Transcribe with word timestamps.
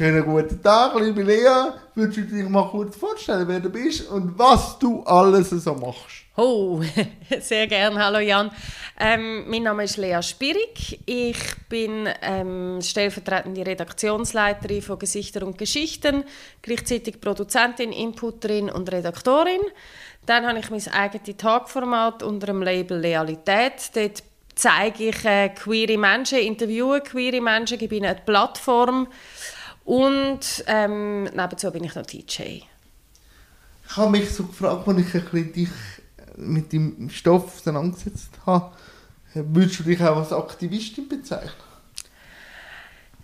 Schönen 0.00 0.24
guten 0.24 0.62
Tag, 0.62 0.98
liebe 0.98 1.22
Lea. 1.22 1.74
Würdest 1.94 2.16
du 2.16 2.22
dich 2.22 2.48
mal 2.48 2.66
kurz 2.70 2.96
vorstellen, 2.96 3.46
wer 3.46 3.60
du 3.60 3.68
bist 3.68 4.08
und 4.08 4.38
was 4.38 4.78
du 4.78 5.02
alles 5.02 5.50
so 5.50 5.74
machst? 5.74 6.24
Oh, 6.38 6.80
sehr 7.40 7.66
gern. 7.66 8.02
Hallo 8.02 8.18
Jan. 8.18 8.50
Ähm, 8.98 9.44
mein 9.46 9.64
Name 9.64 9.84
ist 9.84 9.98
Lea 9.98 10.22
Spirig. 10.22 11.00
Ich 11.04 11.36
bin 11.68 12.08
ähm, 12.22 12.78
stellvertretende 12.80 13.66
Redaktionsleiterin 13.66 14.80
von 14.80 14.98
Gesichter 14.98 15.46
und 15.46 15.58
Geschichten, 15.58 16.24
gleichzeitig 16.62 17.20
Produzentin, 17.20 17.92
Inputterin 17.92 18.70
und 18.70 18.90
Redaktorin. 18.90 19.60
Dann 20.24 20.46
habe 20.46 20.60
ich 20.60 20.70
mein 20.70 20.88
eigenes 20.94 21.36
Tagformat 21.36 22.22
unter 22.22 22.46
dem 22.46 22.62
Label 22.62 22.98
Lealität. 22.98 23.94
Dort 23.94 24.22
zeige 24.54 25.10
ich 25.10 25.24
äh, 25.26 25.50
queere 25.50 25.98
Menschen, 25.98 26.38
interviewe 26.38 27.02
queere 27.02 27.42
Menschen, 27.42 27.76
gebe 27.76 27.96
ihnen 27.96 28.06
eine 28.06 28.20
Plattform 28.24 29.08
und 29.84 30.64
ähm, 30.66 31.24
nebenzu 31.24 31.70
bin 31.70 31.84
ich 31.84 31.94
noch 31.94 32.06
DJ. 32.06 32.62
Ich 33.86 33.96
habe 33.96 34.10
mich 34.10 34.30
so 34.30 34.44
gefragt, 34.44 34.86
als 34.86 34.98
ich 34.98 35.14
ein 35.14 35.24
bisschen 35.24 35.52
dich 35.52 35.68
mit 36.36 36.72
dem 36.72 37.10
Stoff 37.10 37.56
auseinandergesetzt 37.56 38.30
habe, 38.46 38.72
würdest 39.34 39.80
du 39.80 39.82
dich 39.84 40.00
auch 40.00 40.16
als 40.16 40.32
Aktivistin 40.32 41.08
bezeichnen? 41.08 41.50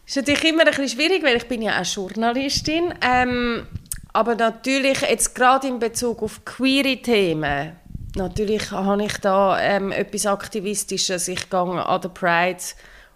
Das 0.06 0.16
ist 0.16 0.16
natürlich 0.16 0.44
immer 0.44 0.62
ein 0.62 0.68
bisschen 0.68 0.88
schwierig, 0.88 1.22
weil 1.24 1.36
ich 1.36 1.48
bin 1.48 1.62
ja 1.62 1.80
auch 1.80 1.84
Journalistin. 1.84 2.94
Ähm, 3.00 3.66
aber 4.12 4.34
natürlich 4.34 5.00
jetzt 5.00 5.34
gerade 5.34 5.66
in 5.66 5.78
Bezug 5.78 6.22
auf 6.22 6.44
queere 6.44 6.96
Themen, 7.02 7.76
natürlich 8.14 8.70
habe 8.70 9.04
ich 9.04 9.18
da 9.18 9.60
ähm, 9.60 9.92
etwas 9.92 10.26
Aktivistisches. 10.26 11.28
Ich 11.28 11.50
gehe 11.50 11.60
an 11.60 12.00
der 12.00 12.08
Pride 12.08 12.62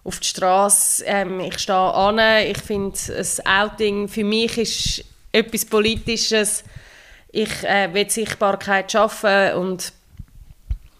auf 0.03 0.19
die 0.19 0.27
Straße, 0.27 1.03
ähm, 1.05 1.39
ich 1.41 1.59
stehe 1.59 1.77
an, 1.77 2.19
ich 2.45 2.57
finde, 2.57 2.97
ein 3.15 3.45
Outing 3.45 4.07
für 4.07 4.23
mich 4.23 4.57
ist 4.57 5.05
etwas 5.31 5.65
Politisches. 5.65 6.63
Ich 7.31 7.63
äh, 7.63 7.93
will 7.93 8.09
Sichtbarkeit 8.09 8.91
schaffen 8.91 9.53
und 9.53 9.93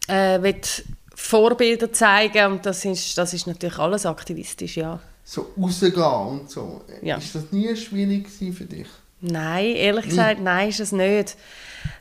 äh, 0.08 0.42
will 0.42 0.62
Vorbilder 1.14 1.92
zeigen 1.92 2.54
und 2.54 2.66
das 2.66 2.86
ist, 2.86 3.18
das 3.18 3.34
ist 3.34 3.48
natürlich 3.48 3.78
alles 3.78 4.06
aktivistisch, 4.06 4.78
ja. 4.78 5.00
So 5.24 5.54
rausgehen 5.58 5.94
und 5.96 6.50
so. 6.50 6.82
Ja. 7.02 7.18
Ist 7.18 7.36
das 7.36 7.52
nie 7.52 7.76
schwierig 7.76 8.28
für 8.30 8.66
dich? 8.66 8.88
Nein, 9.22 9.76
ehrlich 9.76 10.06
gesagt, 10.06 10.40
mhm. 10.40 10.46
nein, 10.46 10.70
ist 10.70 10.80
es 10.80 10.92
nicht. 10.92 11.38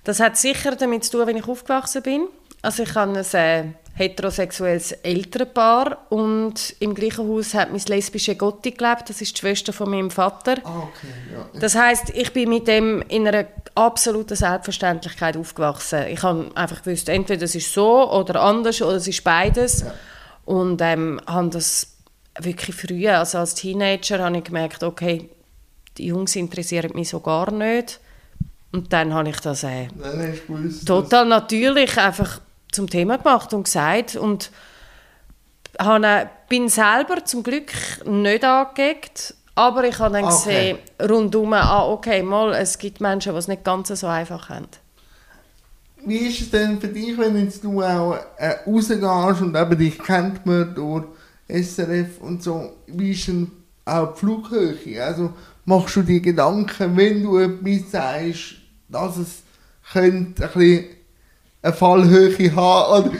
Das 0.04 0.20
hat 0.20 0.36
sicher 0.38 0.74
damit 0.74 1.04
zu 1.04 1.12
tun, 1.12 1.26
wenn 1.26 1.36
ich 1.36 1.46
aufgewachsen 1.46 2.02
bin. 2.02 2.28
Also 2.62 2.82
ich 2.82 2.94
habe 2.94 3.18
ein 3.18 3.74
heterosexuelles 3.94 4.92
Elternpaar 4.92 6.06
und 6.08 6.74
im 6.80 6.94
gleichen 6.94 7.28
Haus 7.28 7.54
hat 7.54 7.70
mein 7.70 7.82
lesbische 7.86 8.34
Gotti 8.34 8.70
gelebt. 8.70 9.10
Das 9.10 9.20
ist 9.20 9.36
die 9.36 9.40
Schwester 9.40 9.72
von 9.72 9.90
meinem 9.90 10.10
Vater. 10.10 10.56
Ah, 10.64 10.84
okay, 10.84 11.12
ja. 11.32 11.60
Das 11.60 11.74
heißt, 11.74 12.10
ich 12.10 12.32
bin 12.32 12.48
mit 12.48 12.66
dem 12.66 13.02
in 13.08 13.28
einer 13.28 13.46
absoluten 13.74 14.36
Selbstverständlichkeit 14.36 15.36
aufgewachsen. 15.36 16.06
Ich 16.08 16.22
habe 16.22 16.50
einfach 16.54 16.82
gewusst, 16.82 17.08
entweder 17.08 17.44
es 17.44 17.54
ist 17.54 17.72
so 17.72 18.10
oder 18.10 18.40
anders 18.40 18.80
oder 18.80 18.96
es 18.96 19.06
ist 19.08 19.22
beides. 19.22 19.82
Ja. 19.82 19.94
Und 20.46 20.80
ähm, 20.80 21.20
habe 21.26 21.50
das 21.50 21.96
wirklich 22.38 22.74
früh, 22.74 23.08
also 23.08 23.38
als 23.38 23.54
Teenager, 23.54 24.20
habe 24.20 24.38
ich 24.38 24.44
gemerkt, 24.44 24.82
okay, 24.82 25.28
die 25.98 26.06
Jungs 26.06 26.36
interessieren 26.36 26.92
mich 26.94 27.10
so 27.10 27.20
gar 27.20 27.50
nicht. 27.50 28.00
Und 28.72 28.92
dann 28.92 29.12
habe 29.12 29.28
ich 29.28 29.40
das 29.40 29.64
äh, 29.64 29.88
gewusst, 30.46 30.86
total 30.86 31.26
natürlich 31.26 31.98
einfach 31.98 32.40
zum 32.72 32.88
Thema 32.88 33.18
gemacht 33.18 33.52
und 33.54 33.64
gesagt 33.64 34.16
und 34.16 34.50
habe, 35.78 36.30
bin 36.48 36.68
selber 36.68 37.24
zum 37.24 37.42
Glück 37.42 37.72
nicht 38.04 38.44
angeeckt, 38.44 39.34
aber 39.54 39.84
ich 39.84 39.98
habe 39.98 40.14
dann 40.14 40.24
okay. 40.24 40.34
gesehen, 40.34 40.78
rundum, 41.10 41.52
ah, 41.52 41.86
okay, 41.86 42.22
mal, 42.22 42.54
es 42.54 42.78
gibt 42.78 43.00
Menschen, 43.00 43.32
die 43.32 43.38
es 43.38 43.48
nicht 43.48 43.64
ganz 43.64 43.88
so 43.88 44.06
einfach 44.06 44.48
haben. 44.48 44.68
Wie 46.04 46.28
ist 46.28 46.40
es 46.40 46.50
denn 46.50 46.80
für 46.80 46.88
dich, 46.88 47.18
wenn 47.18 47.36
jetzt 47.36 47.62
du 47.62 47.82
auch 47.82 48.16
äh, 48.38 48.54
rausgehst 48.66 49.02
und 49.42 49.54
eben 49.54 49.78
dich 49.78 49.98
kennt 49.98 50.46
man 50.46 50.74
durch 50.74 51.04
SRF 51.46 52.20
und 52.20 52.42
so, 52.42 52.72
wie 52.86 53.10
ist 53.10 53.28
denn 53.28 53.50
auch 53.84 54.14
die 54.14 54.20
Flughöhe? 54.20 55.04
Also 55.04 55.34
machst 55.66 55.96
du 55.96 56.02
dir 56.02 56.20
Gedanken, 56.20 56.96
wenn 56.96 57.22
du 57.22 57.38
etwas 57.38 57.90
sagst, 57.90 58.56
dass 58.88 59.18
es 59.18 59.42
könnte 59.92 60.44
ein 60.44 60.52
bisschen 60.54 60.84
eine 61.62 61.72
Fallhöhe 61.72 62.56
haben 62.56 63.04
oder 63.04 63.10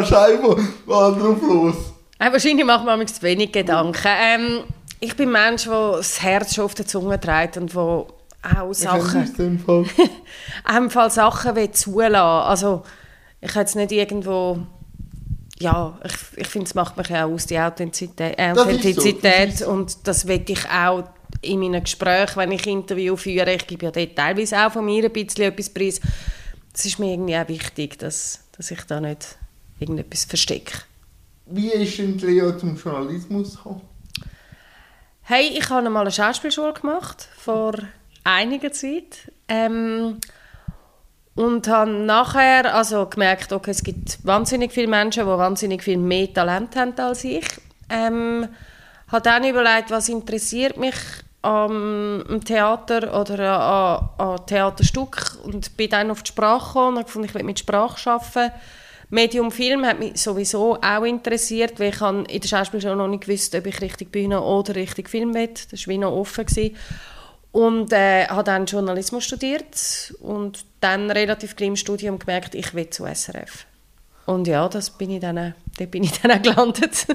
gehst 0.00 0.12
einfach 0.12 0.56
mal 0.86 1.12
drauf 1.12 1.42
los? 1.42 1.74
Äh, 2.18 2.32
wahrscheinlich 2.32 2.66
macht 2.66 2.84
man 2.84 3.06
zu 3.06 3.22
wenig 3.22 3.52
Gedanken. 3.52 3.98
Ähm, 4.06 4.64
ich 5.00 5.16
bin 5.16 5.34
ein 5.34 5.50
Mensch, 5.50 5.64
der 5.64 5.92
das 5.96 6.22
Herz 6.22 6.54
schon 6.54 6.64
auf 6.64 6.74
der 6.74 6.86
Zunge 6.86 7.18
trägt 7.18 7.56
und 7.56 7.74
wo 7.74 8.06
auch 8.42 8.72
Sachen... 8.72 9.24
Ich 9.24 9.64
Fall. 10.66 10.90
Fall 10.90 11.10
Sachen 11.10 11.56
will 11.56 11.70
zulassen. 11.70 12.14
Also 12.14 12.82
ich 13.40 13.50
habe 13.50 13.60
jetzt 13.60 13.76
nicht 13.76 13.92
irgendwo... 13.92 14.58
Ja, 15.58 15.98
ich, 16.04 16.38
ich 16.38 16.46
finde, 16.46 16.66
es 16.66 16.74
macht 16.74 16.96
mich 16.96 17.10
auch 17.10 17.30
aus, 17.30 17.46
die 17.46 17.58
Authentizität. 17.58 18.38
Äh, 18.38 18.52
Authentizität 18.52 19.58
so, 19.58 19.64
das 19.64 19.68
und 19.68 19.96
das 20.04 20.26
will 20.26 20.42
ich 20.46 20.66
auch 20.70 21.04
in 21.42 21.60
meinen 21.60 21.82
Gesprächen, 21.82 22.36
wenn 22.36 22.52
ich 22.52 22.66
Interview 22.66 23.16
führe, 23.16 23.54
ich 23.54 23.66
gebe 23.66 23.86
ja 23.86 23.90
dort 23.90 24.16
teilweise 24.16 24.58
auch 24.58 24.72
von 24.72 24.84
mir 24.84 25.04
ein 25.04 25.12
bisschen 25.12 25.44
etwas 25.44 25.68
preis. 25.70 26.00
Es 26.72 26.84
ist 26.84 26.98
mir 26.98 27.12
irgendwie 27.12 27.36
auch 27.36 27.48
wichtig, 27.48 27.98
dass, 27.98 28.44
dass 28.56 28.70
ich 28.70 28.82
da 28.82 29.00
nicht 29.00 29.36
irgendetwas 29.78 30.24
verstecke. 30.24 30.78
Wie 31.46 31.70
ist 31.70 31.98
denn 31.98 32.18
Leo 32.18 32.56
zum 32.56 32.76
Journalismus 32.76 33.56
gekommen? 33.56 33.82
Hey, 35.22 35.48
ich 35.58 35.68
habe 35.70 35.90
mal 35.90 36.02
eine 36.02 36.12
Schauspielschule 36.12 36.74
gemacht, 36.74 37.28
vor 37.36 37.74
einiger 38.24 38.72
Zeit. 38.72 39.32
Ähm, 39.48 40.18
und 41.34 41.68
habe 41.68 41.90
nachher 41.90 42.74
also 42.74 43.06
gemerkt, 43.06 43.52
okay, 43.52 43.70
es 43.70 43.82
gibt 43.82 44.24
wahnsinnig 44.24 44.72
viele 44.72 44.88
Menschen, 44.88 45.24
die 45.24 45.28
wahnsinnig 45.30 45.82
viel 45.82 45.96
mehr 45.96 46.32
Talent 46.32 46.76
haben 46.76 46.98
als 46.98 47.24
ich. 47.24 47.46
Ähm, 47.88 48.48
habe 49.08 49.22
dann 49.22 49.44
überlegt, 49.44 49.90
was 49.90 50.08
interessiert 50.08 50.76
mich 50.76 50.94
am 51.42 52.40
Theater 52.44 53.18
oder 53.18 53.60
an, 53.60 54.08
an 54.18 54.46
Theaterstück 54.46 55.38
und 55.44 55.76
bin 55.76 55.90
dann 55.90 56.10
auf 56.10 56.22
die 56.22 56.28
Sprache 56.28 56.66
gekommen 56.66 56.98
und 56.98 57.04
gefunden, 57.04 57.28
ich 57.28 57.34
will 57.34 57.42
mit 57.44 57.58
Sprache 57.58 58.10
arbeiten. 58.10 58.52
Medium 59.12 59.50
Film 59.50 59.84
hat 59.84 59.98
mich 59.98 60.20
sowieso 60.20 60.78
auch 60.80 61.02
interessiert, 61.02 61.80
weil 61.80 61.88
ich 61.88 62.00
in 62.00 62.40
der 62.40 62.48
Schauspielschule 62.48 62.94
noch 62.94 63.08
nicht 63.08 63.24
gewusst, 63.24 63.54
ob 63.56 63.66
ich 63.66 63.80
richtig 63.80 64.12
Bühne 64.12 64.40
oder 64.40 64.76
richtig 64.76 65.10
Film 65.10 65.34
will. 65.34 65.50
Das 65.70 65.86
war 65.86 65.92
wie 65.92 65.98
noch 65.98 66.12
offen. 66.12 66.46
Gewesen. 66.46 66.76
Und 67.50 67.92
äh, 67.92 68.26
habe 68.28 68.44
dann 68.44 68.66
Journalismus 68.66 69.24
studiert 69.24 70.14
und 70.20 70.64
dann 70.78 71.10
relativ 71.10 71.56
gleich 71.56 71.68
im 71.68 71.76
Studium 71.76 72.20
gemerkt, 72.20 72.54
ich 72.54 72.72
will 72.74 72.88
zu 72.90 73.04
SRF. 73.12 73.66
Und 74.26 74.46
ja, 74.46 74.68
das 74.68 74.90
bin 74.90 75.10
ich 75.10 75.20
dann, 75.20 75.54
da 75.76 75.84
bin 75.86 76.04
ich 76.04 76.20
dann 76.20 76.40
gelandet. 76.40 77.06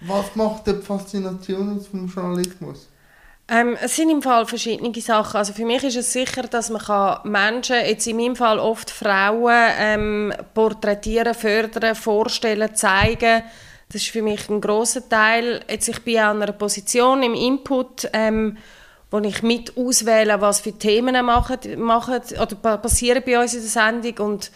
Was 0.00 0.34
macht 0.34 0.66
die 0.66 0.74
Faszination 0.74 1.80
vom 1.80 2.08
Journalismus? 2.08 2.88
Ähm, 3.50 3.78
es 3.80 3.96
sind 3.96 4.10
im 4.10 4.20
Fall 4.20 4.44
verschiedene 4.44 4.92
Sachen. 5.00 5.38
Also 5.38 5.54
für 5.54 5.64
mich 5.64 5.82
ist 5.82 5.96
es 5.96 6.12
sicher, 6.12 6.42
dass 6.42 6.68
man 6.68 7.18
Menschen, 7.24 7.76
jetzt 7.76 8.06
in 8.06 8.18
meinem 8.18 8.36
Fall 8.36 8.58
oft 8.58 8.90
Frauen, 8.90 9.72
ähm, 9.78 10.34
porträtieren, 10.52 11.32
fördern, 11.34 11.94
vorstellen, 11.94 12.74
zeigen. 12.74 13.42
Das 13.90 14.02
ist 14.02 14.10
für 14.10 14.20
mich 14.20 14.50
ein 14.50 14.60
großer 14.60 15.08
Teil. 15.08 15.62
Jetzt, 15.68 15.88
ich 15.88 16.04
bin 16.04 16.14
in 16.14 16.20
einer 16.20 16.52
Position 16.52 17.22
im 17.22 17.32
Input, 17.32 18.10
ähm, 18.12 18.58
wo 19.10 19.18
ich 19.20 19.42
mit 19.42 19.74
auswähle, 19.78 20.38
was 20.42 20.60
für 20.60 20.72
Themen 20.72 21.24
machen, 21.24 21.58
machen 21.78 22.20
oder 22.40 22.76
passieren 22.76 23.22
bei 23.24 23.40
uns 23.40 23.54
in 23.54 23.60
der 23.60 23.70
Sendung 23.70 24.26
und 24.26 24.50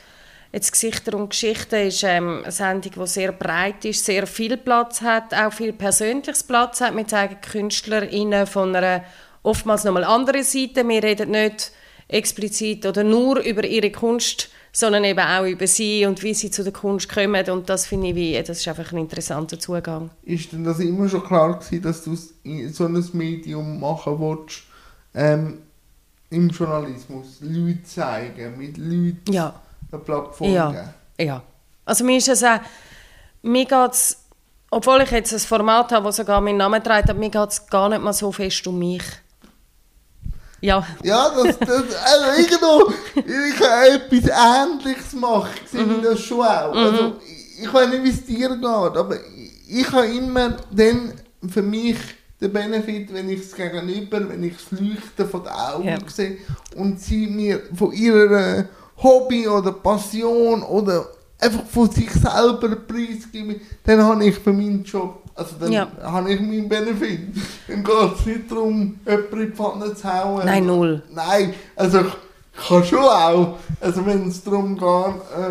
Jetzt 0.52 0.72
Gesichter 0.72 1.16
und 1.16 1.30
Geschichten 1.30 1.86
ist 1.86 2.02
ähm, 2.02 2.42
eine 2.42 2.52
Sendung, 2.52 2.92
die 2.94 3.06
sehr 3.06 3.32
breit 3.32 3.86
ist, 3.86 4.04
sehr 4.04 4.26
viel 4.26 4.58
Platz 4.58 5.00
hat, 5.00 5.32
auch 5.32 5.50
viel 5.50 5.72
persönliches 5.72 6.42
Platz 6.42 6.82
hat. 6.82 6.94
Wir 6.94 7.08
zeigen 7.08 7.40
KünstlerInnen 7.40 8.46
von 8.46 8.76
einer 8.76 9.02
oftmals 9.42 9.84
nochmal 9.84 10.04
anderen 10.04 10.42
Seite. 10.42 10.86
Wir 10.86 11.02
reden 11.02 11.30
nicht 11.30 11.72
explizit 12.06 12.84
oder 12.84 13.02
nur 13.02 13.40
über 13.40 13.64
ihre 13.64 13.90
Kunst, 13.90 14.50
sondern 14.72 15.04
eben 15.04 15.20
auch 15.20 15.46
über 15.46 15.66
sie 15.66 16.04
und 16.04 16.22
wie 16.22 16.34
sie 16.34 16.50
zu 16.50 16.62
der 16.62 16.72
Kunst 16.74 17.08
kommen. 17.08 17.48
Und 17.48 17.70
das 17.70 17.86
finde 17.86 18.08
ich, 18.08 18.14
wie, 18.14 18.42
das 18.42 18.58
ist 18.58 18.68
einfach 18.68 18.92
ein 18.92 18.98
interessanter 18.98 19.58
Zugang. 19.58 20.10
Ist 20.22 20.52
denn 20.52 20.64
das 20.64 20.80
immer 20.80 21.08
schon 21.08 21.24
klar 21.24 21.58
gewesen, 21.58 21.82
dass 21.82 22.04
du 22.04 22.14
so 22.14 22.84
ein 22.84 23.04
Medium 23.14 23.80
machen 23.80 24.20
willst, 24.20 24.64
ähm, 25.14 25.60
im 26.28 26.50
Journalismus? 26.50 27.38
Leute 27.40 27.84
zeigen, 27.84 28.58
mit 28.58 28.76
Leuten... 28.76 29.32
Ja 29.32 29.54
eine 29.92 30.02
Plattform 30.02 30.52
ja. 30.52 30.70
geben? 30.70 30.94
Ja. 31.18 31.42
Also 31.84 32.04
mir 32.04 32.18
ist 32.18 32.28
es 32.28 32.42
auch, 32.42 32.60
mir 33.42 33.64
geht's, 33.64 34.16
obwohl 34.70 35.02
ich 35.02 35.10
jetzt 35.10 35.32
ein 35.32 35.38
Format 35.38 35.92
habe, 35.92 36.06
das 36.06 36.16
sogar 36.16 36.40
meinen 36.40 36.58
Namen 36.58 36.82
trägt, 36.82 37.10
aber 37.10 37.18
mir 37.18 37.30
geht 37.30 37.48
es 37.48 37.66
gar 37.66 37.88
nicht 37.88 38.02
mal 38.02 38.12
so 38.12 38.32
fest 38.32 38.66
um 38.66 38.78
mich. 38.78 39.02
Ja. 40.60 40.86
Ja, 41.02 41.28
das, 41.30 41.58
das 41.58 41.68
also 41.68 42.40
irgendwo, 42.40 42.92
ich 43.16 43.60
habe 43.60 43.88
etwas 43.90 44.30
Ähnliches 44.30 45.10
gemacht, 45.10 45.68
sehe 45.68 45.82
mhm. 45.82 46.02
das 46.02 46.20
schon 46.20 46.40
auch. 46.40 46.74
Also, 46.74 47.02
mhm. 47.02 47.12
ich 47.60 47.74
weiß 47.74 47.88
nicht, 47.88 48.04
wie 48.04 48.10
es 48.10 48.24
dir 48.24 48.48
geht, 48.48 48.64
aber 48.64 49.16
ich 49.68 49.92
habe 49.92 50.06
immer 50.06 50.56
dann 50.70 51.14
für 51.48 51.62
mich 51.62 51.96
der 52.40 52.48
Benefit, 52.48 53.12
wenn 53.12 53.28
ich 53.28 53.40
es 53.40 53.54
gegenüber, 53.54 54.28
wenn 54.28 54.42
ich 54.44 54.54
das 54.54 54.80
Leuchten 54.80 55.28
von 55.28 55.42
den 55.42 55.52
Augen 55.52 55.88
Ja. 55.88 55.98
sehe 56.06 56.38
und 56.76 57.00
sie 57.00 57.26
mir 57.26 57.62
von 57.74 57.92
ihrer 57.92 58.66
Hobby 59.02 59.46
oder 59.48 59.72
Passion 59.72 60.62
oder 60.62 61.06
einfach 61.40 61.64
von 61.66 61.90
sich 61.90 62.10
selber 62.12 62.76
preisgeben, 62.76 63.60
dann 63.84 64.02
habe 64.02 64.24
ich 64.26 64.38
für 64.38 64.52
meinen 64.52 64.84
Job, 64.84 65.22
also 65.34 65.56
dann 65.58 65.72
Ja. 65.72 65.88
habe 66.02 66.32
ich 66.32 66.40
meinen 66.40 66.68
Benefit. 66.68 67.20
Dann 67.66 67.82
geht 67.82 67.94
es 68.18 68.26
nicht 68.26 68.50
darum, 68.50 69.00
jemanden 69.06 69.40
in 69.40 69.50
die 69.50 69.56
Pfanne 69.56 69.94
zu 69.94 70.04
hauen. 70.12 70.46
Nein, 70.46 70.66
null. 70.66 71.02
Nein, 71.10 71.54
also 71.74 72.00
ich 72.00 72.68
kann 72.68 72.84
schon 72.84 72.98
auch, 73.00 73.58
also 73.80 74.06
wenn 74.06 74.28
es 74.28 74.44
darum 74.44 74.76
geht, 74.76 74.84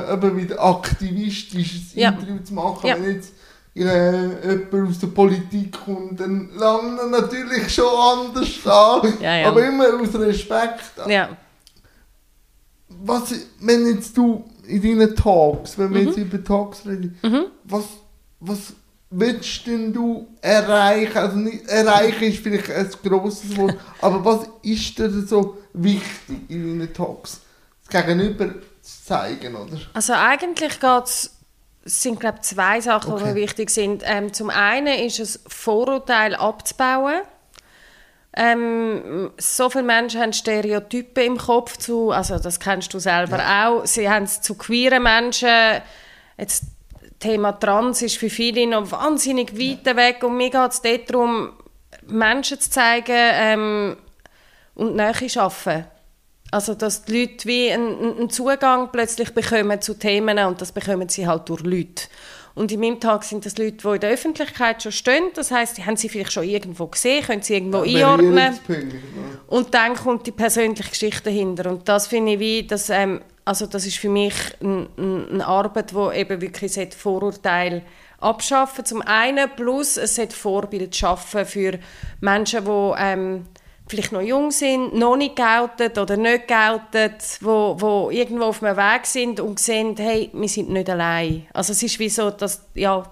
äh, 0.10 0.14
eben 0.14 0.38
wieder 0.38 0.64
aktivistisches 0.64 1.94
Ja. 1.96 2.10
Interview 2.10 2.38
zu 2.44 2.54
machen, 2.54 2.88
Ja. 2.88 2.96
wenn 2.96 3.16
jetzt 3.16 3.34
äh, 3.76 4.28
jemand 4.48 4.90
aus 4.90 5.00
der 5.00 5.08
Politik 5.08 5.78
kommt, 5.86 6.20
dann 6.20 6.50
lange 6.58 7.00
er 7.02 7.08
natürlich 7.08 7.74
schon 7.74 7.86
anders 7.86 8.50
an, 8.66 9.14
ja. 9.22 9.48
aber 9.50 9.66
immer 9.66 9.86
aus 10.02 10.14
Respekt. 10.14 10.82
Ja. 11.08 11.30
Was, 13.04 13.34
wenn 13.60 13.86
jetzt 13.88 14.16
du 14.18 14.44
in 14.68 14.82
deinen 14.82 15.16
Talks, 15.16 15.78
wenn 15.78 15.94
wir 15.94 16.02
Mhm. 16.02 16.08
jetzt 16.08 16.18
über 16.18 16.44
Talks 16.44 16.86
reden, 16.86 17.18
was, 17.64 17.86
was 18.40 18.74
willst 19.10 19.66
denn 19.68 19.92
du 19.92 20.28
erreichen? 20.42 21.18
Also 21.18 21.38
nicht, 21.38 21.68
erreichen 21.68 22.24
ist 22.24 22.38
vielleicht 22.40 22.70
ein 22.72 22.90
grosses 23.04 23.56
Wort, 23.58 23.76
aber 24.02 24.24
was 24.24 24.48
ist 24.62 24.98
dir 24.98 25.10
so 25.26 25.58
wichtig 25.74 26.38
in 26.50 26.80
deinen 26.80 26.94
Talks? 26.94 27.42
Das 27.90 28.04
Gegenüber 28.06 28.50
zu 28.82 29.06
zeigen, 29.06 29.56
oder? 29.56 29.78
Also 29.94 30.14
eigentlich 30.14 30.80
geht's, 30.80 31.36
es 31.84 32.02
sind 32.04 32.20
glaube 32.20 32.42
zwei 32.42 32.80
Sachen, 32.82 33.10
die 33.16 33.22
Okay. 33.22 33.30
mir 33.34 33.36
wichtig 33.36 33.70
sind. 33.72 34.04
Ähm, 34.06 34.32
zum 34.32 34.50
einen 34.50 35.00
ist 35.06 35.20
es 35.20 35.40
Vorurteile 35.48 36.40
abzubauen. 36.40 37.22
Ähm, 38.36 39.32
so 39.38 39.70
viele 39.70 39.84
Menschen 39.84 40.22
haben 40.22 40.34
Stereotypen 40.34 41.24
im 41.24 41.38
Kopf 41.38 41.78
zu, 41.78 42.12
also 42.12 42.40
das 42.40 42.60
kennst 42.60 42.94
du 42.94 43.00
selber 43.00 43.40
auch. 43.40 43.86
Sie 43.86 44.10
haben 44.10 44.24
es 44.24 44.42
zu 44.42 44.56
queeren 44.56 45.04
Menschen. 45.04 45.82
Jetzt 46.38 46.64
Thema 47.20 47.52
Trans 47.52 48.02
ist 48.02 48.18
für 48.18 48.30
viele 48.30 48.66
noch 48.68 48.90
wahnsinnig 48.92 49.54
weit 49.54 49.96
weg 49.96 50.24
und 50.24 50.38
mir 50.38 50.50
geht 50.50 50.72
es 50.72 50.82
darum, 51.06 51.54
Menschen 52.08 52.60
zu 52.60 52.70
zeigen 52.70 53.12
ähm, 53.16 53.98
und 54.76 54.96
Nähe 54.96 55.30
schaffen. 55.30 55.86
Also, 56.52 56.74
dass 56.74 57.06
die 57.06 57.22
Leute 57.22 57.48
wie 57.48 57.72
einen, 57.72 58.18
einen 58.18 58.30
Zugang 58.30 58.90
plötzlich 58.92 59.34
bekommen 59.34 59.82
zu 59.82 59.94
Themen 59.94 60.38
und 60.40 60.62
das 60.62 60.72
bekommen 60.72 61.08
sie 61.08 61.28
halt 61.28 61.48
durch 61.48 61.62
Leute. 61.62 62.08
Und 62.54 62.72
in 62.72 62.80
meinem 62.80 63.00
Tag 63.00 63.24
sind 63.24 63.46
das 63.46 63.58
Leute, 63.58 63.78
die 63.78 63.88
in 63.88 64.00
der 64.00 64.12
Öffentlichkeit 64.12 64.84
schon 64.84 64.92
stehen. 64.92 65.24
Das 65.36 65.52
heißt, 65.52 65.78
die 65.78 65.86
haben 65.86 65.96
sie 65.96 66.10
vielleicht 66.10 66.34
schon 66.34 66.44
irgendwo 66.44 66.88
gesehen, 66.88 67.24
können 67.24 67.42
sie 67.42 67.54
irgendwo 67.54 67.82
einordnen. 67.82 68.36
Berührungspunkte, 68.36 68.96
ne? 68.96 69.40
Und 69.48 69.74
dann 69.74 69.96
kommt 69.96 70.28
die 70.28 70.32
persönliche 70.32 70.90
Geschichte 70.90 71.24
dahinter. 71.26 71.70
Und 71.70 71.88
das 71.88 72.08
finde 72.08 72.34
ich 72.34 72.40
wie, 72.40 72.64
dass, 72.64 72.90
ähm, 72.90 73.22
also 73.46 73.66
das 73.66 73.86
ist 73.86 73.98
für 73.98 74.10
mich 74.10 74.34
ein, 74.62 74.88
ein, 74.98 75.30
eine 75.32 75.48
Arbeit, 75.48 75.92
die 75.92 76.18
eben 76.20 76.42
wirklich 76.42 76.74
sollte 76.74 76.98
Vorurteile 76.98 77.84
abschaffen 78.22 78.86
Zum 78.86 79.02
einen, 79.02 79.50
plus 79.56 79.98
es 79.98 80.16
sollte 80.16 80.36
Vorbild 80.36 80.96
schaffen 80.96 81.46
für 81.46 81.80
Menschen, 82.20 82.66
die 82.66 82.92
ähm, 82.98 83.46
vielleicht 83.92 84.14
noch 84.14 84.22
jung 84.22 84.52
sind, 84.52 84.96
noch 84.96 85.18
nicht 85.18 85.36
geoutet 85.36 85.98
oder 85.98 86.16
nicht 86.16 86.48
geoutet, 86.48 87.38
wo, 87.42 87.76
wo 87.78 88.10
irgendwo 88.10 88.46
auf 88.46 88.64
einem 88.64 88.78
Weg 88.78 89.06
sind 89.06 89.40
und 89.42 89.60
sehen, 89.60 89.96
hey, 89.98 90.30
wir 90.34 90.48
sind 90.48 90.70
nicht 90.70 90.90
allein. 90.90 91.46
Also 91.54 91.74
es 91.74 91.84
ist 91.84 92.00
wie 92.00 92.10
so, 92.10 92.32
dass, 92.32 92.64
ja, 92.74 93.04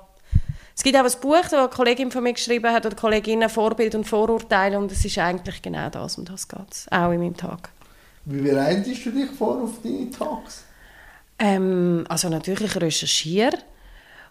es 0.73 0.81
gibt 0.81 0.95
auch 0.95 1.03
ein 1.03 1.21
Buch, 1.21 1.41
das 1.41 1.53
eine 1.53 1.67
Kollegin 1.67 2.09
von 2.09 2.23
mir 2.23 2.31
geschrieben 2.31 2.71
hat, 2.71 2.85
oder 2.85 2.95
Kolleginnen, 2.95 3.49
Vorbild 3.49 3.93
und 3.95 4.05
Vorurteile, 4.05 4.79
und 4.79 4.89
es 4.91 5.03
ist 5.03 5.17
eigentlich 5.17 5.61
genau 5.61 5.89
das, 5.89 6.17
um 6.17 6.23
das 6.23 6.47
geht 6.47 6.71
es, 6.71 6.87
auch 6.89 7.11
in 7.11 7.19
meinem 7.19 7.35
Tag. 7.35 7.69
Wie 8.23 8.41
bereitest 8.41 9.05
du 9.05 9.11
dich 9.11 9.29
vor 9.31 9.61
auf 9.61 9.81
deine 9.83 10.09
Talks? 10.09 10.63
Ähm, 11.37 12.05
also 12.07 12.29
natürlich 12.29 12.75
ich 12.75 12.81
recherchiere 12.81 13.57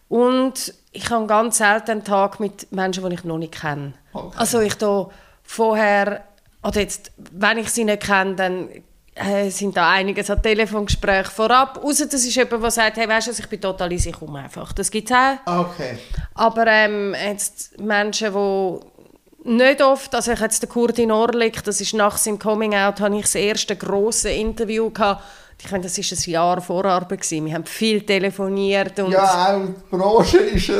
und 0.08 0.72
ich 0.92 1.10
habe 1.10 1.26
ganz 1.26 1.58
selten 1.58 1.90
einen 1.90 2.04
Tag 2.04 2.40
mit 2.40 2.72
Menschen, 2.72 3.06
die 3.06 3.14
ich 3.14 3.24
noch 3.24 3.38
nicht 3.38 3.60
kenne. 3.60 3.92
Okay. 4.14 4.36
Also 4.38 4.60
ich 4.60 4.74
da 4.74 5.10
vorher, 5.42 6.24
oder 6.62 6.80
jetzt, 6.80 7.12
wenn 7.16 7.58
ich 7.58 7.70
sie 7.70 7.84
nicht 7.84 8.02
kenne, 8.02 8.34
dann 8.34 8.68
äh, 9.14 9.50
sind 9.50 9.76
da 9.76 9.90
einiges 9.90 10.30
an 10.30 10.42
Telefongesprächen 10.42 11.30
vorab. 11.30 11.80
Außer 11.82 12.06
das 12.06 12.24
ist 12.24 12.34
jemand, 12.34 12.62
der 12.62 12.70
sagt, 12.70 12.96
hey, 12.96 13.08
weißt 13.08 13.28
du, 13.28 13.30
ich 13.32 13.48
bin 13.48 13.60
total 13.60 13.92
easy, 13.92 14.10
ich 14.10 14.18
komme 14.18 14.40
einfach. 14.40 14.72
Das 14.72 14.90
gibt 14.90 15.10
es 15.10 15.16
auch. 15.16 15.70
Okay. 15.70 15.98
Aber 16.34 16.66
ähm, 16.66 17.14
jetzt 17.14 17.78
Menschen, 17.80 18.32
die 18.32 19.50
nicht 19.50 19.82
oft, 19.82 20.14
also 20.14 20.32
ich 20.32 20.40
jetzt 20.40 20.62
der 20.62 20.68
Kurdin 20.68 21.10
Orlik, 21.10 21.64
das 21.64 21.80
ist 21.80 21.94
nach 21.94 22.16
seinem 22.16 22.38
Coming 22.38 22.74
Out, 22.74 23.00
habe 23.00 23.16
ich 23.16 23.22
das 23.22 23.34
erste 23.34 23.76
grosse 23.76 24.30
Interview 24.30 24.90
gehabt. 24.90 25.22
Ich 25.60 25.70
meine, 25.70 25.84
das 25.84 25.98
ist 25.98 26.12
ein 26.12 26.30
Jahr 26.30 26.60
Vorarbeit 26.60 27.20
gewesen. 27.22 27.46
Wir 27.46 27.54
haben 27.54 27.66
viel 27.66 28.02
telefoniert 28.02 28.98
und 29.00 29.10
Ja, 29.10 29.56
auch 29.56 29.66
die 29.66 29.96
Branche 29.96 30.38
ist 30.38 30.70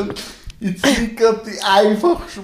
ja 0.61 0.69
jetzt 0.69 0.85
nicht 0.85 1.17
gerade 1.17 1.43
die 1.47 1.61
einfachste, 1.63 2.41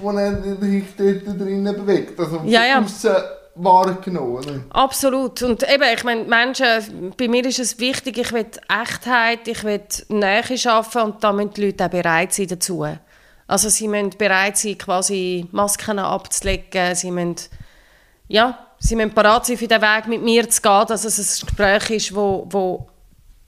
die 0.61 0.69
sich 0.69 0.83
dort 0.97 1.39
drinnen 1.39 1.75
bewegt. 1.75 2.19
Also 2.19 2.41
Ja, 2.45 2.65
ja. 2.65 2.81
aussen 2.81 3.15
wahrgenommen. 3.55 4.65
Absolut. 4.69 5.41
Und 5.41 5.63
eben, 5.63 5.83
ich 5.93 6.03
meine, 6.03 6.23
Menschen, 6.23 7.13
bei 7.17 7.27
mir 7.27 7.45
ist 7.45 7.59
es 7.59 7.79
wichtig, 7.79 8.17
ich 8.17 8.33
will 8.33 8.45
Echtheit, 8.67 9.47
ich 9.47 9.63
will 9.63 9.81
Nähe 10.09 10.57
schaffen 10.57 11.01
und 11.01 11.23
da 11.23 11.31
müssen 11.31 11.53
die 11.53 11.65
Leute 11.65 11.85
auch 11.85 11.89
bereit 11.89 12.33
sein 12.33 12.47
dazu. 12.47 12.85
Also 13.47 13.69
sie 13.69 13.87
müssen 13.87 14.11
bereit 14.17 14.57
sein, 14.57 14.77
quasi 14.77 15.47
Masken 15.51 15.99
abzulegen, 15.99 16.95
sie 16.95 17.11
müssen, 17.11 17.35
ja, 18.27 18.59
sie 18.79 18.95
müssen 18.95 19.13
bereit 19.13 19.45
sein, 19.45 19.57
für 19.57 19.67
den 19.67 19.81
Weg 19.81 20.07
mit 20.07 20.21
mir 20.21 20.49
zu 20.49 20.61
gehen, 20.61 20.85
dass 20.87 21.05
es 21.05 21.17
ein 21.17 21.47
Gespräch 21.47 21.89
ist, 21.91 22.15
wo, 22.15 22.45
wo 22.49 22.87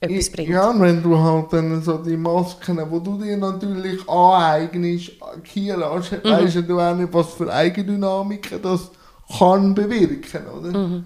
etwas 0.00 0.30
bringt. 0.30 0.48
Ja, 0.48 0.72
wenn 0.78 1.02
du 1.02 1.18
halt 1.18 1.52
dann 1.52 1.82
so 1.82 1.98
die 1.98 2.16
Masken, 2.16 2.76
die 2.76 3.04
du 3.04 3.18
dir 3.18 3.36
natürlich 3.36 4.08
aneignest, 4.08 5.12
hier 5.44 5.76
lässt, 5.76 6.12
Mhm. 6.12 6.30
weisst 6.30 6.68
du 6.68 6.78
auch 6.78 6.94
nicht, 6.94 7.12
was 7.12 7.32
für 7.34 7.52
Eigendynamiken 7.52 8.62
das 8.62 8.90
kann 9.38 9.74
bewirken, 9.74 10.46
oder? 10.46 10.78
Mhm. 10.78 11.04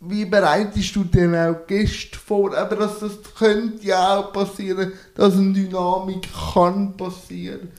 Wie 0.00 0.24
bereitest 0.24 0.94
du 0.94 1.02
denn 1.02 1.34
auch 1.34 1.66
Gäste 1.66 2.16
vor? 2.16 2.56
Aber 2.56 2.76
das, 2.76 3.00
das 3.00 3.18
könnte 3.36 3.84
ja 3.84 4.18
auch 4.18 4.32
passieren, 4.32 4.92
dass 5.16 5.34
eine 5.34 5.52
Dynamik 5.52 6.28
kann 6.54 6.96
passieren. 6.96 7.72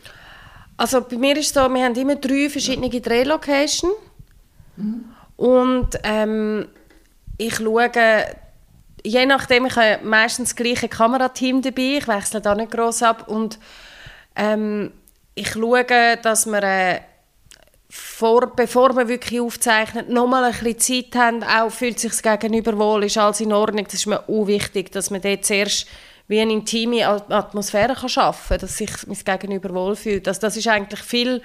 Also 0.75 0.99
bei 1.01 1.17
mir 1.17 1.37
ist 1.37 1.47
es 1.47 1.53
so, 1.53 1.69
wir 1.73 1.85
haben 1.85 1.95
immer 1.95 2.15
drei 2.17 2.49
verschiedene 2.49 2.89
Drehlocations. 2.89 3.93
Und 5.37 5.87
ähm, 6.03 6.65
ich 7.37 7.55
schaue, 7.55 7.89
je 9.03 9.25
nachdem, 9.25 9.65
ich 9.65 9.75
habe 9.75 9.99
meistens 10.03 10.49
das 10.49 10.55
gleiche 10.55 10.89
Kamerateam 10.89 11.61
dabei, 11.61 11.97
ich 11.99 12.07
wechsle 12.07 12.41
da 12.41 12.55
nicht 12.55 12.71
gross 12.71 13.03
ab. 13.03 13.27
Und 13.27 13.59
ähm, 14.35 14.91
ich 15.35 15.51
schaue, 15.51 15.85
dass 16.21 16.45
wir, 16.45 16.63
äh, 16.63 17.01
vor, 17.89 18.55
bevor 18.55 18.95
wir 18.95 19.07
wirklich 19.07 19.41
aufzeichnen, 19.41 20.11
nochmal 20.13 20.43
ein 20.43 20.51
bisschen 20.51 21.09
Zeit 21.11 21.19
haben, 21.19 21.43
auch 21.43 21.71
fühlt 21.71 21.99
sich 21.99 22.11
das 22.11 22.21
Gegenüber 22.21 22.77
wohl, 22.77 23.03
ist 23.03 23.17
alles 23.17 23.41
in 23.41 23.53
Ordnung. 23.53 23.85
Das 23.85 23.95
ist 23.95 24.05
mir 24.05 24.27
auch 24.27 24.47
wichtig, 24.47 24.91
dass 24.91 25.09
man 25.09 25.21
dort 25.21 25.45
zuerst 25.45 25.87
wie 26.27 26.39
eine 26.39 26.53
intime 26.53 27.07
Atmosphäre 27.07 27.95
kann 27.95 28.07
schaffen 28.07 28.49
kann, 28.49 28.59
dass 28.59 28.77
sich 28.77 28.91
mein 29.07 29.17
Gegenüber 29.17 29.73
wohlfühlt. 29.73 30.27
Also 30.27 30.41
das 30.41 30.57
ist 30.57 30.67
eigentlich 30.67 31.01
viel 31.01 31.41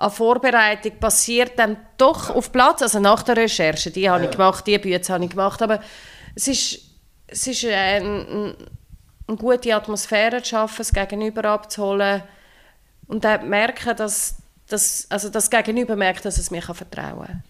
an 0.00 0.10
Vorbereitung 0.10 0.98
passiert 0.98 1.58
dann 1.58 1.76
doch 1.98 2.30
auf 2.30 2.52
Platz, 2.52 2.80
also 2.80 3.00
nach 3.00 3.22
der 3.22 3.36
Recherche, 3.36 3.90
die 3.90 4.08
habe 4.08 4.24
ich 4.24 4.30
gemacht, 4.30 4.66
die 4.66 4.78
Bücher 4.78 5.12
habe 5.12 5.24
ich 5.24 5.30
gemacht, 5.30 5.60
aber 5.60 5.80
es 6.34 6.48
ist, 6.48 6.80
es 7.30 7.46
ist 7.46 7.64
ein, 7.64 7.72
ein, 8.04 8.54
eine 9.26 9.36
gute 9.36 9.74
Atmosphäre 9.74 10.42
zu 10.42 10.50
schaffen, 10.50 10.78
das 10.78 10.92
Gegenüber 10.92 11.44
abzuholen 11.44 12.22
und 13.06 13.24
dann 13.24 13.48
merken, 13.48 13.96
dass, 13.96 14.36
dass 14.68 15.06
also 15.08 15.28
das 15.28 15.50
Gegenüber 15.50 15.96
merkt, 15.96 16.24
dass 16.24 16.38
es 16.38 16.50
mir 16.50 16.62
vertrauen 16.62 17.26
kann. 17.26 17.42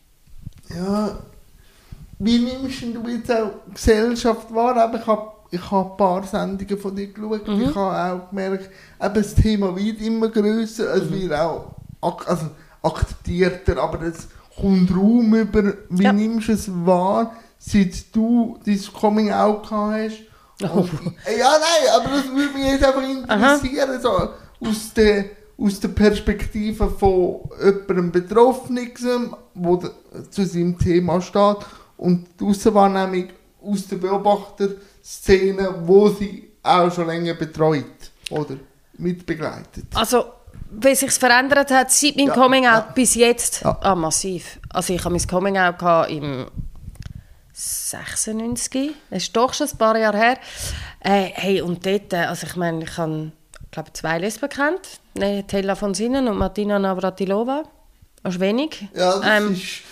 Ja, 0.76 1.18
wie 2.18 2.38
nimmst 2.38 2.82
du 2.82 3.08
jetzt 3.08 3.32
auch 3.32 3.50
Gesellschaft 3.74 4.52
wahr? 4.54 4.92
Ich 4.94 5.06
habe 5.06 5.32
ich 5.50 5.70
hab 5.70 5.92
ein 5.92 5.96
paar 5.96 6.22
Sendungen 6.22 6.78
von 6.78 6.94
dir 6.94 7.08
geschaut. 7.08 7.48
Mhm. 7.48 7.62
Ich 7.62 7.74
habe 7.74 8.14
auch 8.22 8.28
gemerkt, 8.30 8.70
eben 9.02 9.14
das 9.14 9.34
Thema 9.34 9.74
wird 9.74 10.00
immer 10.00 10.28
grösser. 10.28 10.94
Es 10.94 11.10
wird 11.10 11.32
auch 11.32 11.72
ak 12.00 12.28
also 12.28 12.46
akzeptierter, 12.82 13.78
aber 13.78 14.02
es 14.02 14.28
kommt 14.54 14.90
Raum 14.94 15.34
über. 15.34 15.74
Wie 15.88 16.04
Ja. 16.04 16.12
nimmst 16.12 16.48
du 16.48 16.52
es 16.52 16.70
wahr, 16.86 17.34
seit 17.62 18.14
du 18.16 18.58
dein 18.64 18.80
Coming 18.98 19.30
Out 19.32 19.70
hast? 19.70 20.16
Oh. 20.62 20.78
Und- 20.80 20.90
ja, 21.38 21.52
nein, 21.52 21.94
aber 21.94 22.08
das 22.16 22.28
würde 22.34 22.54
mich 22.58 22.66
jetzt 22.72 22.84
einfach 22.84 23.02
interessieren. 23.02 24.00
So, 24.00 24.10
aus 24.68 24.92
der 24.96 25.24
aus 25.62 25.78
der 25.78 25.88
Perspektive 25.88 26.88
von 26.88 27.40
jemandem 27.62 28.10
Betroffenen, 28.10 28.90
der 29.54 29.90
zu 30.30 30.44
seinem 30.46 30.78
Thema 30.78 31.20
steht, 31.20 31.58
und 31.98 32.26
die 32.40 32.44
Aussenwahrnehmung 32.44 33.28
aus 33.62 33.86
der 33.86 33.96
Beobachterszene, 33.96 35.74
wo 35.84 36.08
sie 36.08 36.50
auch 36.62 36.90
schon 36.92 37.06
länger 37.08 37.34
betreut 37.34 37.84
oder 38.30 38.56
mitbegleitet. 38.96 39.84
Also 39.94 40.24
wie 40.70 40.94
sich 40.94 41.10
verändert 41.12 41.70
hat 41.70 41.90
seit 41.90 42.16
meinem 42.16 42.28
Ja, 42.28 42.34
Coming 42.34 42.66
Out 42.66 42.72
ja. 42.86 42.92
bis 42.94 43.14
jetzt? 43.16 43.60
Ja. 43.62 43.76
Ah, 43.82 43.94
massiv. 43.94 44.60
Also 44.70 44.94
ich 44.94 45.04
habe 45.04 45.14
mein 45.14 45.26
Coming 45.26 45.58
Out 45.58 46.08
im 46.08 46.46
96, 47.60 48.92
das 49.10 49.22
ist 49.24 49.36
doch 49.36 49.52
schon 49.52 49.68
ein 49.68 49.76
paar 49.78 49.98
Jahre 49.98 50.16
her. 50.18 50.38
Äh, 51.00 51.30
hey, 51.34 51.60
und 51.60 51.84
dort, 51.84 52.12
äh, 52.12 52.16
also 52.16 52.46
ich 52.46 52.56
meine, 52.56 52.84
ich 52.84 52.96
habe, 52.96 53.32
glaube 53.70 53.92
zwei 53.92 54.18
Lesben 54.18 54.48
kennt, 54.48 55.00
ne, 55.14 55.44
Tella 55.46 55.74
von 55.74 55.92
Sinnen 55.94 56.26
und 56.28 56.38
Martina 56.38 56.78
Navratilova. 56.78 57.64
Das 58.22 58.34
ist 58.34 58.40
wenig. 58.40 58.88
Ja, 58.94 59.18
das 59.18 59.42
Ähm, 59.42 59.52
ist... 59.52 59.82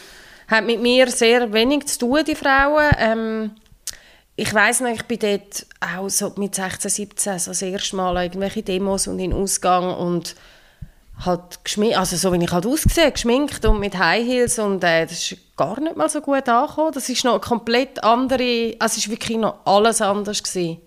hat 0.48 0.64
mit 0.64 0.80
mir 0.80 1.10
sehr 1.10 1.52
wenig 1.52 1.86
zu 1.86 1.98
tun, 2.00 2.24
die 2.26 2.34
Frauen. 2.34 2.90
Ähm, 2.98 3.50
ich 4.36 4.52
weiß 4.54 4.80
noch, 4.80 4.90
ich 4.90 5.04
bin 5.04 5.18
dort 5.18 5.66
auch 5.80 6.08
so 6.08 6.32
mit 6.36 6.54
16, 6.54 6.90
17 6.90 7.38
so 7.38 7.50
das 7.50 7.62
erste 7.62 7.96
Mal 7.96 8.16
an 8.16 8.22
irgendwelche 8.24 8.62
Demos 8.62 9.06
und 9.08 9.18
in 9.18 9.30
den 9.30 9.40
Ausgang 9.42 9.94
und 9.94 10.36
halt 11.24 11.64
geschminkt, 11.64 11.98
also 11.98 12.16
so 12.16 12.32
wie 12.32 12.42
ich 12.44 12.52
halt 12.52 12.64
ausgesehen, 12.64 13.12
geschminkt 13.12 13.64
und 13.64 13.80
mit 13.80 13.98
High 13.98 14.24
Heels 14.24 14.58
und 14.58 14.84
äh, 14.84 15.04
das 15.06 15.12
ist 15.32 15.36
gar 15.58 15.78
nicht 15.80 15.96
mal 15.96 16.08
so 16.08 16.22
gut 16.22 16.48
angekommen. 16.48 16.92
Das 16.94 17.08
ist 17.10 17.24
noch 17.24 17.32
eine 17.32 17.40
komplett 17.40 18.02
andere, 18.02 18.74
also 18.78 18.92
es 18.92 18.98
ist 18.98 19.10
wirklich 19.10 19.36
noch 19.36 19.66
alles 19.66 20.00
anders 20.00 20.42
gewesen. 20.42 20.78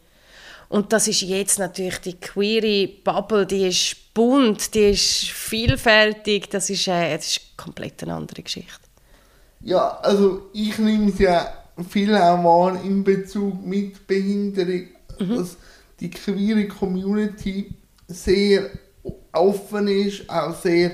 Und 0.69 0.91
das 0.93 1.07
ist 1.07 1.21
jetzt 1.21 1.59
natürlich 1.59 1.99
die 1.99 2.19
queere 2.19 2.87
Bubble, 3.03 3.45
die 3.45 3.67
ist 3.67 4.13
bunt, 4.13 4.73
die 4.73 4.91
ist 4.91 5.29
vielfältig, 5.29 6.49
das 6.49 6.69
ist, 6.69 6.87
äh, 6.87 7.15
das 7.15 7.27
ist 7.27 7.57
komplett 7.57 8.01
eine 8.01 8.15
andere 8.15 8.41
Geschichte. 8.41 8.79
Ja, 9.59 9.99
also 10.01 10.49
ich 10.53 10.77
nehme 10.79 11.11
es 11.11 11.19
ja 11.19 11.53
viel 11.89 12.15
auch 12.15 12.43
wahr 12.43 12.81
in 12.83 13.03
Bezug 13.03 13.63
mit 13.65 14.07
Behinderung, 14.07 14.87
Mhm. 15.19 15.37
dass 15.37 15.57
die 15.99 16.09
queere 16.09 16.67
Community 16.67 17.73
sehr 18.07 18.69
offen 19.33 19.87
ist, 19.87 20.29
auch 20.29 20.55
sehr 20.55 20.91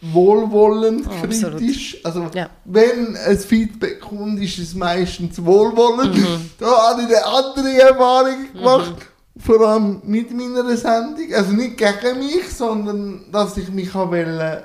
wohlwollend 0.00 1.06
Oh, 1.08 1.24
absolut. 1.24 1.58
kritisch. 1.58 1.98
Also 2.04 2.26
Ja. 2.34 2.50
wenn 2.64 3.16
ein 3.16 3.38
Feedback 3.38 4.00
kommt, 4.00 4.40
ist 4.40 4.58
es 4.58 4.74
meistens 4.74 5.44
wohlwollend. 5.44 6.16
Mhm. 6.16 6.50
Da 6.58 6.90
habe 6.90 7.02
ich 7.02 7.08
eine 7.08 7.26
andere 7.26 7.80
Erfahrung 7.80 8.52
gemacht. 8.52 8.94
Vor 9.40 9.60
allem 9.60 10.00
mit 10.04 10.32
meiner 10.36 10.76
Sendung. 10.76 11.32
Also 11.34 11.52
nicht 11.52 11.76
gegen 11.76 12.18
mich, 12.18 12.48
sondern 12.56 13.26
dass 13.30 13.56
ich 13.56 13.68
mich 13.70 13.94
auch 13.94 14.10
wollte, 14.10 14.64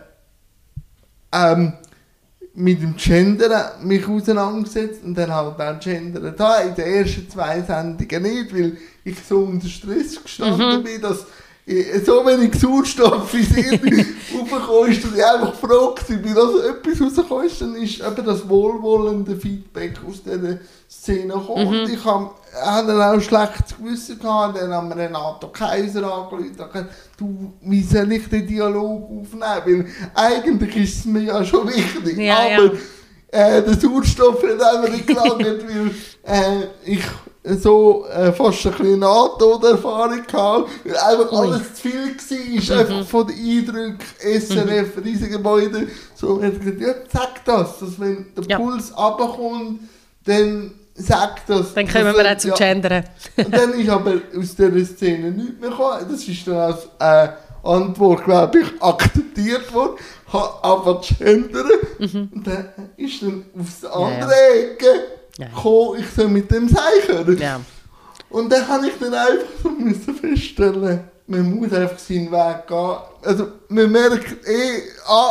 ähm, 1.32 1.74
mit 2.56 2.82
dem 2.82 2.96
Gender 2.96 3.76
mich 3.82 4.08
auseinandergesetzt 4.08 5.04
und 5.04 5.16
dann 5.18 5.34
halt 5.34 5.60
auch 5.60 5.80
Gender 5.80 6.32
da 6.32 6.58
in 6.60 6.76
den 6.76 6.86
ersten 6.86 7.28
zwei 7.30 7.62
Sendungen 7.62 8.22
nicht, 8.24 8.54
weil 8.54 8.78
ich 9.04 9.18
so 9.28 9.40
unter 9.40 9.68
Stress 9.68 10.22
gestanden 10.22 10.84
bin, 10.84 11.02
dass 11.02 11.26
so 11.66 12.26
wenig 12.26 12.60
Sauerstoff 12.60 13.34
in 13.34 13.46
Hirn 13.46 13.80
raufgekommen 14.34 14.92
ist, 14.92 15.04
dass 15.04 15.16
ich 15.16 15.26
einfach 15.26 15.54
froh 15.56 15.96
war, 15.96 16.24
wie 16.24 16.34
das 16.34 16.66
etwas 16.66 17.02
rausgekommen 17.02 17.46
ist, 17.46 17.62
dann 17.62 17.76
ist 17.76 18.00
eben 18.02 18.26
das 18.26 18.50
wohlwollende 18.50 19.38
Feedback 19.38 19.94
aus 20.06 20.22
dieser 20.24 20.58
Szene 20.90 21.34
gekommen. 21.34 21.68
Und 21.68 21.90
ich 21.90 22.04
habe 22.04 22.32
hab 22.54 22.86
dann 22.88 23.02
auch 23.02 23.14
ein 23.14 23.22
schlechtes 23.22 23.78
Gewissen 23.78 24.20
gehabt, 24.20 24.62
dann 24.62 24.74
haben 24.74 24.90
wir 24.90 24.98
Renato 24.98 25.48
Kaiser 25.48 26.04
angerufen. 26.04 26.88
Du, 27.18 27.54
wie 27.62 27.84
soll 27.84 28.12
ich 28.12 28.28
den 28.28 28.46
Dialog 28.46 29.04
aufnehmen, 29.04 29.42
weil 29.66 29.86
eigentlich 30.16 30.76
ist 30.76 30.98
es 30.98 31.06
mir 31.06 31.24
ja 31.24 31.46
schon 31.46 31.68
wichtig, 31.70 32.18
Ja, 32.18 32.40
aber 32.40 32.74
ja. 32.74 33.58
äh, 33.58 33.64
der 33.64 33.80
Sauerstoff 33.80 34.44
hat 34.44 34.62
einfach 34.62 34.92
nicht 34.92 35.08
gelangt, 35.08 35.32
weil 35.40 35.92
äh, 36.26 36.68
ich 36.86 37.04
so 37.44 38.06
äh, 38.08 38.32
fast 38.32 38.66
ein 38.66 38.72
bisschen 38.72 39.00
NATO-Erfahrung 39.00 40.22
hatte, 40.32 40.66
weil 40.86 40.98
einfach 40.98 41.32
Ui. 41.32 41.38
alles 41.40 41.74
zu 41.74 41.90
viel 41.90 42.70
war, 42.70 42.80
einfach 42.80 43.06
von 43.06 43.28
den 43.28 43.36
Eindrücken, 43.38 43.98
SRF, 44.20 45.04
Riesengebäude, 45.04 45.88
so 46.16 46.42
hat 46.42 46.60
gesagt, 46.60 46.82
ja, 46.82 46.94
sag 47.12 47.46
das, 47.46 47.80
dass 47.80 48.00
wenn 48.00 48.28
der 48.36 48.44
Ja. 48.48 48.58
Puls 48.58 48.98
runterkommt, 48.98 49.80
dann 50.26 50.72
sag 50.96 51.46
das. 51.48 51.74
Dann 51.74 51.88
kommen 51.88 52.16
wir 52.16 52.32
auch 52.32 52.38
zum 52.38 52.52
ja. 52.52 52.56
Gendern. 52.56 53.04
Und 53.36 53.54
dann 53.54 53.74
ist 53.74 53.90
aber 53.90 54.14
aus 54.38 54.56
dieser 54.56 54.86
Szene 54.86 55.32
nichts 55.32 55.60
mehr 55.60 55.70
gekommen. 55.70 56.06
Das 56.10 56.28
ist 56.28 56.48
dann 56.48 56.56
als 56.56 56.88
äh, 57.00 57.28
Antwort, 57.64 58.24
glaube 58.26 58.60
ich, 58.60 58.82
akzeptiert 58.82 59.74
worden. 59.74 59.98
Hat 60.32 60.60
aber 60.62 61.02
gendern. 61.20 61.72
Und 62.00 62.48
dann 62.48 62.70
ist 62.98 63.22
dann 63.22 63.46
aufs 63.60 63.82
ja. 63.82 63.92
andere 63.92 64.34
Ecke 64.54 64.88
Gekommen, 65.38 66.00
ich 66.00 66.10
soll 66.10 66.28
mit 66.28 66.52
dem 66.52 66.70
sein 66.70 67.38
Ja. 67.40 67.60
Und 68.30 68.52
dann 68.52 68.68
habe 68.68 68.88
ich 68.88 68.94
dann 69.00 69.14
einfach 69.14 69.46
so 69.62 69.70
müssen 69.70 70.16
feststellen, 70.16 71.02
man 71.28 71.56
muss 71.56 71.72
einfach 71.72 72.00
seinen 72.00 72.32
Weg 72.32 72.68
gehen. 72.68 72.98
Also 73.22 73.48
man 73.70 73.92
merkt 73.92 74.48
eh, 74.48 74.82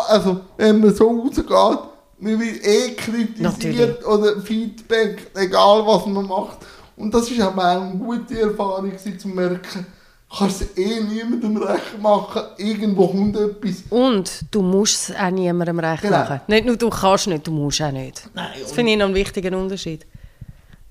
also 0.08 0.40
wenn 0.56 0.80
man 0.80 0.94
so 0.94 1.08
rausgeht, 1.08 1.78
man 2.18 2.40
wird 2.40 2.64
eh 2.64 2.94
kritisiert 2.94 3.40
Natürlich. 3.40 4.06
oder 4.06 4.40
Feedback, 4.40 5.30
egal 5.34 5.86
was 5.86 6.06
man 6.06 6.26
macht. 6.26 6.58
Und 6.96 7.12
das 7.12 7.30
ist 7.30 7.40
aber 7.40 7.62
auch 7.62 7.82
eine 7.82 7.96
gute 7.96 8.40
Erfahrung 8.40 8.92
zu 8.96 9.28
merken, 9.28 9.86
kannst 10.36 10.62
es 10.62 10.76
eh 10.78 11.00
niemandem 11.00 11.56
recht 11.58 12.00
machen, 12.00 12.42
irgendwo 12.56 13.08
kommt 13.08 13.36
etwas. 13.36 13.82
Und 13.90 14.44
du 14.50 14.62
musst 14.62 15.10
es 15.10 15.16
auch 15.16 15.30
niemandem 15.30 15.78
recht 15.78 16.02
Genau. 16.02 16.18
machen. 16.18 16.40
Nicht 16.46 16.66
nur 16.66 16.76
du 16.76 16.90
kannst 16.90 17.26
nicht, 17.26 17.46
du 17.46 17.50
musst 17.52 17.82
auch 17.82 17.92
nicht. 17.92 18.28
Nein, 18.34 18.50
Das 18.60 18.72
finde 18.72 18.92
ich 18.92 18.98
noch 18.98 19.06
einen 19.06 19.14
wichtigen 19.14 19.54
Unterschied. 19.54 20.06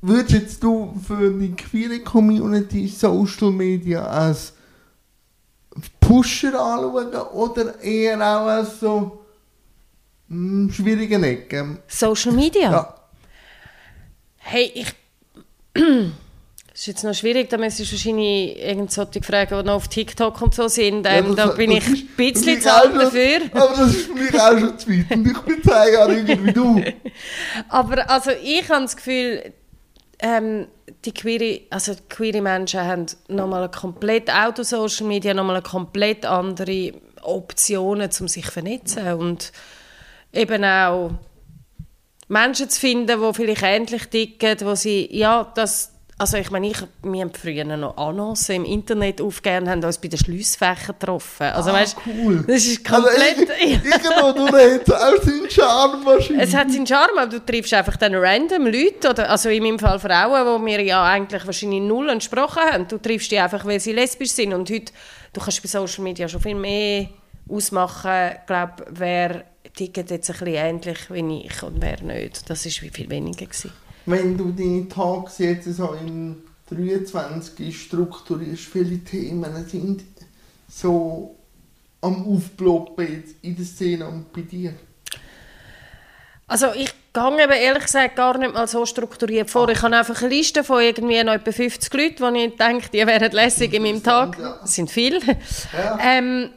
Würdest 0.02 0.32
jetzt 0.32 0.64
du 0.64 0.94
für 1.06 1.32
die 1.32 1.52
queere 1.56 2.00
Community 2.00 2.88
Social 2.88 3.52
Media 3.52 4.04
als 4.06 4.54
Pusher 6.00 6.60
anschauen 6.60 7.14
oder 7.34 7.80
eher 7.82 8.18
auch 8.18 8.48
als 8.48 8.80
so 8.80 9.24
mm, 10.28 10.70
schwierige 10.70 11.16
Ecken? 11.22 11.80
Social 11.88 12.32
Media? 12.32 12.72
Ja. 12.72 12.96
Hey, 14.38 14.72
ich... 14.74 14.94
Das 16.82 16.88
ist 16.88 16.94
jetzt 16.96 17.04
noch 17.04 17.14
schwierig, 17.14 17.48
da 17.48 17.60
müsstest 17.60 17.92
du 17.92 17.96
wahrscheinlich 17.96 18.58
irgend 18.58 18.92
solche 18.92 19.22
Fragen, 19.22 19.56
die 19.56 19.64
noch 19.68 19.76
auf 19.76 19.88
TikTok 19.88 20.42
und 20.42 20.56
so 20.56 20.68
sind. 20.68 21.06
Ähm, 21.08 21.28
Ja, 21.28 21.36
da 21.36 21.46
das- 21.46 21.56
bin 21.56 21.70
ich 21.70 21.86
ein 21.88 22.08
bisschen 22.18 22.60
zu 22.60 22.74
alt 22.74 22.96
dafür. 22.96 23.40
Aber 23.54 23.76
das 23.78 23.96
ist 23.98 24.08
für 24.08 24.14
mich 24.16 24.34
auch 24.34 24.58
schon 24.58 24.80
zu 24.80 24.90
weit. 24.90 25.12
Und 25.16 25.28
ich 25.28 25.38
bin 25.42 25.62
zehn 25.62 25.94
Jahre 25.94 26.14
jünger 26.18 26.44
wie 26.44 26.52
du. 26.52 26.84
Aber 27.70 28.10
also 28.10 28.32
ich 28.32 28.68
habe 28.68 28.82
das 28.82 28.96
Gefühl, 28.98 29.54
ähm, 30.18 30.70
die 31.06 31.14
queere, 31.14 31.62
also 31.70 31.94
die 31.94 32.02
queere 32.10 32.42
Menschen 32.42 32.80
haben 32.80 33.06
nochmal 33.28 33.70
komplett 33.70 34.32
auch 34.32 34.52
durch 34.52 34.70
Social 34.70 35.06
Media 35.06 35.36
nochmal 35.36 35.62
komplett 35.62 36.26
andere 36.26 36.94
Optionen, 37.22 38.10
um 38.22 38.28
sich 38.28 38.46
zu 38.46 38.52
vernetzen 38.52 39.14
und 39.14 39.52
eben 40.34 40.66
auch 40.66 41.12
Menschen 42.28 42.72
zu 42.72 42.80
finden, 42.80 43.06
die 43.22 43.34
vielleicht 43.36 43.62
ähnlich 43.62 44.06
ticken, 44.08 44.58
wo 44.62 44.74
sie, 44.74 45.08
ja, 45.16 45.52
das, 45.54 45.91
also 46.22 46.38
ich 46.38 46.50
meine, 46.52 46.68
ich, 46.68 46.78
wir 47.04 47.22
haben 47.22 47.34
früher 47.34 47.64
noch 47.66 47.98
Annoncen 47.98 48.56
im 48.58 48.66
Internet 48.66 49.20
aufgegeben 49.22 49.66
und 49.66 49.70
haben 49.72 49.84
uns 49.84 49.98
bei 49.98 50.08
den 50.08 50.20
Schliessfächern 50.20 50.96
getroffen. 51.00 51.48
Also 51.48 51.72
Ah, 51.72 51.74
weißt, 51.74 51.98
cool. 52.08 52.44
das 52.48 52.66
ist 52.66 52.90
Also 52.92 53.08
komplett... 53.08 53.50
ich- 53.60 53.72
Irgendwo 53.84 54.48
hat 54.48 54.88
es 54.88 54.94
auch 54.94 55.24
seinen 55.24 55.50
Charme 55.50 56.06
wahrscheinlich. 56.06 56.48
Es 56.48 56.54
hat 56.56 56.72
seinen 56.72 56.88
Charme, 56.88 57.18
aber 57.18 57.28
du 57.32 57.40
triffst 57.46 57.74
einfach 57.74 57.98
dann 57.98 58.16
random 58.16 58.66
Leute, 58.68 59.10
oder, 59.10 59.30
also 59.30 59.50
in 59.50 59.64
meinem 59.64 59.80
Fall 59.80 60.00
Frauen, 60.00 60.62
die 60.62 60.72
wir 60.72 60.82
ja 60.82 61.04
eigentlich 61.04 61.46
wahrscheinlich 61.46 61.82
null 61.82 62.10
entsprochen 62.10 62.62
haben. 62.72 62.88
Du 62.88 62.98
triffst 62.98 63.32
die 63.32 63.40
einfach, 63.40 63.66
weil 63.66 63.80
sie 63.80 63.92
lesbisch 63.94 64.32
sind. 64.32 64.54
Und 64.54 64.70
heute, 64.70 64.94
du 65.34 65.42
kannst 65.42 65.62
bei 65.62 65.68
Social 65.68 66.04
Media 66.04 66.28
schon 66.30 66.42
viel 66.42 66.56
mehr 66.56 67.08
ausmachen, 67.50 68.32
glaube 68.48 68.86
wer 68.92 69.44
tickt 69.76 69.98
jetzt 69.98 70.12
ein 70.12 70.18
bisschen 70.38 70.48
ähnlich 70.48 70.98
wie 71.10 71.46
ich 71.46 71.64
und 71.64 71.82
wer 71.82 72.02
nicht. 72.02 72.50
Das 72.50 72.66
war 72.66 72.72
viel 72.72 73.10
weniger. 73.10 73.46
Gewesen. 73.46 73.72
Wenn 74.06 74.38
du 74.38 74.52
deine 74.52 74.88
Tags 74.88 75.38
jetzt 75.38 75.74
so 75.74 75.94
im 75.94 76.44
23 76.70 77.80
strukturierst, 77.80 78.64
viele 78.64 79.00
Themen 79.00 79.66
sind 79.68 80.04
so 80.70 81.36
am 82.02 82.26
Aufploppen 82.26 83.12
jetzt 83.12 83.36
in 83.42 83.56
der 83.56 83.66
Szene 83.66 84.08
und 84.08 84.32
bei 84.34 84.42
dir. 84.42 84.74
Also 86.48 86.68
ich 86.76 86.94
gehe 87.14 87.44
eben 87.44 87.52
ehrlich 87.54 87.84
gesagt 87.84 88.16
gar 88.16 88.38
nicht 88.38 88.54
mal 88.54 88.68
so 88.68 88.86
strukturiert 88.86 89.50
vor. 89.50 89.70
Ich 89.70 89.82
habe 89.82 89.96
einfach 89.96 90.22
eine 90.22 90.34
Liste 90.34 90.64
von 90.64 90.82
irgendwie 90.82 91.24
noch 91.24 91.34
etwa 91.34 91.52
50 91.52 91.94
Leuten, 91.94 92.34
die 92.34 92.46
ich 92.46 92.58
denke, 92.58 92.90
die 92.90 93.08
wären 93.08 93.32
lässig 93.32 93.74
in 93.74 93.84
meinem 93.84 94.04
Tag. 94.04 94.38
Das 94.38 94.76
sind 94.76 94.92
viele. 94.92 95.20
Ja. 95.72 95.98
Ähm, 96.02 96.50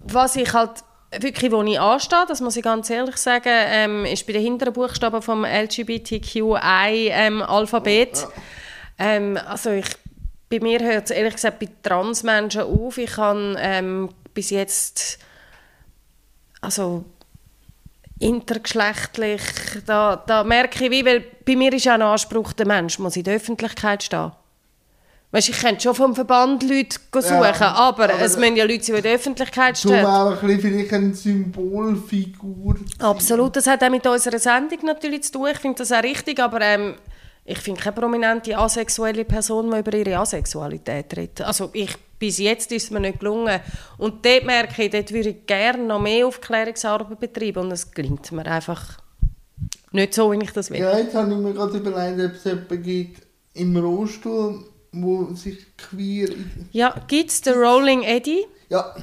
was 0.00 0.36
ich 0.36 0.52
halt 0.52 0.82
wirklich, 1.10 1.50
wo 1.50 1.62
ich 1.62 1.80
anstehe, 1.80 2.26
das 2.28 2.40
muss 2.40 2.56
ich 2.56 2.62
ganz 2.62 2.88
ehrlich 2.90 3.16
sagen, 3.16 3.48
ähm, 3.48 4.04
ist 4.04 4.24
bei 4.26 4.34
den 4.34 4.42
hinteren 4.42 4.74
Buchstaben 4.74 5.22
vom 5.22 5.44
LGBTQI-Alphabet. 5.44 8.28
Ähm, 8.98 9.38
also 9.46 9.70
ich, 9.70 9.86
bei 10.50 10.60
mir 10.60 10.80
hört 10.80 11.06
es 11.06 11.10
ehrlich 11.10 11.34
gesagt 11.34 11.60
bei 11.60 11.68
Transmenschen 11.82 12.62
auf. 12.62 12.98
Ich 12.98 13.16
habe 13.16 13.56
ähm, 13.58 14.10
bis 14.34 14.50
jetzt 14.50 15.18
also 16.60 17.04
intergeschlechtlich, 18.18 19.42
da, 19.86 20.16
da 20.16 20.42
merke 20.42 20.84
ich 20.84 20.90
wie, 20.90 21.04
weil 21.04 21.24
bei 21.46 21.56
mir 21.56 21.72
ist 21.72 21.86
auch 21.86 21.92
ein 21.92 22.02
Anspruch, 22.02 22.52
der 22.52 22.66
Mensch 22.66 22.98
muss 22.98 23.16
in 23.16 23.24
der 23.24 23.36
Öffentlichkeit 23.36 24.02
stehen. 24.02 24.32
Weißt, 25.30 25.50
ich 25.50 25.58
könnte 25.60 25.82
schon 25.82 25.94
vom 25.94 26.14
Verband 26.14 26.62
Leute 26.62 26.96
suchen, 27.12 27.42
Ja, 27.42 27.72
aber, 27.74 28.04
aber 28.04 28.20
es 28.20 28.38
müssen 28.38 28.56
ja 28.56 28.64
Leute 28.64 28.82
sein, 28.82 28.94
die 28.94 28.98
in 28.98 29.02
der 29.02 29.12
Öffentlichkeit 29.14 29.74
Du 29.84 29.88
stehen. 29.88 30.06
auch 30.06 30.42
ein 30.42 30.60
vielleicht 30.60 30.92
eine 30.94 31.14
Symbolfigur. 31.14 32.76
Absolut, 32.98 33.56
das 33.56 33.66
hat 33.66 33.82
auch 33.82 33.90
mit 33.90 34.06
unserer 34.06 34.38
Sendung 34.38 34.78
natürlich 34.84 35.24
zu 35.24 35.32
tun. 35.32 35.48
Ich 35.52 35.58
finde 35.58 35.78
das 35.78 35.92
auch 35.92 36.02
richtig, 36.02 36.40
aber 36.40 36.60
ähm, 36.62 36.94
ich 37.44 37.58
finde 37.58 37.80
keine 37.80 37.94
prominente 37.94 38.56
asexuelle 38.56 39.24
Person, 39.26 39.70
die 39.70 39.78
über 39.78 39.94
ihre 39.94 40.18
Asexualität 40.18 41.14
redet. 41.16 41.42
Also 41.42 41.70
ich, 41.74 41.94
bis 42.18 42.38
jetzt 42.38 42.72
ist 42.72 42.84
es 42.84 42.90
mir 42.90 43.00
nicht 43.00 43.20
gelungen. 43.20 43.60
Und 43.98 44.24
dort 44.24 44.44
merke 44.44 44.84
ich, 44.84 44.90
dort 44.90 45.12
würde 45.12 45.30
ich 45.30 45.46
gerne 45.46 45.82
noch 45.82 46.00
mehr 46.00 46.26
Aufklärungsarbeit 46.26 47.20
betreiben 47.20 47.64
und 47.66 47.72
es 47.72 47.90
gelingt 47.90 48.32
mir 48.32 48.46
einfach 48.46 48.98
nicht 49.92 50.14
so, 50.14 50.32
wie 50.32 50.42
ich 50.42 50.52
das 50.52 50.70
will. 50.70 50.80
Ja, 50.80 50.98
jetzt 50.98 51.14
habe 51.14 51.30
ich 51.30 51.36
mir 51.38 51.52
gerade 51.54 51.76
überlegt, 51.78 52.20
ob 52.30 52.36
es 52.36 52.44
jemanden 52.44 52.82
gibt 52.82 53.22
im 53.54 53.76
Rollstuhl, 53.76 54.64
wo 55.02 55.34
sich 55.34 55.58
queer... 55.76 56.28
Ja, 56.72 56.94
gibt 57.06 57.30
es 57.30 57.40
den 57.40 57.54
Rolling 57.54 58.02
Eddie? 58.02 58.44
Ja, 58.68 58.94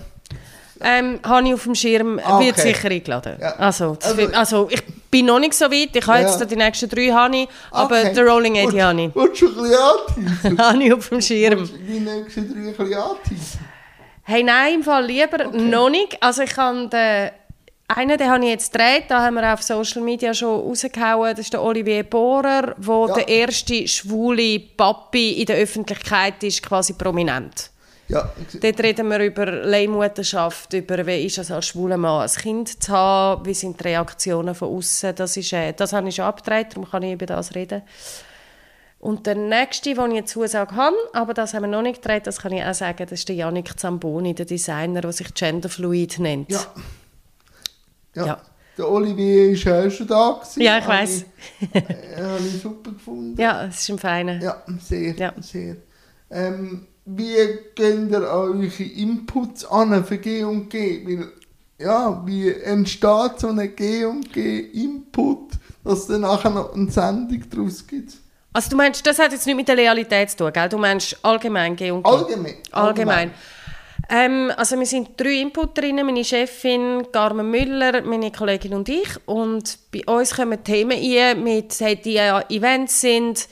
Ähm, 0.82 1.20
habe 1.26 1.48
ich 1.48 1.54
auf 1.54 1.64
dem 1.64 1.74
Schirm, 1.74 2.20
Ah, 2.24 2.38
wird 2.40 2.58
okay. 2.60 2.74
sicher 2.74 2.90
eingeladen. 2.92 3.38
Ja. 3.40 3.56
Also, 3.56 3.98
Also- 4.04 4.28
also, 4.34 4.68
ich 4.70 4.84
bin 5.10 5.26
noch 5.26 5.40
nicht 5.40 5.54
so 5.54 5.66
weit, 5.66 5.96
ich 5.96 6.06
habe 6.06 6.22
Ja. 6.22 6.28
jetzt 6.28 6.52
die 6.52 6.56
nächsten 6.58 6.90
drei, 6.90 7.08
habe 7.12 7.36
ich, 7.38 7.48
aber 7.72 8.00
Okay. 8.02 8.14
den 8.14 8.28
Rolling 8.28 8.56
Eddie 8.56 8.84
habe 8.84 9.02
ich. 9.04 9.16
Willst 9.16 9.42
du 9.42 9.48
ein 9.48 9.56
bisschen 9.56 10.58
habe 10.58 10.84
ich 10.84 10.94
auf 10.94 11.08
dem 11.10 11.22
Schirm. 11.22 11.70
Die 11.88 12.00
nächsten 12.02 12.54
drei 12.54 12.70
ein 12.70 13.16
bisschen? 13.24 13.60
Hey, 14.24 14.44
nein, 14.44 14.76
im 14.76 14.84
Fall 14.84 15.06
lieber 15.06 15.46
noch 15.54 15.90
nicht. 15.90 16.22
Also 16.22 16.42
ich 16.42 16.58
habe 16.58 16.90
den, 16.90 17.32
einen, 17.88 18.18
den 18.18 18.30
habe 18.30 18.44
ich 18.44 18.50
jetzt 18.52 18.72
gedreht, 18.72 19.06
da 19.10 19.22
haben 19.22 19.36
wir 19.36 19.54
auf 19.54 19.62
Social 19.62 20.02
Media 20.02 20.34
schon 20.34 20.60
rausgehauen, 20.62 21.32
das 21.32 21.40
ist 21.42 21.54
der 21.54 21.62
Olivier 21.62 22.04
Bohrer, 22.04 22.76
der 22.78 23.08
Ja. 23.08 23.14
der 23.14 23.28
erste 23.28 23.88
schwule 23.88 24.60
Papi 24.60 25.34
in 25.34 25.46
der 25.46 25.58
Öffentlichkeit 25.58 26.42
ist, 26.44 26.64
quasi 26.64 26.94
prominent. 26.94 27.70
Ja, 28.08 28.30
Dort 28.62 28.80
reden 28.82 29.08
wir 29.10 29.20
über 29.20 29.48
Leihmutterschaft, 29.48 30.74
über 30.74 31.06
wie 31.08 31.26
ist 31.26 31.40
es 31.40 31.50
als 31.50 31.68
schwuler 31.68 31.98
Mann 31.98 32.22
ein 32.22 32.30
Kind 32.30 32.84
zu 32.84 32.92
haben, 32.92 33.46
wie 33.46 33.54
sind 33.56 33.80
die 33.80 33.84
Reaktionen 33.86 34.54
von 34.54 34.70
außen. 34.78 35.16
Das, 35.16 35.36
ist, 35.38 35.52
äh, 35.54 35.74
das 35.74 35.92
habe 35.92 36.08
ich 36.10 36.16
schon 36.16 36.26
abgedreht, 36.26 36.68
darum 36.72 36.88
kann 36.90 37.02
ich 37.02 37.14
über 37.14 37.26
das 37.26 37.56
reden. 37.56 37.82
Und 39.00 39.26
der 39.26 39.36
nächste, 39.36 39.94
den 39.96 40.12
ich 40.12 40.18
eine 40.18 40.26
Zusage 40.26 40.76
habe, 40.76 40.96
aber 41.14 41.34
das 41.34 41.54
haben 41.56 41.64
wir 41.64 41.68
noch 41.68 41.82
nicht 41.82 42.02
gedreht, 42.02 42.28
das 42.28 42.40
kann 42.40 42.52
ich 42.52 42.64
auch 42.64 42.74
sagen, 42.76 42.98
das 43.10 43.12
ist 43.20 43.30
der 43.30 43.36
Yannick 43.36 43.80
Zamboni, 43.80 44.34
der 44.36 44.46
Designer, 44.46 45.02
der 45.02 45.12
sich 45.12 45.34
Genderfluid 45.34 46.20
nennt. 46.20 46.52
ja. 46.52 46.60
Ja. 48.16 48.26
Ja. 48.26 48.38
Der 48.78 48.90
Olivier 48.92 49.56
war 49.66 49.86
auch 49.88 49.92
schon 49.92 50.08
da. 50.08 50.32
Gewesen. 50.42 50.62
Ja, 50.62 50.78
ich 50.80 50.84
Habe 50.84 50.94
weiss. 50.98 51.26
ich- 51.62 51.76
äh, 51.76 52.22
Habe 52.22 52.40
ich 52.46 52.62
super 52.62 52.92
gefunden. 52.92 53.40
Ja, 53.40 53.66
es 53.66 53.80
ist 53.80 53.90
ein 53.90 54.00
feiner. 54.00 54.42
Ja, 54.42 54.64
sehr, 54.82 55.14
Ja. 55.16 55.34
sehr. 55.40 55.78
Ähm, 56.30 56.86
wie 57.06 57.36
geht 57.76 58.12
ihr 58.12 58.22
eure 58.22 58.66
Inputs 58.84 59.64
an 59.66 60.04
für 60.04 60.18
G 60.18 60.44
und 60.44 60.70
G? 60.70 61.06
Weil, 61.08 61.28
ja, 61.80 62.22
wie 62.26 62.52
entsteht 62.52 63.32
so 63.40 63.48
ein 63.48 63.76
G 63.76 64.04
und 64.06 64.34
G-Input, 64.34 65.52
dass 65.84 66.00
es 66.00 66.08
dann 66.08 66.22
nachher 66.22 66.50
noch 66.50 66.74
eine 66.74 66.90
Sendung 66.92 67.44
daraus 67.50 67.86
gibt? 67.88 68.14
Also 68.54 68.70
du 68.70 68.78
meinst, 68.78 69.06
das 69.06 69.20
hat 69.20 69.32
jetzt 69.34 69.46
nicht 69.46 69.56
mit 69.56 69.68
der 69.68 69.78
Realität 69.78 70.30
zu 70.32 70.38
tun, 70.38 70.52
gell? 70.54 70.70
Du 70.70 70.78
meinst 70.78 71.18
allgemein 71.24 71.76
G 71.76 71.92
und 71.92 72.04
G? 72.04 72.10
Allgemein. 72.10 72.56
Allgemein. 72.72 73.32
Ähm, 74.10 74.52
also 74.56 74.78
wir 74.78 74.86
sind 74.86 75.20
drei 75.20 75.42
Inputerinnen, 75.42 76.06
meine 76.06 76.24
Chefin 76.24 77.08
Carmen 77.12 77.50
Müller, 77.50 78.02
meine 78.04 78.32
Kollegin 78.32 78.74
und 78.74 78.90
ich. 78.90 79.10
Und 79.26 79.80
bei 79.92 80.04
uns 80.06 80.36
kommen 80.36 80.64
Themen 80.64 80.98
ein, 80.98 81.44
mit, 81.44 81.80
die 81.80 82.18
Events 82.18 83.02
sind. 83.02 83.48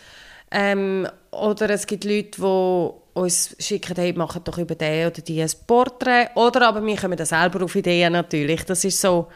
Ähm, 0.51 1.07
oder 1.31 1.69
es 1.71 1.87
gibt 1.87 2.03
Leute, 2.03 2.37
die 2.37 3.19
uns 3.19 3.55
schicken, 3.59 3.95
hey, 3.95 4.13
machen 4.13 4.43
doch 4.43 4.57
über 4.57 4.75
den 4.75 5.07
oder 5.07 5.21
die 5.21 5.41
ein 5.41 5.49
Porträt. 5.65 6.29
Oder 6.35 6.67
aber 6.67 6.85
wir 6.85 6.97
kommen 6.97 7.17
dann 7.17 7.25
selber 7.25 7.63
auf 7.63 7.75
Ideen 7.75 8.13
natürlich. 8.13 8.63
Das 8.65 8.83
ist 8.83 9.01
so... 9.01 9.27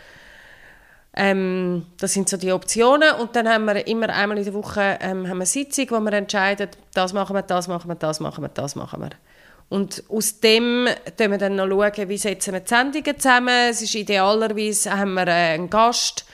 Ähm, 1.20 1.88
das 1.98 2.14
sind 2.14 2.30
so 2.30 2.38
die 2.38 2.52
Optionen 2.52 3.16
und 3.16 3.36
dann 3.36 3.50
haben 3.50 3.66
wir 3.66 3.88
immer 3.88 4.08
einmal 4.10 4.38
in 4.38 4.44
der 4.44 4.54
Woche 4.54 5.00
ähm, 5.02 5.28
haben 5.28 5.30
wir 5.30 5.32
eine 5.32 5.46
Sitzung, 5.48 5.88
wo 5.90 6.00
wir 6.00 6.14
entscheiden, 6.14 6.70
das 6.94 7.12
machen 7.12 7.36
wir, 7.36 7.42
das 7.42 7.68
machen 7.68 7.90
wir, 7.90 7.96
das 7.96 8.20
machen 8.20 8.44
wir, 8.44 8.50
das 8.50 8.76
machen 8.76 9.02
wir. 9.02 9.10
Und 9.70 10.04
aus 10.10 10.40
dem 10.40 10.88
schauen 11.18 11.32
wir 11.32 11.38
dann 11.38 11.56
noch, 11.56 11.68
schauen, 11.68 12.10
wie 12.10 12.18
setzen 12.18 12.54
wir 12.54 12.62
die 12.62 12.70
Sendungen 12.70 13.20
zusammen. 13.20 13.70
Es 13.70 13.82
ist 13.82 13.96
idealerweise, 13.96 14.98
haben 14.98 15.14
wir 15.16 15.28
äh, 15.28 15.56
einen 15.56 15.70
Gast, 15.70 16.26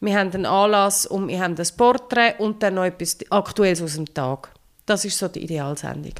wir 0.00 0.18
haben 0.18 0.32
einen 0.32 0.46
Anlass 0.46 1.06
und 1.06 1.28
wir 1.28 1.40
haben 1.40 1.56
ein 1.58 1.66
Porträt 1.76 2.34
und 2.38 2.62
dann 2.62 2.74
noch 2.74 2.84
etwas 2.84 3.18
Aktuelles 3.30 3.82
aus 3.82 3.94
dem 3.94 4.12
Tag. 4.14 4.50
Das 4.86 5.04
ist 5.04 5.18
so 5.18 5.28
die 5.28 5.44
Idealsendung. 5.44 6.14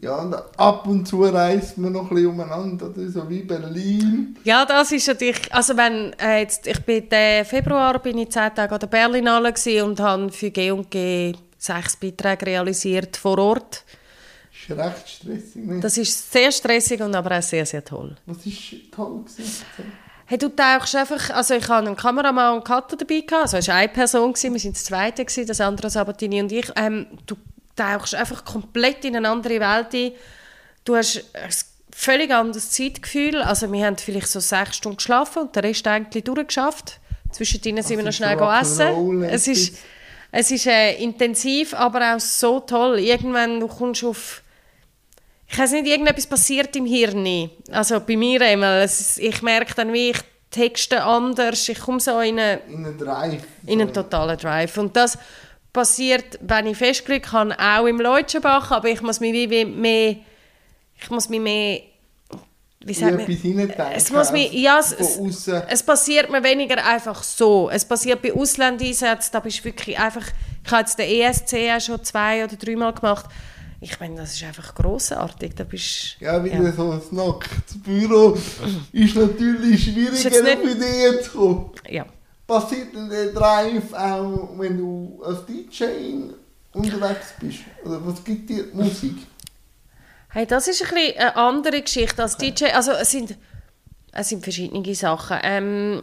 Ja, 0.00 0.20
und 0.20 0.32
ab 0.56 0.86
und 0.86 1.08
zu 1.08 1.24
reist 1.24 1.76
man 1.76 1.90
noch 1.90 2.08
ein 2.08 2.14
bisschen 2.14 2.30
umeinander, 2.30 2.90
oder? 2.90 3.08
so 3.08 3.28
wie 3.28 3.42
Berlin. 3.42 4.36
Ja, 4.44 4.64
das 4.64 4.92
ist 4.92 5.08
natürlich, 5.08 5.52
also 5.52 5.76
wenn 5.76 6.12
äh, 6.20 6.42
jetzt, 6.42 6.68
ich 6.68 6.80
bin 6.84 7.08
den 7.08 7.44
Februar 7.44 7.98
bin 7.98 8.18
ich 8.18 8.30
zehn 8.30 8.54
Tage 8.54 8.72
an 8.72 8.78
der 8.78 8.86
Berlinale 8.86 9.52
und 9.82 9.98
habe 9.98 10.30
für 10.30 10.50
G&G 10.52 11.34
sechs 11.58 11.96
Beiträge 11.96 12.46
realisiert 12.46 13.16
vor 13.16 13.38
Ort. 13.38 13.84
Das 14.68 14.76
ist 14.76 14.84
recht 14.84 15.08
stressig. 15.08 15.64
Ne? 15.64 15.80
Das 15.80 15.98
ist 15.98 16.32
sehr 16.32 16.52
stressig 16.52 17.00
und 17.00 17.14
aber 17.14 17.38
auch 17.38 17.42
sehr, 17.42 17.64
sehr 17.64 17.84
toll. 17.84 18.16
Was 18.26 18.44
ist 18.44 18.92
toll 18.92 19.24
gewesen? 19.24 19.64
Hey, 20.26 20.36
du 20.36 20.50
tauchst 20.50 20.94
einfach, 20.94 21.30
also 21.30 21.54
ich 21.54 21.66
hatte 21.66 21.86
einen 21.86 21.96
Kameramann 21.96 22.56
und 22.58 22.64
Cutter 22.64 22.96
dabei, 22.96 23.20
gehabt, 23.20 23.44
also 23.44 23.56
es 23.56 23.68
war 23.68 23.76
eine 23.76 23.88
Person, 23.88 24.30
gewesen, 24.30 24.52
wir 24.52 24.60
sind 24.60 24.76
das 24.76 24.84
Zweite, 24.84 25.24
gewesen, 25.24 25.46
das 25.46 25.60
andere 25.62 25.88
Sabatini 25.88 26.42
und 26.42 26.52
ich. 26.52 26.70
Ähm, 26.76 27.06
du 27.26 27.34
tauchst 27.74 28.14
einfach 28.14 28.44
komplett 28.44 29.06
in 29.06 29.16
eine 29.16 29.30
andere 29.30 29.58
Welt 29.58 29.94
ein. 29.94 30.12
Du 30.84 30.96
hast 30.96 31.24
ein 31.32 31.48
völlig 31.90 32.30
anderes 32.30 32.70
Zeitgefühl, 32.70 33.40
also 33.40 33.72
wir 33.72 33.86
haben 33.86 33.96
vielleicht 33.96 34.28
so 34.28 34.40
sechs 34.40 34.76
Stunden 34.76 34.98
geschlafen 34.98 35.44
und 35.44 35.56
den 35.56 35.64
Rest 35.64 35.86
eigentlich 35.86 36.24
durchgeschafft. 36.24 37.00
Zwischendrin 37.32 37.82
sind 37.82 37.96
wir 37.96 38.04
noch 38.04 38.12
schnell 38.12 38.38
essen. 38.60 39.22
Es 39.24 39.48
ist, 39.48 39.78
es 40.30 40.50
ist 40.50 40.66
äh, 40.66 41.02
intensiv, 41.02 41.72
aber 41.72 42.14
auch 42.14 42.20
so 42.20 42.60
toll. 42.60 42.98
Irgendwann 42.98 43.60
du 43.60 43.66
kommst 43.66 44.04
auf 44.04 44.42
ich 45.50 45.58
weiß 45.58 45.72
nicht, 45.72 45.86
irgendetwas 45.86 46.26
passiert 46.26 46.76
im 46.76 46.84
Hirn. 46.84 47.50
Also 47.70 48.00
bei 48.00 48.16
mir 48.16 48.40
einmal. 48.42 48.84
Ist, 48.84 49.18
ich 49.18 49.40
merke 49.42 49.74
dann, 49.74 49.92
wie 49.92 50.10
ich 50.10 50.18
texte 50.50 51.02
anders. 51.02 51.68
Ich 51.68 51.80
komme 51.80 52.00
so 52.00 52.20
in 52.20 52.38
einen, 52.38 52.60
In 52.68 52.84
einen 52.84 52.98
Drive. 52.98 53.42
in 53.66 53.80
einen 53.80 53.92
totalen 53.92 54.36
Drive. 54.36 54.76
Und 54.76 54.94
das 54.94 55.18
passiert, 55.72 56.38
wenn 56.42 56.66
ich 56.66 56.76
festgelegt 56.76 57.32
habe, 57.32 57.56
auch 57.58 57.86
im 57.86 57.98
Leutschenbach. 58.00 58.70
Aber 58.70 58.88
ich 58.88 59.00
muss 59.00 59.20
mich 59.20 59.32
wie, 59.32 59.48
wie 59.50 59.64
mehr... 59.64 60.16
Ich 61.00 61.10
muss 61.10 61.28
mich 61.28 61.40
mehr... 61.40 61.80
Wie 62.80 62.94
sagt 62.94 63.16
man? 63.16 63.92
Es 63.94 64.10
muss 64.10 64.30
mich, 64.30 64.52
ja, 64.52 64.78
es, 64.78 64.92
es, 64.92 65.48
es 65.68 65.82
passiert 65.82 66.30
mir 66.30 66.42
weniger 66.42 66.84
einfach 66.84 67.22
so. 67.22 67.68
Es 67.70 67.84
passiert 67.84 68.22
bei 68.22 68.32
Auslandeinsätzen, 68.32 69.32
da 69.32 69.40
bist 69.40 69.60
du 69.60 69.64
wirklich 69.64 69.98
einfach... 69.98 70.24
Ich 70.64 70.70
habe 70.70 70.82
jetzt 70.82 70.98
den 70.98 71.08
ESC 71.08 71.54
auch 71.74 71.80
schon 71.80 72.04
zwei 72.04 72.44
oder 72.44 72.56
dreimal 72.56 72.92
gemacht. 72.92 73.26
Ich 73.80 74.00
meine, 74.00 74.16
das 74.16 74.34
ist 74.34 74.42
einfach 74.42 74.74
grossartig. 74.74 75.54
Da 75.54 75.64
bist, 75.64 76.16
Ja, 76.20 76.42
wieder 76.42 76.72
so 76.72 76.90
ein 76.90 77.00
nacktes 77.12 77.80
Büro 77.82 78.36
ist 78.92 79.14
natürlich 79.14 79.84
schwieriger, 79.84 80.42
nicht- 80.42 80.58
auf 80.58 80.64
Ideen 80.64 81.22
zu 81.22 81.30
kommen. 81.30 81.70
ja. 81.88 82.06
Passiert 82.46 82.94
denn 82.94 83.10
der 83.10 83.26
Drive 83.32 83.92
auch, 83.92 84.48
wenn 84.58 84.78
du 84.78 85.22
als 85.22 85.44
DJ 85.44 85.84
unterwegs 86.72 87.34
bist? 87.38 87.58
Oder 87.84 88.04
was 88.06 88.24
gibt 88.24 88.48
dir 88.48 88.64
Musik? 88.72 89.16
Hey, 90.30 90.46
das 90.46 90.66
ist 90.66 90.82
ein 90.82 90.88
bisschen 90.94 91.18
eine 91.18 91.36
andere 91.36 91.82
Geschichte 91.82 92.22
als 92.22 92.36
DJ. 92.38 92.66
Also 92.72 92.92
es 92.92 93.10
sind, 93.10 93.36
es 94.12 94.28
sind 94.30 94.42
verschiedene 94.42 94.94
Sachen. 94.94 95.38
Ähm, 95.42 96.02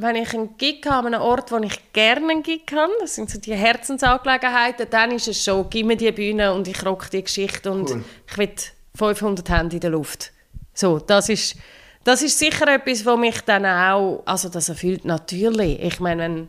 wenn 0.00 0.16
ich 0.16 0.32
einen 0.32 0.56
Gig 0.56 0.86
habe 0.86 1.08
an 1.08 1.14
einem 1.14 1.22
Ort, 1.22 1.50
wo 1.52 1.58
ich 1.58 1.92
gerne 1.92 2.30
einen 2.30 2.42
Gig 2.42 2.62
habe, 2.74 2.92
das 3.00 3.14
sind 3.16 3.28
so 3.30 3.38
die 3.38 3.54
Herzensangelegenheiten, 3.54 4.86
dann 4.90 5.10
ist 5.10 5.28
es 5.28 5.42
schon, 5.44 5.68
gib 5.70 5.86
mir 5.86 5.96
die 5.96 6.12
Bühne 6.12 6.52
und 6.54 6.68
ich 6.68 6.84
rock 6.86 7.10
die 7.10 7.22
Geschichte 7.22 7.70
und 7.70 7.90
Cool. 7.90 8.04
ich 8.30 8.38
will 8.38 8.50
500 8.94 9.48
Hände 9.50 9.76
in 9.76 9.80
der 9.80 9.90
Luft. 9.90 10.32
So, 10.72 10.98
das 10.98 11.28
ist, 11.28 11.56
das 12.04 12.22
ist 12.22 12.38
sicher 12.38 12.68
etwas, 12.68 13.04
was 13.04 13.18
mich 13.18 13.40
dann 13.42 13.66
auch, 13.66 14.22
also 14.24 14.48
das 14.48 14.68
erfüllt 14.68 15.04
natürlich. 15.04 15.82
Ich 15.82 16.00
meine, 16.00 16.22
wenn 16.22 16.48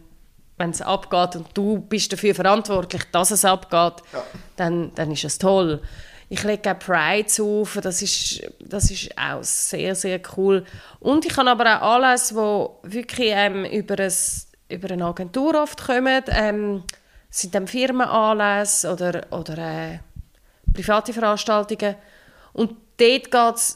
wenn 0.58 0.72
es 0.72 0.82
abgeht 0.82 1.38
und 1.38 1.48
du 1.54 1.80
bist 1.80 2.12
dafür 2.12 2.36
verantwortlich, 2.36 3.02
dass 3.14 3.32
es 3.32 3.46
abgeht, 3.46 4.04
Ja. 4.12 4.24
dann, 4.58 4.92
dann 4.94 5.10
ist 5.10 5.24
es 5.24 5.38
toll. 5.38 5.82
Ich 6.30 6.44
lege 6.44 6.72
auch 6.72 6.80
Pride 6.80 7.44
auf, 7.44 7.80
das 7.82 8.02
ist, 8.02 8.44
das 8.60 8.92
ist 8.92 9.10
auch 9.18 9.44
sehr, 9.44 9.96
sehr 9.96 10.22
cool. 10.38 10.64
Und 11.00 11.26
ich 11.26 11.36
habe 11.36 11.50
aber 11.50 11.82
auch 11.82 11.96
alles, 11.96 12.36
wo 12.36 12.80
wirklich 12.84 13.32
ähm, 13.32 13.66
über, 13.66 13.98
ein, 14.00 14.14
über 14.70 14.92
eine 14.92 15.06
Agentur 15.06 15.62
oft 15.62 15.84
kommen, 15.84 16.24
ähm, 16.28 16.84
sind 17.32 17.56
dann 17.56 17.68
Firmenanlässe 17.68 18.94
oder, 18.94 19.26
oder 19.32 19.58
äh, 19.58 20.00
private 20.74 21.14
Veranstaltungen. 21.14 21.96
Und 22.54 22.76
dort 22.98 23.32
geht 23.32 23.76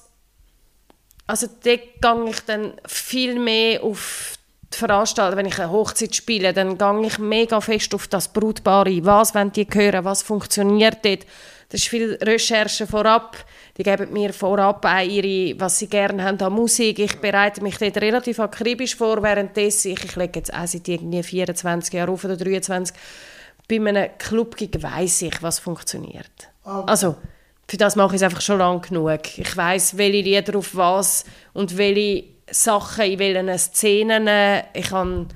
also 1.25 1.47
dort 1.47 1.63
gehe 1.63 2.29
ich 2.29 2.39
dann 2.41 2.73
viel 2.85 3.39
mehr 3.39 3.81
auf 3.83 4.35
die 4.73 4.77
Veranstaltung, 4.77 5.37
wenn 5.37 5.45
ich 5.45 5.59
eine 5.59 5.71
Hochzeit 5.71 6.15
spiele, 6.15 6.53
dann 6.53 6.77
gehe 6.77 7.07
ich 7.07 7.19
mega 7.19 7.61
fest 7.61 7.93
auf 7.95 8.07
das 8.07 8.27
Brutpaar 8.27 8.85
ein. 8.87 9.05
Was 9.05 9.33
wollen 9.35 9.51
die 9.51 9.67
hören? 9.71 10.05
Was 10.05 10.23
funktioniert 10.23 10.97
dort? 11.03 11.25
Das 11.69 11.81
ist 11.81 11.87
viel 11.87 12.13
Recherche 12.21 12.85
vorab. 12.85 13.35
Die 13.77 13.83
geben 13.83 14.13
mir 14.13 14.31
vorab 14.31 14.85
auch 14.85 15.01
ihre, 15.01 15.59
was 15.59 15.79
sie 15.79 15.87
gerne 15.87 16.23
haben 16.23 16.39
an 16.39 16.53
Musik. 16.53 16.99
Ich 16.99 17.19
bereite 17.19 17.63
mich 17.63 17.77
dort 17.77 17.97
relativ 17.97 18.39
akribisch 18.39 18.95
vor, 18.95 19.23
währenddessen 19.23 19.93
ich, 19.93 20.03
ich 20.03 20.15
lege 20.15 20.39
jetzt 20.39 20.53
auch 20.53 20.67
seit 20.67 20.87
irgendwie 20.87 21.23
24 21.23 21.93
Jahren 21.93 22.11
auf 22.11 22.23
oder 22.23 22.37
23, 22.37 22.95
bei 23.67 23.75
einem 23.77 24.09
Club-Gig 24.19 24.83
weiss 24.83 25.21
ich, 25.23 25.41
was 25.41 25.57
funktioniert. 25.57 26.49
Okay. 26.63 26.83
Also, 26.85 27.15
für 27.67 27.77
das 27.77 27.95
mache 27.95 28.15
ich 28.15 28.21
es 28.21 28.23
einfach 28.23 28.41
schon 28.41 28.59
lange 28.59 28.81
genug. 28.81 29.37
Ich 29.37 29.57
weiß, 29.57 29.97
welche 29.97 30.21
Lieder 30.21 30.57
auf 30.57 30.75
was 30.75 31.25
und 31.53 31.77
welche 31.77 32.32
Sachen 32.49 33.05
in 33.05 33.19
welchen 33.19 33.57
Szenen. 33.57 34.63
Ich 34.73 34.91
habe 34.91 35.27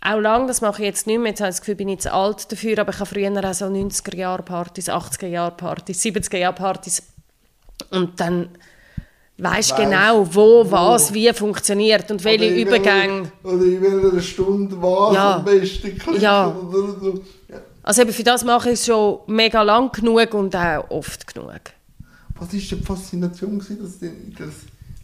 auch 0.00 0.20
lange, 0.20 0.46
das 0.46 0.60
mache 0.60 0.82
ich 0.82 0.86
jetzt 0.86 1.06
nicht 1.06 1.18
mehr, 1.18 1.30
jetzt 1.30 1.40
habe 1.40 1.50
ich 1.50 1.56
das 1.56 1.60
Gefühl, 1.60 1.74
bin 1.74 1.88
ich 1.88 2.00
zu 2.00 2.12
alt 2.12 2.50
dafür, 2.50 2.78
aber 2.78 2.92
ich 2.92 3.00
habe 3.00 3.06
früher 3.06 3.30
auch 3.30 3.54
so 3.54 3.66
90er-Jahre-Partys, 3.66 4.88
80er-Jahre-Partys, 4.88 6.02
70er-Jahre-Partys 6.04 7.02
und 7.90 8.18
dann 8.20 8.48
weißt 9.38 9.72
du 9.72 9.76
genau, 9.76 10.26
wo, 10.34 10.64
wo, 10.64 10.70
was, 10.70 11.12
wie 11.12 11.32
funktioniert 11.32 12.10
und 12.10 12.22
welche 12.24 12.48
Übergänge. 12.48 13.30
Oder 13.42 13.64
in 13.64 13.82
welcher 13.82 14.20
Stunde 14.20 14.80
was 14.80 15.14
ja. 15.14 15.36
am 15.36 15.44
besten 15.44 15.98
klingt. 15.98 16.22
Ja. 16.22 16.54
So. 16.70 17.22
ja. 17.48 17.60
Also 17.82 18.02
eben 18.02 18.12
für 18.12 18.24
das 18.24 18.44
mache 18.44 18.70
ich 18.70 18.74
es 18.74 18.86
schon 18.86 19.20
mega 19.26 19.62
lang 19.62 19.90
genug 19.92 20.34
und 20.34 20.54
auch 20.54 20.90
oft 20.90 21.26
genug. 21.32 21.60
Was 22.38 22.52
war 22.52 22.60
die 22.60 22.84
Faszination, 22.84 23.58
dass 23.58 23.98
das 23.98 24.54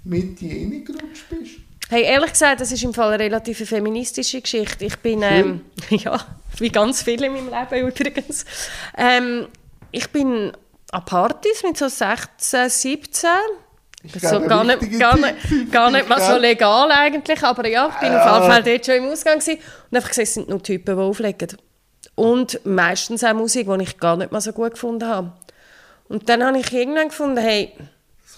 Mitte 0.05 0.47
reingerutscht 0.47 1.29
bist? 1.31 1.57
Hey, 1.91 2.05
ehrlich 2.05 2.33
gesagt, 2.33 2.61
das 2.61 2.73
ist 2.73 2.83
im 2.83 2.95
Fall 2.95 3.13
eine 3.13 3.23
relativ 3.23 3.69
feministische 3.69 4.41
Geschichte. 4.41 4.85
Ich 4.87 4.97
bin, 4.99 5.23
ähm, 5.23 5.61
ja, 5.91 6.19
wie 6.59 6.71
ganz 6.71 7.03
viele 7.03 7.27
in 7.27 7.33
meinem 7.33 7.51
Leben 7.51 7.89
übrigens, 7.89 8.45
ähm, 8.97 9.49
ich 9.91 10.09
bin 10.11 10.53
an 10.91 11.05
Partys 11.05 11.63
mit 11.63 11.77
so 11.77 11.89
16, 11.89 12.69
17. 12.69 13.31
Ich 14.03 14.21
so 14.21 14.41
gar, 14.41 14.65
nicht, 14.65 14.99
gar, 14.99 15.17
nicht, 15.17 15.73
gar 15.73 15.91
nicht 15.91 16.09
mal 16.09 16.21
so 16.21 16.37
legal 16.37 16.91
eigentlich, 16.91 17.43
aber 17.43 17.67
ja, 17.67 17.89
ich 17.89 17.95
bin 18.01 18.13
ja. 18.13 18.23
auf 18.23 18.43
jeden 18.43 18.53
Fall 18.53 18.63
dort 18.63 18.87
schon 18.87 18.95
im 18.97 19.05
Ausgang 19.11 19.39
gewesen. 19.39 19.59
und 19.91 19.97
einfach 19.97 20.11
gesehen, 20.11 20.25
es 20.25 20.35
sind 20.35 20.49
nur 20.49 20.63
Typen, 20.63 20.97
die 20.97 21.03
auflegen. 21.03 21.57
Und 22.15 22.61
meistens 22.65 23.25
auch 23.25 23.33
Musik, 23.33 23.67
die 23.67 23.83
ich 23.83 23.99
gar 23.99 24.17
nicht 24.17 24.31
mal 24.31 24.43
so 24.43 24.53
gut 24.53 24.73
gefunden 24.73 25.09
habe. 25.09 25.33
Und 26.09 26.29
dann 26.29 26.45
habe 26.45 26.59
ich 26.59 26.71
irgendwann 26.73 27.09
gefunden, 27.09 27.39
hey, 27.39 27.73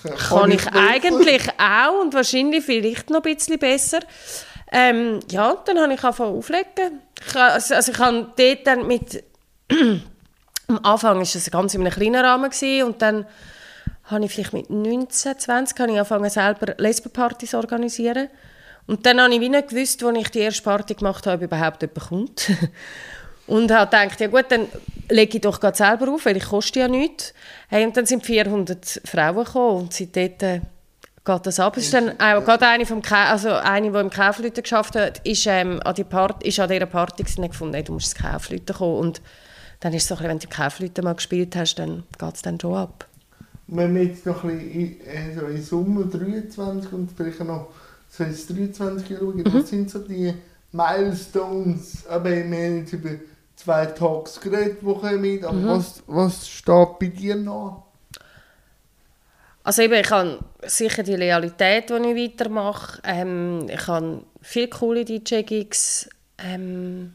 kann, 0.06 0.40
kann 0.40 0.50
ich, 0.50 0.62
ich 0.62 0.72
eigentlich 0.72 1.48
auch 1.58 2.00
und 2.00 2.14
wahrscheinlich 2.14 2.64
vielleicht 2.64 3.10
noch 3.10 3.24
ein 3.24 3.34
bisschen 3.34 3.58
besser. 3.58 4.00
Ähm, 4.72 5.20
ja, 5.30 5.56
dann 5.64 5.78
habe 5.78 5.94
ich 5.94 6.02
angefangen 6.02 6.36
auflegen. 6.36 7.00
Ich, 7.26 7.36
also, 7.36 7.74
also 7.74 7.92
ich 7.92 7.98
habe 7.98 8.32
dort 8.36 8.66
dann 8.66 8.86
mit 8.86 9.22
am 10.68 10.80
Anfang 10.82 11.16
war 11.16 11.22
es 11.22 11.50
ganz 11.50 11.74
in 11.74 11.80
einem 11.80 11.92
kleinen 11.92 12.24
Rahmen 12.24 12.50
gewesen, 12.50 12.86
und 12.86 13.02
dann 13.02 13.26
habe 14.04 14.24
ich 14.24 14.32
vielleicht 14.32 14.52
mit 14.52 14.70
19, 14.70 15.38
20 15.38 15.78
habe 15.78 15.90
ich 15.90 15.98
angefangen 15.98 16.30
selber 16.30 16.74
Lesbenpartys 16.78 17.50
zu 17.50 17.56
organisieren. 17.56 18.28
Und 18.86 19.04
dann 19.04 19.20
habe 19.20 19.34
ich 19.34 19.40
wie 19.40 19.48
nicht 19.48 19.68
gewusst, 19.68 20.02
als 20.04 20.18
ich 20.18 20.28
die 20.30 20.38
erste 20.40 20.62
Party 20.62 20.94
gemacht 20.94 21.26
habe, 21.26 21.36
ob 21.36 21.42
überhaupt 21.42 21.82
jemand 21.82 22.08
kommt. 22.08 22.50
und 23.46 23.70
habe 23.70 23.90
gedacht, 23.90 24.20
ja 24.20 24.26
gut, 24.28 24.46
dann 24.48 24.66
lege 25.08 25.36
ich 25.36 25.40
doch 25.40 25.60
gerade 25.60 25.76
selber 25.76 26.12
auf, 26.12 26.26
weil 26.26 26.36
ich 26.36 26.44
koste 26.44 26.80
ja 26.80 26.88
nichts. 26.88 27.32
Hey, 27.68 27.84
und 27.84 27.96
dann 27.96 28.06
sind 28.06 28.24
400 28.24 29.02
Frauen 29.04 29.44
gekommen 29.44 29.82
und 29.82 29.92
seitdem 29.92 30.32
äh, 30.40 30.60
geht 31.24 31.46
das 31.46 31.60
ab. 31.60 31.76
Es 31.76 31.84
ist 31.84 31.94
dann 31.94 32.10
auch 32.20 32.44
gerade 32.44 32.66
eine, 32.66 32.86
vom 32.86 33.02
also 33.10 33.50
eine, 33.50 33.90
die 33.90 33.98
im 33.98 34.10
Kaufleuten 34.10 34.62
geschafft 34.62 34.96
hat, 34.96 35.18
ist, 35.26 35.46
ähm, 35.46 35.80
an, 35.84 35.94
die 35.94 36.04
Part 36.04 36.42
ist 36.44 36.58
an 36.58 36.68
dieser 36.68 36.86
Party 36.86 37.24
und 37.38 37.50
gefunden, 37.50 37.74
hey, 37.74 37.84
du 37.84 37.92
musst 37.92 38.16
ins 38.16 38.22
Kaufleuten 38.22 38.74
kommen. 38.74 38.98
Und 38.98 39.22
dann 39.80 39.92
ist 39.92 40.02
es 40.02 40.08
so 40.08 40.14
ein 40.14 40.18
bisschen, 40.18 40.30
wenn 40.30 40.38
du 40.38 40.46
die 40.46 40.54
Kaufleute 40.54 41.02
mal 41.02 41.14
gespielt 41.14 41.56
hast, 41.56 41.76
dann 41.76 42.04
geht 42.18 42.34
es 42.34 42.42
dann 42.42 42.58
schon 42.58 42.74
ab. 42.74 43.06
Wenn 43.68 43.94
wir 43.94 44.04
jetzt 44.04 44.24
noch 44.24 44.44
ein 44.44 44.58
bisschen 44.58 45.00
in, 45.04 45.38
also 45.38 45.46
in 45.46 45.62
Sommer 45.62 46.04
23 46.04 46.92
und 46.92 47.10
vielleicht 47.16 47.40
noch 47.40 47.68
so 48.08 48.24
ins 48.24 48.46
23 48.46 49.18
schauen, 49.18 49.36
mhm. 49.36 49.44
was 49.52 49.68
sind 49.68 49.90
so 49.90 49.98
die 49.98 50.32
Milestones? 50.70 52.06
Aber 52.08 52.30
wir 52.30 52.44
haben 52.44 52.78
jetzt 52.78 52.92
über 52.92 53.10
zwei 53.56 53.86
Talks 53.86 54.40
geredet, 54.40 54.78
die 54.80 54.84
kommen, 54.84 55.44
aber 55.44 55.52
mhm. 55.52 55.68
was, 55.68 56.02
was 56.06 56.48
steht 56.48 56.98
bei 56.98 57.06
dir 57.08 57.34
noch? 57.36 57.86
Also 59.64 59.82
eben, 59.82 59.94
ich 59.94 60.10
habe 60.10 60.38
sicher 60.62 61.02
die 61.02 61.16
Loyalität, 61.16 61.90
die 61.90 61.94
ich 61.94 62.30
weitermache. 62.32 63.00
Ähm, 63.02 63.66
ich 63.68 63.86
habe 63.88 64.22
viele 64.40 64.68
coole 64.68 65.04
DJ-Gigs. 65.04 66.08
Ähm, 66.38 67.14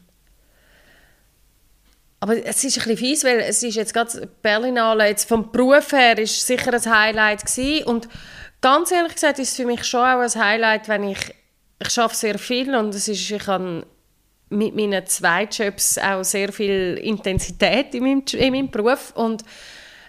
aber 2.20 2.36
es 2.44 2.62
ist 2.62 2.76
ein 2.76 2.84
bisschen 2.84 2.96
fies, 2.98 3.24
weil 3.24 3.40
es 3.40 3.62
ist 3.62 3.74
jetzt 3.74 3.94
gerade 3.94 4.28
Berlinale, 4.42 5.08
jetzt 5.08 5.26
vom 5.26 5.50
Beruf 5.50 5.92
her 5.92 6.18
ist 6.18 6.46
sicher 6.46 6.74
ein 6.74 6.94
Highlight 6.94 7.46
gewesen. 7.46 7.84
und 7.86 8.08
ganz 8.60 8.92
ehrlich 8.92 9.14
gesagt 9.14 9.38
ist 9.38 9.50
es 9.50 9.56
für 9.56 9.66
mich 9.66 9.82
schon 9.84 10.00
auch 10.00 10.20
ein 10.20 10.34
Highlight, 10.34 10.88
wenn 10.88 11.04
ich, 11.04 11.34
ich 11.80 11.90
schaffe 11.90 12.14
sehr 12.14 12.38
viel 12.38 12.74
und 12.74 12.94
es 12.94 13.08
ist, 13.08 13.30
ich 13.30 13.46
habe 13.46 13.86
mit 14.52 14.76
meinen 14.76 15.06
zwei 15.06 15.44
Jobs 15.44 15.98
auch 15.98 16.22
sehr 16.22 16.52
viel 16.52 16.98
Intensität 17.02 17.94
in 17.94 18.04
meinem, 18.04 18.24
in 18.32 18.52
meinem 18.52 18.70
Beruf 18.70 19.12
und 19.16 19.42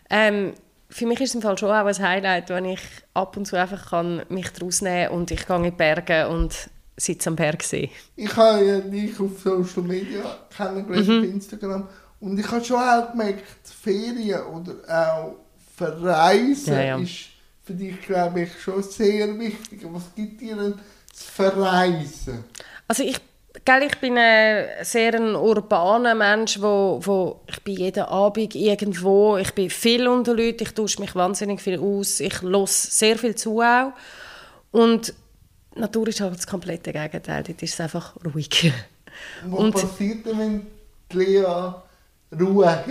ähm, 0.10 0.54
für 0.90 1.08
mich 1.08 1.22
ist 1.22 1.30
es 1.30 1.36
im 1.36 1.42
Fall 1.42 1.58
schon 1.58 1.72
auch 1.72 1.86
ein 1.86 1.98
Highlight, 2.00 2.50
wenn 2.50 2.66
ich 2.66 2.82
ab 3.16 3.36
und 3.36 3.46
zu 3.46 3.58
einfach 3.58 3.90
kann 3.90 4.24
mich 4.30 4.50
daraus 4.52 4.82
nehmen 4.82 5.10
und 5.12 5.32
ich 5.32 5.48
gehe 5.48 5.56
in 5.56 5.64
die 5.64 5.72
Berge 5.72 6.30
und 6.30 6.70
sitze 6.96 7.30
am 7.30 7.36
Bergsee. 7.36 7.90
Ich 8.16 8.36
habe 8.36 8.64
ja 8.64 8.80
dich 8.80 9.20
auf 9.20 9.40
Social 9.42 9.82
Media 9.82 10.24
kennengelernt, 10.56 11.08
mhm. 11.08 11.18
auf 11.18 11.24
Instagram 11.24 11.88
und 12.20 12.40
ich 12.40 12.52
habe 12.52 12.64
schon 12.64 12.78
auch 12.78 13.12
gemerkt, 13.12 13.44
Ferien 13.64 14.44
oder 14.44 14.74
auch 14.88 15.36
Verreisen 15.76 16.74
ja, 16.74 16.84
ja. 16.84 16.98
ist 16.98 17.30
für 17.64 17.74
dich, 17.74 18.00
glaube 18.02 18.42
ich, 18.42 18.62
schon 18.62 18.84
sehr 18.84 19.38
wichtig. 19.40 19.82
Was 19.86 20.14
gibt 20.16 20.42
dir 20.42 20.56
denn 20.56 20.76
das 21.10 21.24
Verreisen? 21.24 22.44
Also 22.88 23.04
ich, 23.04 23.18
gell, 23.66 23.84
ich 23.84 23.98
bin 24.00 24.18
ein 24.18 24.66
sehr 24.84 25.16
ein 25.16 25.36
urbaner 25.36 26.16
Mensch, 26.16 26.62
wo, 26.62 27.00
wo 27.04 27.42
ich 27.48 27.62
bin 27.64 27.78
jeden 27.78 28.04
Abend 28.04 28.56
irgendwo, 28.56 29.38
ich 29.38 29.52
bin 29.52 29.70
viel 29.70 30.08
unter 30.08 30.34
Leuten, 30.34 30.64
ich 30.64 30.74
tausche 30.74 31.02
mich 31.02 31.16
wahnsinnig 31.16 31.62
viel 31.62 31.80
aus, 31.80 32.20
ich 32.20 32.42
los 32.42 32.84
sehr 33.00 33.18
viel 33.18 33.36
zu 33.36 33.62
auch. 33.62 33.94
Und 34.72 35.14
Natur 35.76 36.08
ist 36.08 36.22
halt 36.22 36.36
das 36.36 36.48
komplette 36.48 36.92
Gegenteil, 36.92 37.44
dort 37.44 37.62
ist 37.62 37.74
es 37.74 37.80
einfach 37.80 38.16
ruhig. 38.34 38.74
Was 39.46 39.60
Und, 39.60 39.72
passiert 39.74 40.26
denn, 40.26 40.40
wenn 40.40 40.68
die 41.12 41.18
Lea 41.18 41.74
Ruhe 42.40 42.70
hat? 42.70 42.86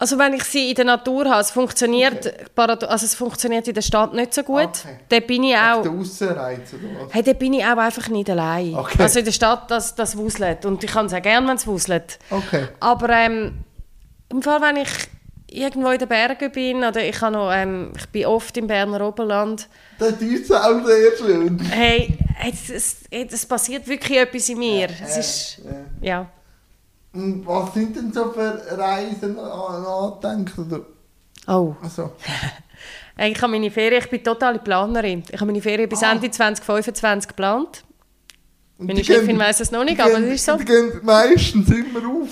Also 0.00 0.16
wenn 0.16 0.32
ich 0.32 0.44
sie 0.44 0.68
in 0.70 0.76
der 0.76 0.84
Natur 0.84 1.28
habe, 1.28 1.40
es 1.40 1.50
funktioniert, 1.50 2.24
okay. 2.56 2.86
also 2.86 3.04
es 3.04 3.16
funktioniert 3.16 3.66
in 3.66 3.74
der 3.74 3.82
Stadt 3.82 4.14
nicht 4.14 4.32
so 4.32 4.44
gut. 4.44 4.68
Okay. 4.84 4.98
Da 5.08 5.18
bin 5.18 5.42
ich 5.42 5.56
auch... 5.56 5.82
Der 5.82 5.90
Aussenreiz 5.90 6.72
oder 6.72 7.06
was? 7.06 7.14
Hey, 7.14 7.22
da 7.24 7.32
bin 7.32 7.54
ich 7.54 7.64
auch 7.64 7.76
einfach 7.76 8.08
nicht 8.08 8.30
allein. 8.30 8.76
Okay. 8.76 9.02
Also 9.02 9.18
in 9.18 9.24
der 9.24 9.32
Stadt, 9.32 9.68
das, 9.70 9.96
das 9.96 10.16
wuselt. 10.16 10.64
Und 10.64 10.84
ich 10.84 10.90
kann 10.92 11.06
es 11.06 11.14
auch 11.14 11.22
gerne, 11.22 11.48
wenn 11.48 11.56
es 11.56 11.66
wuselt. 11.66 12.20
Okay. 12.30 12.68
Aber 12.78 13.08
ähm, 13.08 13.64
im 14.28 14.40
Fall, 14.40 14.60
wenn 14.62 14.76
ich 14.76 14.88
irgendwo 15.50 15.88
in 15.90 15.98
den 15.98 16.08
Bergen 16.08 16.52
bin, 16.52 16.84
oder 16.84 17.02
ich, 17.02 17.20
habe 17.20 17.32
noch, 17.32 17.50
ähm, 17.52 17.92
ich 17.96 18.06
bin 18.10 18.26
oft 18.26 18.56
im 18.56 18.68
Berner 18.68 19.00
Oberland. 19.00 19.68
Das 19.98 20.12
ist 20.20 20.52
auch 20.52 20.84
sehr 20.86 21.16
schön. 21.16 21.58
Hey, 21.70 22.16
es, 22.48 22.70
es, 22.70 22.96
es 23.10 23.46
passiert 23.46 23.88
wirklich 23.88 24.18
etwas 24.18 24.48
in 24.48 24.58
mir. 24.58 24.88
Ja, 24.88 24.94
es 25.04 25.16
ist, 25.16 25.58
ja. 26.00 26.08
ja. 26.08 26.30
Was 27.12 27.74
sind 27.74 27.96
denn 27.96 28.12
so 28.12 28.30
für 28.32 28.62
Reisen 28.76 29.38
angedenkt? 29.38 30.58
Oder? 30.58 30.86
Oh. 31.46 31.74
Also. 31.82 32.12
ich 33.18 33.42
habe 33.42 33.52
meine 33.52 33.70
Ferien, 33.70 34.02
ich 34.02 34.10
bin 34.10 34.22
totale 34.22 34.58
Planerin. 34.58 35.22
Ich 35.28 35.34
habe 35.34 35.46
meine 35.46 35.62
Ferien 35.62 35.88
bis 35.88 36.02
ah. 36.02 36.12
Ende 36.12 36.30
2025 36.30 37.28
geplant. 37.28 37.82
meine 38.76 39.02
Chefin 39.02 39.38
weiß 39.38 39.60
es 39.60 39.70
noch 39.70 39.84
nicht, 39.84 40.00
aber 40.00 40.18
es 40.18 40.34
ist 40.34 40.44
so. 40.44 40.56
Die 40.56 40.64
gehen 40.64 41.00
meistens 41.02 41.68
immer 41.70 42.06
auf. 42.06 42.28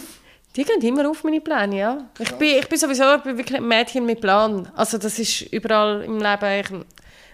Die 0.54 0.64
gehen 0.64 0.80
immer 0.80 1.10
auf 1.10 1.24
meine 1.24 1.40
Pläne, 1.40 1.78
ja. 1.78 2.06
Ich 2.18 2.32
bin, 2.32 2.58
ich 2.58 2.68
bin 2.68 2.78
sowieso 2.78 3.16
ich 3.16 3.22
bin 3.22 3.36
wirklich 3.36 3.58
ein 3.58 3.68
Mädchen 3.68 4.06
mit 4.06 4.20
Plan. 4.20 4.70
Also 4.74 4.98
das 4.98 5.18
ist 5.18 5.42
überall 5.52 6.02
im 6.02 6.18
Leben. 6.18 6.60
Ich, 6.60 6.86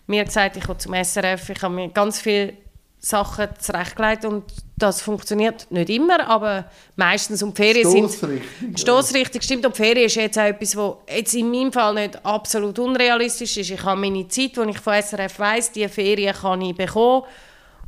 mir 0.07 0.25
gesagt, 0.25 0.57
ich 0.57 0.65
komme 0.65 0.79
zum 0.79 0.95
SRF, 0.95 1.51
ich 1.51 1.63
habe 1.63 1.75
mir 1.75 1.89
ganz 1.89 2.21
viel 2.21 2.57
Sachen 3.05 3.49
zurechtgelegt 3.59 4.25
und 4.25 4.45
das 4.77 5.03
funktioniert 5.03 5.67
nicht 5.71 5.91
immer, 5.91 6.25
aber 6.29 6.67
meistens 6.95 7.43
um 7.43 7.53
die 7.53 7.61
Ferien 7.61 7.91
Stossrichtung, 7.91 8.41
sind... 8.61 8.81
Stossrichtung. 8.81 9.43
stimmt. 9.43 9.67
Und 9.67 9.77
die 9.77 9.83
Ferien 9.83 10.07
ist 10.07 10.15
jetzt 10.15 10.39
auch 10.39 10.45
etwas, 10.45 10.77
was 10.77 10.95
jetzt 11.09 11.35
in 11.35 11.51
meinem 11.51 11.73
Fall 11.73 11.95
nicht 11.95 12.25
absolut 12.25 12.79
unrealistisch 12.79 13.57
ist. 13.57 13.71
Ich 13.71 13.83
habe 13.83 14.01
meine 14.01 14.29
Zeit, 14.29 14.57
die 14.57 14.71
ich 14.71 14.79
von 14.79 15.03
SRF 15.03 15.39
weiss, 15.41 15.73
diese 15.73 15.89
Ferien 15.89 16.35
kann 16.35 16.61
ich 16.63 16.77
bekommen 16.77 17.25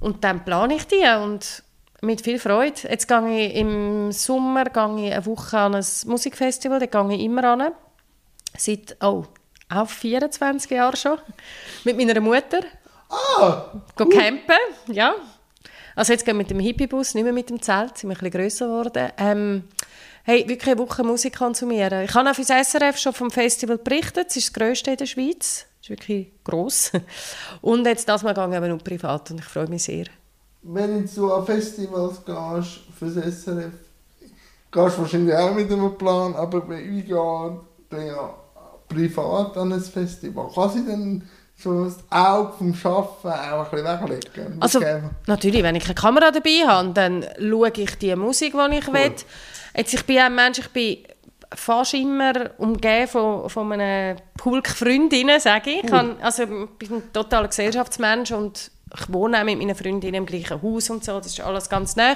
und 0.01 0.25
dann 0.25 0.45
plane 0.45 0.75
ich 0.75 0.87
die 0.89 1.05
und 1.23 1.63
mit 2.01 2.21
viel 2.21 2.41
Freude. 2.41 2.81
Jetzt 2.91 3.07
gehe 3.07 3.47
ich 3.47 3.55
im 3.55 4.11
Sommer 4.11 4.65
gehe 4.65 5.07
ich 5.07 5.15
eine 5.15 5.27
Woche 5.27 5.59
an 5.59 5.77
ein 5.77 5.87
Musikfestival, 6.07 6.81
da 6.81 6.87
gehe 6.87 7.17
ich 7.17 7.23
immer 7.23 7.45
an. 7.45 7.73
Seit, 8.57 8.97
oh, 9.01 9.25
auch 9.69 9.89
24 9.89 10.73
Jahren 10.73 10.97
schon. 10.97 11.19
Mit 11.85 11.97
meiner 11.97 12.21
Mutter. 12.21 12.61
Ah! 13.15 13.73
Go 13.97 14.07
campen, 14.07 14.57
ja. 14.89 15.15
Also 15.97 16.13
jetzt 16.13 16.25
gehen 16.25 16.35
wir 16.35 16.43
mit 16.43 16.51
dem 16.51 16.59
Hippiebus, 16.59 17.15
nicht 17.15 17.25
mehr 17.25 17.33
mit 17.33 17.51
dem 17.51 17.63
Zelt, 17.63 17.99
sind 17.99 18.11
wir 18.11 18.17
ein 18.17 18.19
bisschen 18.19 18.31
grösser 18.31 18.67
geworden. 18.67 19.13
Ähm, 19.17 19.65
hey, 20.25 20.49
wirklich 20.49 20.73
eine 20.73 20.79
Woche 20.81 21.05
Musik 21.05 21.37
konsumieren. 21.39 22.05
Ich 22.05 22.15
habe 22.15 22.29
auch 22.29 22.35
für 22.35 22.45
das 22.45 22.71
SRF 22.71 22.99
schon 22.99 23.13
vom 23.13 23.31
Festival 23.31 23.79
berichtet. 23.79 24.29
Es 24.31 24.37
ist 24.37 24.49
das 24.49 24.53
grösste 24.55 24.91
in 24.91 24.97
der 24.97 25.07
Schweiz. 25.07 25.67
Es 25.81 25.83
ist 25.83 25.91
wirklich 25.91 26.33
gross. 26.43 26.91
Und 27.61 27.87
jetzt 27.87 28.09
das 28.09 28.23
Mal 28.23 28.35
gehen 28.35 28.51
wir 28.51 28.69
nur 28.69 28.79
privat 28.79 29.31
und 29.31 29.39
ich 29.39 29.45
freue 29.45 29.69
mich 29.69 29.85
sehr. 29.85 30.07
Wenn 30.63 31.09
du 31.15 31.33
an 31.33 31.47
Festivals 31.47 32.25
gehst, 32.25 32.81
für 32.99 33.07
das 33.07 33.43
SRF, 33.43 33.73
gehst 34.73 34.97
du 34.97 35.03
wahrscheinlich 35.03 35.35
auch 35.35 35.55
mit 35.55 35.71
einem 35.71 35.97
Plan, 35.97 36.35
aber 36.35 36.63
bei 36.63 36.81
ich 36.81 37.07
gehe 37.07 37.61
dann 37.91 38.07
ja 38.07 38.35
privat 38.89 39.57
an 39.57 39.73
ein 39.73 39.81
Festival. 39.81 40.49
Kann 40.53 40.71
sie 40.71 40.87
dann 40.87 41.23
so 41.57 41.85
das 41.85 41.99
Auge 42.11 42.53
vom 42.59 42.75
Arbeiten 42.85 43.87
auch 43.87 44.01
ein 44.03 44.09
bisschen 44.09 44.09
weglegen? 44.11 44.57
Also, 44.61 44.81
natürlich, 45.27 45.63
wenn 45.63 45.77
ich 45.77 45.85
eine 45.85 45.95
Kamera 45.95 46.31
dabei 46.31 46.67
habe, 46.67 46.91
dann 46.91 47.25
schaue 47.39 47.73
ich 47.75 47.99
die 47.99 48.15
Musik, 48.17 48.53
die 48.53 48.77
ich 48.77 48.89
cool. 48.89 48.95
will. 48.95 49.13
Jetzt, 49.77 49.95
ich 49.95 50.05
bin 50.05 50.19
ein 50.19 50.35
Mensch, 50.35 50.59
ich 50.59 50.69
bin 50.69 50.99
fast 51.55 51.95
immer 51.95 52.33
umgeben 52.59 53.09
von, 53.09 53.49
von 53.49 53.73
einem 53.73 54.19
Pulk 54.37 54.69
Freundinnen, 54.69 55.41
sage 55.41 55.71
ich. 55.71 55.93
Cool. 55.93 56.17
Ich, 56.19 56.25
also, 56.25 56.43
ich 56.43 56.49
bin 56.89 56.97
ein 56.97 57.13
totaler 57.13 57.49
Gesellschaftsmensch 57.49 58.33
und 58.33 58.71
ich 58.97 59.13
wohne 59.13 59.41
auch 59.41 59.45
mit 59.45 59.59
meinen 59.59 59.75
Freundinnen 59.75 60.15
im 60.15 60.27
gleichen 60.27 60.63
Haus 60.63 60.91
und 60.91 61.05
so, 61.05 61.19
das 61.19 61.27
ist 61.27 61.41
alles 61.41 61.69
ganz 61.69 61.97
nah. 61.97 62.15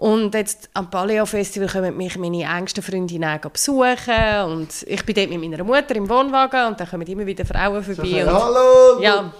Und 0.00 0.32
jetzt 0.32 0.70
am 0.72 0.88
Paleo 0.88 1.26
Festival 1.26 1.68
kommen 1.68 1.94
mich 1.94 2.16
meine 2.16 2.44
engsten 2.44 2.82
Freundinnen 2.82 3.38
besuchen 3.52 4.44
und 4.46 4.68
ich 4.86 5.04
bin 5.04 5.14
dort 5.14 5.28
mit 5.28 5.38
meiner 5.38 5.62
Mutter 5.62 5.94
im 5.94 6.08
Wohnwagen 6.08 6.68
und 6.68 6.80
dann 6.80 6.88
kommen 6.88 7.06
immer 7.06 7.26
wieder 7.26 7.44
Frauen 7.44 7.84
vorbei. 7.84 8.24
So, 8.24 8.32
Hallo! 8.32 9.02
Ja. 9.02 9.30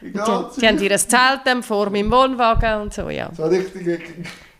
Die, 0.00 0.10
die, 0.10 0.66
haben 0.66 0.78
ihr 0.78 0.96
Zelt 0.96 1.62
vor 1.62 1.90
meinem 1.90 2.10
Wohnwagen 2.10 2.80
und 2.80 2.94
so, 2.94 3.10
ja. 3.10 3.28
So 3.36 3.44
richtig 3.44 4.00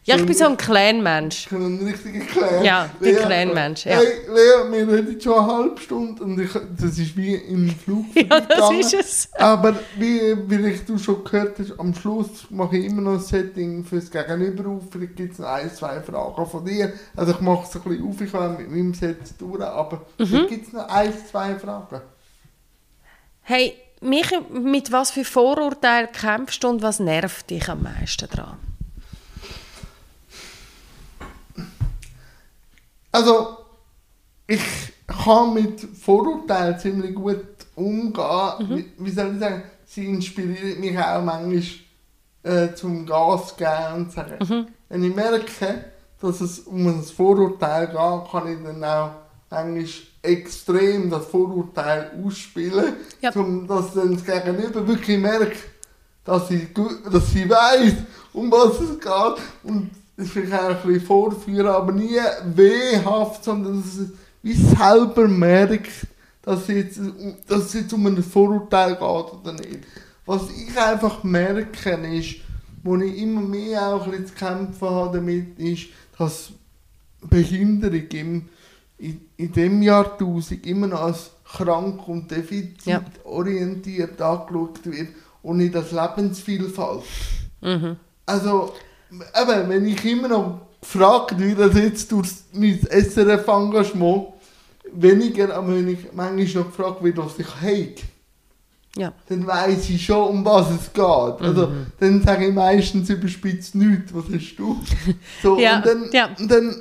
ja, 0.08 0.16
ich 0.16 0.24
bin 0.24 0.34
so 0.34 0.46
ein 0.46 0.56
Clan-Mensch. 0.56 1.44
Ich 1.44 1.48
bin 1.50 1.66
ein 1.66 1.86
richtiger 1.86 2.24
Clan. 2.24 2.64
Ja, 2.64 2.88
ein 3.02 3.16
Clan-Mensch. 3.16 3.84
Ja. 3.84 3.98
Hey, 3.98 4.06
Lea, 4.26 4.72
wir 4.72 4.88
reden 4.88 5.20
schon 5.20 5.34
eine 5.34 5.46
halbe 5.46 5.80
Stunde 5.80 6.22
und 6.22 6.40
ich, 6.40 6.50
das 6.50 6.98
ist 6.98 7.14
wie 7.14 7.34
im 7.34 7.68
Flug 7.68 8.06
Ja, 8.14 8.40
das 8.40 8.70
ist 8.70 8.94
es. 8.94 9.28
Aber 9.34 9.78
wie, 9.98 10.34
wie 10.48 10.78
du 10.86 10.96
schon 10.96 11.22
gehört 11.24 11.58
hast, 11.58 11.78
am 11.78 11.94
Schluss 11.94 12.46
mache 12.48 12.78
ich 12.78 12.86
immer 12.86 13.02
noch 13.02 13.12
ein 13.12 13.20
Setting 13.20 13.84
fürs 13.84 14.10
Gegenüber 14.10 14.70
auf. 14.70 14.84
Vielleicht 14.90 15.16
gibt 15.16 15.34
es 15.34 15.40
noch 15.40 15.48
ein, 15.48 15.70
zwei 15.74 16.00
Fragen 16.00 16.46
von 16.46 16.64
dir. 16.64 16.94
Also 17.14 17.32
ich 17.32 17.40
mache 17.40 17.66
es 17.68 17.76
ein 17.76 17.82
bisschen 17.82 18.08
auf, 18.08 18.20
ich 18.22 18.32
kann 18.32 18.56
mit 18.56 18.70
meinem 18.70 18.94
Set 18.94 19.18
durch, 19.38 19.62
aber 19.62 20.06
mhm. 20.18 20.46
gibt 20.48 20.68
es 20.68 20.72
noch 20.72 20.88
ein, 20.88 21.12
zwei 21.30 21.54
Fragen. 21.56 22.00
Hey, 23.42 23.74
mich, 24.00 24.30
mit 24.50 24.90
was 24.90 25.10
für 25.10 25.24
Vorurteilen 25.24 26.08
kämpfst 26.12 26.64
du 26.64 26.68
und 26.68 26.82
was 26.82 26.98
nervt 26.98 27.50
dich 27.50 27.68
am 27.68 27.82
meisten 27.82 28.26
daran? 28.30 28.67
Also, 33.12 33.58
ich 34.46 34.62
kann 35.06 35.54
mit 35.54 35.80
Vorurteilen 35.80 36.78
ziemlich 36.78 37.14
gut 37.14 37.44
umgehen. 37.74 38.68
Mhm. 38.68 38.84
Wie, 38.98 39.10
soll 39.10 39.34
ich 39.34 39.40
sagen? 39.40 39.62
Sie 39.84 40.06
inspiriert 40.06 40.78
mich 40.78 40.98
auch 40.98 41.22
manchmal 41.22 41.62
äh, 42.42 42.74
zum 42.74 43.06
Gas 43.06 43.56
geben 43.56 43.94
und 43.94 44.12
sagen. 44.12 44.38
Mhm. 44.40 44.66
Wenn 44.88 45.04
ich 45.04 45.14
merke, 45.14 45.84
dass 46.20 46.40
es 46.40 46.60
um 46.60 46.86
ein 46.86 47.02
Vorurteil 47.02 47.86
geht, 47.86 48.30
kann 48.30 48.52
ich 48.52 48.62
dann 48.62 48.84
auch 48.84 49.10
manchmal 49.50 49.86
extrem 50.22 51.10
das 51.10 51.26
Vorurteil 51.26 52.10
ausspielen, 52.24 52.94
ja. 53.20 53.30
um 53.34 53.66
dass 53.66 53.94
dann 53.94 54.14
das 54.14 54.24
Gegenüber 54.24 54.86
wirklich 54.86 55.18
merkt, 55.18 55.58
dass 56.24 56.48
sie, 56.48 56.68
dass 57.10 57.30
sie 57.30 57.48
weiß, 57.48 57.94
um 58.32 58.50
was 58.50 58.80
es 58.80 59.00
geht 59.00 59.44
und 59.62 59.90
das 60.18 60.30
vielleicht 60.30 60.52
auch 60.52 60.68
ein 60.68 60.76
bisschen 60.82 61.06
vorführen, 61.06 61.68
aber 61.68 61.92
nie 61.92 62.18
wehhaft, 62.54 63.44
sondern 63.44 63.80
dass 63.80 63.94
es 63.94 64.08
wie 64.42 64.52
selber 64.52 65.28
merkt, 65.28 66.08
dass 66.42 66.62
es 66.62 66.68
jetzt, 66.68 67.00
dass 67.46 67.66
es 67.66 67.74
jetzt 67.74 67.92
um 67.92 68.06
ein 68.06 68.22
Vorurteil 68.22 68.94
geht 68.94 69.02
oder 69.02 69.52
nicht. 69.52 69.80
Was 70.26 70.42
ich 70.50 70.76
einfach 70.76 71.22
merke, 71.22 71.90
ist, 71.90 72.36
wo 72.82 72.96
ich 72.96 73.16
immer 73.18 73.40
mehr 73.40 73.94
auch 73.94 74.04
ein 74.04 74.10
bisschen 74.10 74.26
zu 74.26 74.34
kämpfen 74.34 74.90
habe 74.90 75.18
damit, 75.18 75.58
ist, 75.58 75.86
dass 76.18 76.50
Behinderung 77.22 78.08
im, 78.12 78.48
in, 78.98 79.20
in 79.36 79.52
dem 79.52 79.82
Jahrtausend 79.82 80.66
immer 80.66 80.88
noch 80.88 81.02
als 81.02 81.30
krank 81.44 82.06
und 82.08 82.30
defizitorientiert 82.30 84.18
ja. 84.18 84.32
angeschaut 84.32 84.84
wird 84.84 85.08
und 85.42 85.58
nicht 85.58 85.76
als 85.76 85.92
Lebensvielfalt. 85.92 87.04
Mhm. 87.60 87.96
Also, 88.26 88.74
eben, 89.10 89.68
wenn 89.68 89.86
ich 89.86 90.04
immer 90.04 90.28
noch 90.28 90.60
gefragt 90.80 91.38
werde, 91.38 91.80
jetzt 91.80 92.10
durch 92.12 92.28
mein 92.52 92.80
SRF-Engagement, 92.80 94.28
weniger, 94.92 95.54
aber 95.54 95.74
wenn 95.74 95.88
ich 95.88 96.12
manchmal 96.12 96.62
noch 96.62 96.66
gefragt 96.70 97.02
werde, 97.02 97.24
was 97.24 97.38
ich 97.38 97.54
habe, 97.60 97.94
ja. 98.96 99.12
dann 99.28 99.46
weiß 99.46 99.90
ich 99.90 100.04
schon, 100.04 100.28
um 100.28 100.44
was 100.44 100.70
es 100.70 100.92
geht. 100.92 101.46
Also, 101.46 101.68
mhm. 101.68 101.86
dann 101.98 102.22
sage 102.22 102.48
ich 102.48 102.54
meistens 102.54 103.10
überspitzt 103.10 103.74
nichts, 103.74 104.14
was 104.14 104.24
hast 104.32 104.56
du? 104.56 104.80
So, 105.42 105.58
ja. 105.58 105.76
Und, 105.76 105.86
dann, 105.86 106.10
ja. 106.12 106.30
und, 106.38 106.50
dann, 106.50 106.76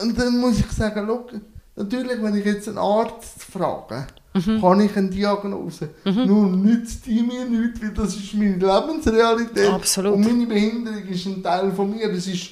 und 0.00 0.18
dann 0.18 0.38
muss 0.38 0.58
ich 0.58 0.70
sagen, 0.70 1.06
look, 1.06 1.32
natürlich, 1.76 2.22
wenn 2.22 2.36
ich 2.36 2.44
jetzt 2.44 2.68
einen 2.68 2.78
Arzt 2.78 3.42
frage, 3.42 4.06
mhm. 4.34 4.62
habe 4.62 4.84
ich 4.84 4.96
eine 4.96 5.10
Diagnose. 5.10 5.90
Mhm. 6.04 6.26
Nur 6.26 6.46
nützt 6.48 7.06
die 7.06 7.22
mir 7.22 7.44
nichts, 7.44 7.82
weil 7.82 7.90
das 7.90 8.16
ist 8.16 8.34
meine 8.34 8.56
Lebensrealität. 8.56 9.70
Absolut. 9.70 10.14
Und 10.14 10.20
meine 10.20 10.46
Behinderung 10.46 11.06
ist 11.08 11.26
ein 11.26 11.42
Teil 11.42 11.72
von 11.72 11.90
mir. 11.90 12.12
Das 12.12 12.26
ist 12.26 12.50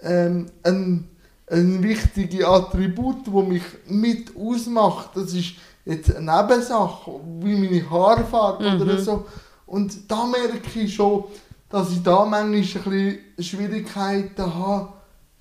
ähm, 0.00 0.46
ein, 0.62 1.08
ein 1.50 1.82
wichtiges 1.82 2.44
Attribut, 2.44 3.26
das 3.26 3.48
mich 3.48 3.62
mit 3.86 4.36
ausmacht. 4.36 5.10
Das 5.14 5.32
ist 5.32 5.54
jetzt 5.84 6.14
eine 6.14 6.32
Nebensache, 6.32 7.12
wie 7.40 7.54
meine 7.54 7.90
Haarfarbe 7.90 8.70
mhm. 8.70 8.80
oder 8.80 8.98
so. 8.98 9.26
Und 9.66 10.10
da 10.10 10.26
merke 10.26 10.78
ich 10.78 10.94
schon, 10.94 11.24
dass 11.68 11.90
ich 11.90 12.02
da 12.02 12.24
manchmal 12.24 12.44
ein 12.44 12.52
bisschen 12.52 13.18
Schwierigkeiten 13.40 14.54
habe. 14.54 14.92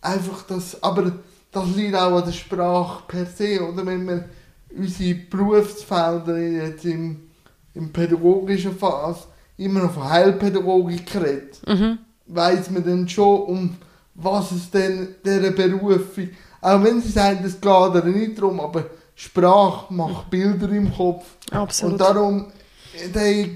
Einfach 0.02 0.44
das, 0.48 0.82
aber 0.82 1.14
das 1.52 1.76
liegt 1.76 1.96
auch 1.96 2.18
an 2.18 2.26
der 2.26 2.32
Sprache 2.32 3.04
per 3.08 3.26
se, 3.26 3.62
oder? 3.62 3.86
Wenn 3.86 4.08
wir 4.08 4.26
unsere 4.78 5.16
Berufsfelder 5.16 6.38
jetzt 6.38 6.86
im, 6.86 7.30
im 7.74 7.92
pädagogischen 7.92 8.78
Phase 8.78 9.26
immer 9.58 9.84
noch 9.84 9.94
von 9.94 10.10
Heilpädagogik 10.10 11.16
redet, 11.16 11.62
mhm. 11.68 12.00
weiß 12.28 12.72
man 12.72 12.84
dann 12.84 13.08
schon, 13.08 13.42
um 13.44 13.76
was 14.16 14.52
es 14.52 14.70
denn 14.70 15.16
dieser 15.26 15.52
Berufung, 15.52 16.30
auch 16.62 16.84
wenn 16.84 17.02
sie 17.02 17.10
sagen, 17.10 17.44
es 17.46 17.60
geht 17.60 17.72
oder 17.72 18.04
nicht 18.04 18.38
darum, 18.38 18.60
aber 18.60 18.86
Sprache 19.16 19.94
macht 19.94 20.30
Bilder 20.30 20.70
im 20.70 20.94
Kopf. 20.94 21.26
Absolut. 21.52 21.94
Und 21.94 22.02
darum, 22.02 22.52
der, 23.14 23.48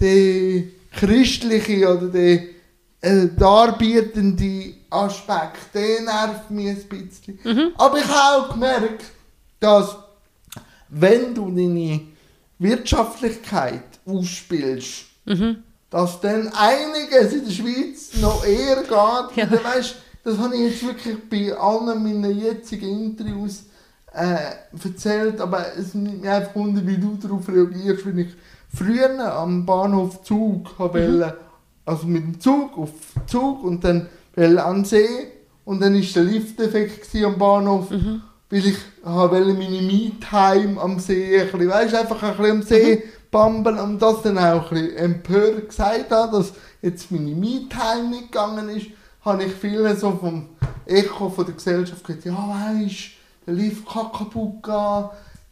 der 0.00 0.62
christliche 0.92 1.96
oder 1.96 2.08
der 2.08 2.40
äh, 3.00 3.28
darbietende 3.36 4.74
Aspekt, 4.90 5.74
der 5.74 6.02
nervt 6.02 6.50
mich 6.50 6.68
ein 6.68 6.88
bisschen. 6.88 7.38
Mhm. 7.44 7.72
Aber 7.76 7.98
ich 7.98 8.08
habe 8.08 8.46
auch 8.46 8.52
gemerkt, 8.52 9.04
dass 9.60 9.96
wenn 10.88 11.34
du 11.34 11.50
deine 11.50 12.00
Wirtschaftlichkeit 12.58 13.82
ausspielst, 14.06 15.04
mhm. 15.24 15.56
dass 15.90 16.20
dann 16.20 16.48
einiges 16.48 17.32
in 17.32 17.44
der 17.44 17.52
Schweiz 17.52 18.16
noch 18.20 18.44
eher 18.44 18.76
geht. 18.82 19.36
Ja. 19.36 19.46
Dann 19.46 19.64
weißt, 19.64 19.96
das 20.24 20.38
habe 20.38 20.56
ich 20.56 20.72
jetzt 20.72 20.86
wirklich 20.86 21.16
bei 21.28 21.56
allen 21.56 22.02
meinen 22.02 22.38
jetzigen 22.38 23.04
Interviews 23.04 23.64
äh, 24.12 24.36
erzählt, 24.82 25.40
aber 25.40 25.76
es 25.76 25.94
nimmt 25.94 26.22
mich 26.22 26.30
einfach 26.30 26.54
wunder, 26.54 26.86
wie 26.86 26.96
du 26.96 27.18
darauf 27.20 27.48
reagierst, 27.48 28.06
wenn 28.06 28.18
ich 28.18 28.28
früher 28.74 29.32
am 29.32 29.66
Bahnhof 29.66 30.22
Zug 30.22 30.78
mhm. 30.78 30.84
wollte, 30.84 31.36
also 31.84 32.06
mit 32.06 32.24
dem 32.24 32.40
Zug 32.40 32.76
auf 32.78 32.90
Zug 33.26 33.62
und 33.62 33.84
dann 33.84 34.08
an 34.36 34.76
den 34.76 34.84
See 34.84 35.08
und 35.64 35.80
dann 35.80 35.94
war 35.94 36.00
der 36.00 36.24
Lifteffekt 36.24 37.14
am 37.24 37.38
Bahnhof. 37.38 37.90
Mhm 37.90 38.22
weil 38.50 38.66
ich 38.66 38.76
wollte 39.02 39.54
meine 39.54 39.82
Me-Time 39.82 40.80
am 40.80 40.98
See, 40.98 41.40
ein 41.40 41.50
bisschen, 41.50 41.68
weißt, 41.68 41.94
einfach 41.94 42.22
ein 42.22 42.36
bisschen 42.36 42.50
am 42.50 42.62
See 42.62 42.96
mhm. 42.96 43.02
bambeln 43.30 43.78
und 43.78 44.00
das 44.00 44.22
dann 44.22 44.38
auch 44.38 44.70
ein 44.70 44.74
bisschen 44.78 44.96
empört 44.96 45.68
gesagt 45.68 46.10
habe, 46.10 46.36
dass 46.36 46.52
jetzt 46.82 47.10
meine 47.10 47.34
Me-Time 47.34 48.10
nicht 48.10 48.32
gegangen 48.32 48.68
ist, 48.68 48.86
habe 49.24 49.44
ich 49.44 49.52
viele 49.52 49.96
so 49.96 50.12
vom 50.12 50.48
Echo 50.86 51.28
von 51.28 51.44
der 51.44 51.54
Gesellschaft 51.54 52.04
gehört, 52.04 52.24
ja 52.24 52.34
weisst, 52.34 53.10
der 53.46 53.54
Lift 53.54 53.88
kann 53.88 54.12
kaputt 54.12 54.62
gehen, 54.62 55.04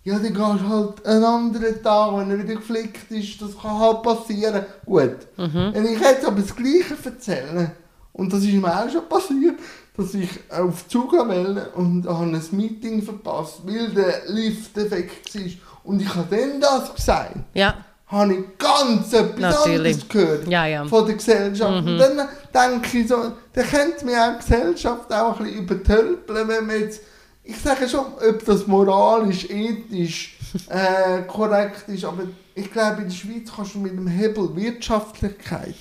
ja, 0.04 0.18
dann 0.18 0.34
gehst 0.34 0.68
halt 0.68 1.06
einen 1.06 1.24
anderen 1.24 1.82
Tag, 1.82 2.16
wenn 2.16 2.30
er 2.30 2.38
wieder 2.38 2.56
geflickt 2.56 3.10
ist, 3.10 3.40
das 3.40 3.58
kann 3.58 3.78
halt 3.78 4.02
passieren. 4.02 4.66
Gut. 4.84 5.16
Mhm. 5.38 5.70
Wenn 5.72 5.86
ich 5.86 5.98
jetzt 5.98 6.26
aber 6.26 6.42
das 6.42 6.54
Gleiche 6.54 6.94
erzähle, 7.02 7.72
und 8.12 8.30
das 8.30 8.44
ist 8.44 8.52
mir 8.52 8.68
auch 8.68 8.90
schon 8.90 9.08
passiert, 9.08 9.58
dass 9.96 10.14
ich 10.14 10.28
auf 10.50 10.88
Zug 10.88 11.12
wollte 11.12 11.70
und 11.74 12.06
habe 12.06 12.24
ein 12.24 12.42
Meeting 12.50 13.02
verpasst, 13.02 13.60
weil 13.64 13.88
der 13.90 14.22
Lift 14.28 14.76
defekt 14.76 15.34
war. 15.34 15.42
Und 15.84 16.02
ich 16.02 16.14
habe 16.14 16.36
dann 16.36 16.60
das 16.60 16.94
gesagt. 16.94 17.36
Ja. 17.54 17.74
habe 18.06 18.34
ich 18.34 18.58
ganz 18.58 19.12
etwas 19.12 19.40
Natürlich. 19.40 19.94
anderes 19.96 20.08
gehört 20.08 20.48
Ja, 20.48 20.66
ja. 20.66 20.84
von 20.84 21.06
der 21.06 21.14
Gesellschaft. 21.16 21.86
Und 21.86 21.98
dann 21.98 22.28
denke 22.52 22.98
ich 22.98 23.08
so, 23.08 23.32
dann 23.52 23.66
könnte 23.66 24.04
mir 24.04 24.20
auch 24.20 24.38
die 24.38 24.50
Gesellschaft 24.50 25.12
auch 25.12 25.38
ein 25.38 25.44
bisschen 25.44 25.62
übertölpeln, 25.62 26.48
wenn 26.48 26.66
man 26.66 26.80
jetzt, 26.80 27.00
ich 27.44 27.56
sage 27.58 27.88
schon, 27.88 28.06
ob 28.28 28.44
das 28.44 28.66
moralisch, 28.66 29.48
ethisch 29.48 30.38
äh, 30.68 31.22
korrekt 31.22 31.88
ist, 31.88 32.04
aber 32.04 32.24
ich 32.54 32.72
glaube, 32.72 33.02
in 33.02 33.08
der 33.08 33.14
Schweiz 33.14 33.50
kannst 33.54 33.74
du 33.74 33.78
mit 33.78 33.92
dem 33.92 34.06
Hebel 34.06 34.54
Wirtschaftlichkeit 34.56 35.74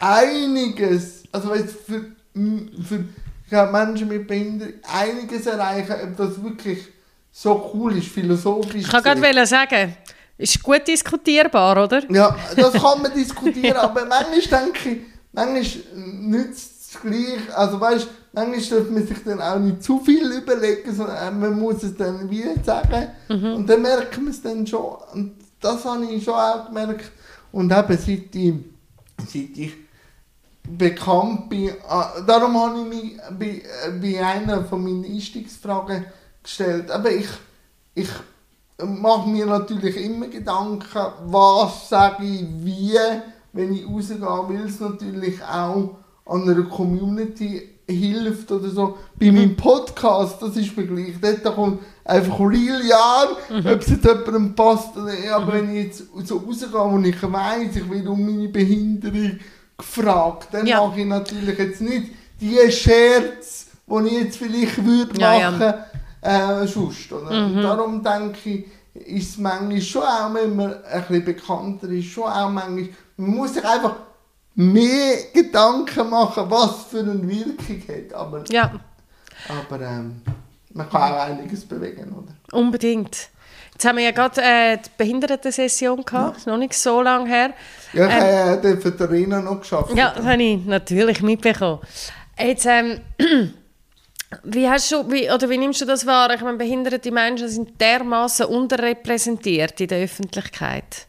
einiges, 0.00 1.24
also 1.32 1.54
jetzt 1.54 1.76
für, 1.86 2.04
für 2.34 3.66
Menschen 3.72 4.08
mit 4.08 4.26
Behinderung 4.26 4.74
einiges 4.82 5.46
erreichen, 5.46 5.94
ob 6.04 6.16
das 6.16 6.42
wirklich 6.42 6.86
so 7.32 7.70
cool 7.72 7.96
ist, 7.96 8.08
philosophisch. 8.08 8.82
Ich 8.82 8.88
kann 8.88 9.02
gerade 9.02 9.46
sagen, 9.46 9.96
ist 10.36 10.62
gut 10.62 10.86
diskutierbar, 10.86 11.84
oder? 11.84 12.02
Ja, 12.10 12.36
das 12.56 12.72
kann 12.82 13.02
man 13.02 13.12
diskutieren, 13.12 13.76
aber 13.76 14.04
manchmal 14.04 14.62
denke 14.62 14.88
ich, 14.88 14.98
manchmal 15.32 15.84
nützt 15.94 16.92
es 16.92 17.00
gleich, 17.00 17.56
also 17.56 17.80
weißt 17.80 18.08
manchmal 18.32 18.60
sollte 18.60 18.92
man 18.92 19.06
sich 19.06 19.24
dann 19.24 19.40
auch 19.40 19.58
nicht 19.58 19.82
zu 19.82 19.98
viel 20.00 20.30
überlegen, 20.30 20.94
sondern 20.94 21.40
man 21.40 21.58
muss 21.58 21.82
es 21.82 21.96
dann 21.96 22.30
wie 22.30 22.44
sagen 22.64 23.08
und 23.28 23.68
dann 23.68 23.82
merkt 23.82 24.16
man 24.16 24.28
es 24.28 24.42
dann 24.42 24.66
schon 24.66 24.96
und 25.12 25.34
das 25.60 25.84
habe 25.84 26.04
ich 26.04 26.22
schon 26.24 26.34
auch 26.34 26.66
gemerkt 26.66 27.10
und 27.50 27.72
eben 27.72 27.98
seit 27.98 28.34
ich, 28.34 28.54
seit 29.26 29.58
ich 29.58 29.72
bekannt 30.76 31.48
bin, 31.48 31.72
ah, 31.88 32.20
darum 32.26 32.56
habe 32.56 32.80
ich 32.80 32.86
mich 32.86 33.16
bei, 33.38 33.62
bei 34.00 34.24
einer 34.24 34.64
von 34.64 34.82
meinen 34.82 35.04
Einstiegsfragen 35.04 36.04
gestellt, 36.42 36.90
aber 36.90 37.10
ich, 37.10 37.28
ich 37.94 38.08
mache 38.84 39.28
mir 39.28 39.46
natürlich 39.46 39.96
immer 39.96 40.28
Gedanken, 40.28 41.06
was 41.26 41.88
sage 41.88 42.24
ich 42.24 42.44
wie, 42.64 42.96
wenn 43.52 43.72
ich 43.72 43.86
rausgehe, 43.86 44.20
weil 44.20 44.66
es 44.66 44.80
natürlich 44.80 45.42
auch 45.42 45.96
an 46.26 46.48
einer 46.48 46.62
Community 46.64 47.78
hilft 47.86 48.52
oder 48.52 48.68
so. 48.68 48.98
Bei 49.18 49.32
meinem 49.32 49.56
Podcast, 49.56 50.42
das 50.42 50.56
ist 50.56 50.76
mir 50.76 50.86
gleich, 50.86 51.14
dort 51.20 51.56
kommt 51.56 51.80
einfach 52.04 52.38
real 52.40 52.82
ja, 52.86 53.28
ob 53.50 53.80
es 53.80 53.88
jetzt 53.88 54.04
jemandem 54.04 54.54
passt 54.54 54.96
oder 54.96 55.12
nicht, 55.12 55.28
aber 55.28 55.54
wenn 55.54 55.74
ich 55.74 55.84
jetzt 55.86 56.04
so 56.24 56.36
rausgehe 56.36 56.78
und 56.78 57.06
ich 57.06 57.22
weiss, 57.22 57.76
ich 57.76 57.90
werde 57.90 58.10
um 58.10 58.24
meine 58.24 58.48
Behinderung 58.48 59.38
gefragt, 59.78 60.48
dann 60.52 60.66
Ja. 60.66 60.84
mache 60.86 61.00
ich 61.00 61.06
natürlich 61.06 61.58
jetzt 61.58 61.80
nicht 61.80 62.12
die 62.40 62.70
Scherz, 62.70 63.66
die 63.86 64.06
ich 64.06 64.12
jetzt 64.24 64.36
vielleicht 64.38 64.84
würde 64.84 65.18
Ja, 65.20 65.34
ja. 65.38 65.50
machen 65.50 65.74
äh, 66.20 66.66
sonst. 66.66 67.12
Und 67.12 67.62
darum 67.62 68.02
denke 68.02 68.38
ich, 68.50 68.64
ist 68.94 69.30
es 69.30 69.38
manchmal 69.38 69.80
schon 69.80 70.02
auch, 70.02 70.34
wenn 70.34 70.56
man 70.56 70.82
ein 70.84 71.00
bisschen 71.06 71.24
bekannter 71.24 71.88
ist, 71.88 72.06
schon 72.06 72.24
auch 72.24 72.50
manchmal, 72.50 72.88
man 73.16 73.30
muss 73.30 73.54
sich 73.54 73.64
einfach 73.64 73.94
mehr 74.56 75.16
Gedanken 75.32 76.10
machen, 76.10 76.50
was 76.50 76.84
für 76.90 76.98
eine 77.00 77.26
Wirkung 77.28 77.82
hat. 77.88 78.12
Aber, 78.14 78.44
Ja, 78.50 78.72
aber 79.48 79.80
ähm, 79.80 80.20
man 80.74 80.90
kann 80.90 81.12
auch 81.12 81.20
einiges 81.20 81.64
bewegen, 81.64 82.12
oder? 82.12 82.58
unbedingt. 82.58 83.28
Jetzt 83.78 83.86
haben 83.86 83.98
wir 83.98 84.04
ja 84.06 84.10
gerade 84.10 84.42
äh, 84.42 84.76
die 84.76 84.90
Behindertensession 84.98 86.04
gehabt, 86.04 86.38
ist 86.38 86.48
noch 86.48 86.56
nicht 86.56 86.74
so 86.74 87.00
lange 87.00 87.28
her. 87.28 87.54
Ja, 87.92 88.08
ich 88.08 88.12
habe 88.12 88.68
äh, 88.70 88.76
für 88.76 88.90
die 88.90 89.02
Arena 89.04 89.40
noch 89.40 89.60
geschafft. 89.60 89.94
Ja, 89.94 90.12
das 90.16 90.26
habe 90.26 90.42
ich 90.42 90.64
natürlich 90.64 91.22
mitbekommen. 91.22 91.78
Jetzt, 92.36 92.66
ähm, 92.66 93.00
wie, 94.42 94.68
hast 94.68 94.90
du, 94.90 95.08
wie, 95.12 95.30
oder 95.30 95.48
wie 95.48 95.58
nimmst 95.58 95.80
du 95.80 95.84
das 95.84 96.04
wahr? 96.06 96.34
Ich 96.34 96.40
meine, 96.40 96.58
behinderte 96.58 97.12
Menschen 97.12 97.48
sind 97.48 97.80
dermaßen 97.80 98.46
unterrepräsentiert 98.46 99.80
in 99.80 99.86
der 99.86 100.02
Öffentlichkeit. 100.02 101.06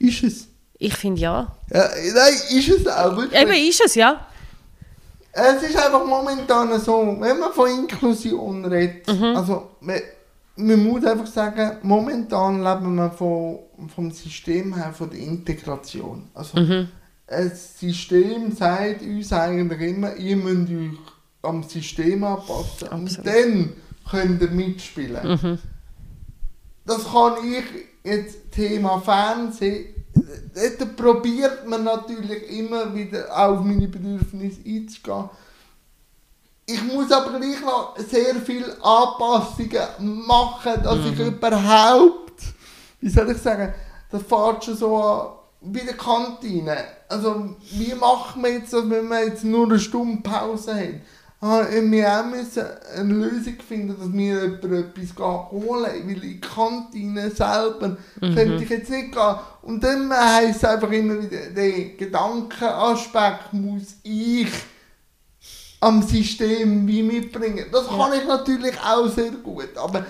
Ist 0.00 0.24
es? 0.24 0.48
Ich 0.76 0.96
finde 0.96 1.20
ja. 1.20 1.56
Ja, 1.72 1.88
nein, 2.14 2.34
ist 2.50 2.68
es 2.68 2.86
auch 2.88 3.16
wirklich. 3.16 3.40
Eben 3.40 3.52
ist 3.52 3.80
es, 3.86 3.94
ja. 3.94 4.26
Es 5.30 5.62
ist 5.62 5.76
einfach 5.76 6.04
momentan 6.04 6.80
so, 6.80 7.16
wenn 7.20 7.38
man 7.38 7.52
von 7.52 7.70
Inklusion 7.70 8.64
redet, 8.64 9.08
also 9.08 9.76
man, 9.78 10.00
man 10.60 10.84
muss 10.84 11.04
einfach 11.04 11.26
sagen, 11.26 11.78
momentan 11.82 12.62
leben 12.62 12.94
wir 12.94 13.10
von, 13.10 13.58
vom 13.94 14.10
System 14.10 14.74
her 14.74 14.92
von 14.92 15.10
der 15.10 15.20
Integration. 15.20 16.28
Also 16.34 16.86
das 17.26 17.78
System 17.78 18.52
sagt 18.52 19.02
uns 19.02 19.32
eigentlich 19.32 19.80
immer, 19.80 20.16
ihr 20.16 20.36
müsst 20.36 20.72
euch 20.72 20.98
am 21.42 21.62
System 21.62 22.24
anpassen 22.24 22.88
und 22.88 23.18
Absolut. 23.18 23.26
dann 23.26 23.72
könnt 24.10 24.42
ihr 24.42 24.50
mitspielen. 24.50 25.58
Das 26.84 27.04
kann 27.04 27.34
ich 27.44 27.64
jetzt 28.04 28.50
Thema 28.52 29.00
Fernsehen. 29.00 29.94
Dort 30.54 30.96
probiert 30.96 31.68
man 31.68 31.84
natürlich 31.84 32.50
immer 32.58 32.94
wieder 32.94 33.28
auf 33.36 33.64
meine 33.64 33.86
Bedürfnisse 33.86 34.60
einzugehen. 34.66 35.30
Ich 36.72 36.82
muss 36.84 37.10
aber 37.10 37.38
gleich 37.38 37.60
noch 37.62 37.96
sehr 37.98 38.36
viele 38.36 38.76
Anpassungen 38.82 40.26
machen, 40.26 40.82
dass 40.82 40.98
ich 41.06 41.18
überhaupt, 41.18 42.42
wie 43.00 43.08
soll 43.08 43.30
ich 43.30 43.38
sagen, 43.38 43.72
das 44.10 44.22
fährt 44.22 44.64
schon 44.64 44.76
so 44.76 44.96
an, 44.96 45.28
wie 45.62 45.80
der 45.80 45.96
Kantine. 45.96 46.76
Also, 47.08 47.56
wie 47.72 47.94
machen 47.94 48.42
wir 48.42 48.52
jetzt 48.52 48.72
wenn 48.72 49.08
wir 49.08 49.26
jetzt 49.26 49.44
nur 49.44 49.66
eine 49.66 49.78
Stunde 49.78 50.22
Pause 50.22 50.74
haben? 50.74 51.02
Ah, 51.42 51.64
wir 51.70 52.20
auch 52.20 52.26
müssen 52.26 52.64
eine 52.94 53.14
Lösung 53.14 53.54
finden, 53.66 53.96
dass 53.98 54.08
mir 54.08 54.42
jemand 54.42 54.64
etwas 54.64 55.16
holen 55.50 55.84
kann, 55.84 56.06
weil 56.06 56.14
in 56.16 56.20
die 56.20 56.40
Kantine 56.40 57.30
selber 57.30 57.96
könnte 58.20 58.62
ich 58.62 58.68
jetzt 58.68 58.90
nicht 58.90 59.12
gehen. 59.12 59.34
Und 59.62 59.82
dann 59.82 60.12
heisst 60.12 60.62
es 60.62 60.64
einfach 60.68 60.90
immer 60.90 61.20
wieder, 61.22 61.50
den 61.56 61.96
Gedankenaspekt 61.96 63.54
muss 63.54 63.96
ich 64.02 64.48
am 65.80 66.02
System 66.02 66.86
wie 66.86 67.02
mitbringen. 67.02 67.66
Das 67.72 67.88
kann 67.88 68.12
ich 68.12 68.26
natürlich 68.26 68.74
auch 68.80 69.08
sehr 69.08 69.30
gut, 69.30 69.76
aber 69.76 70.04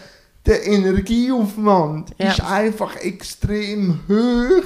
der 0.46 0.66
Energieaufwand 0.66 2.10
Ja. 2.18 2.30
ist 2.32 2.40
einfach 2.42 2.96
extrem 2.96 4.00
hoch. 4.08 4.64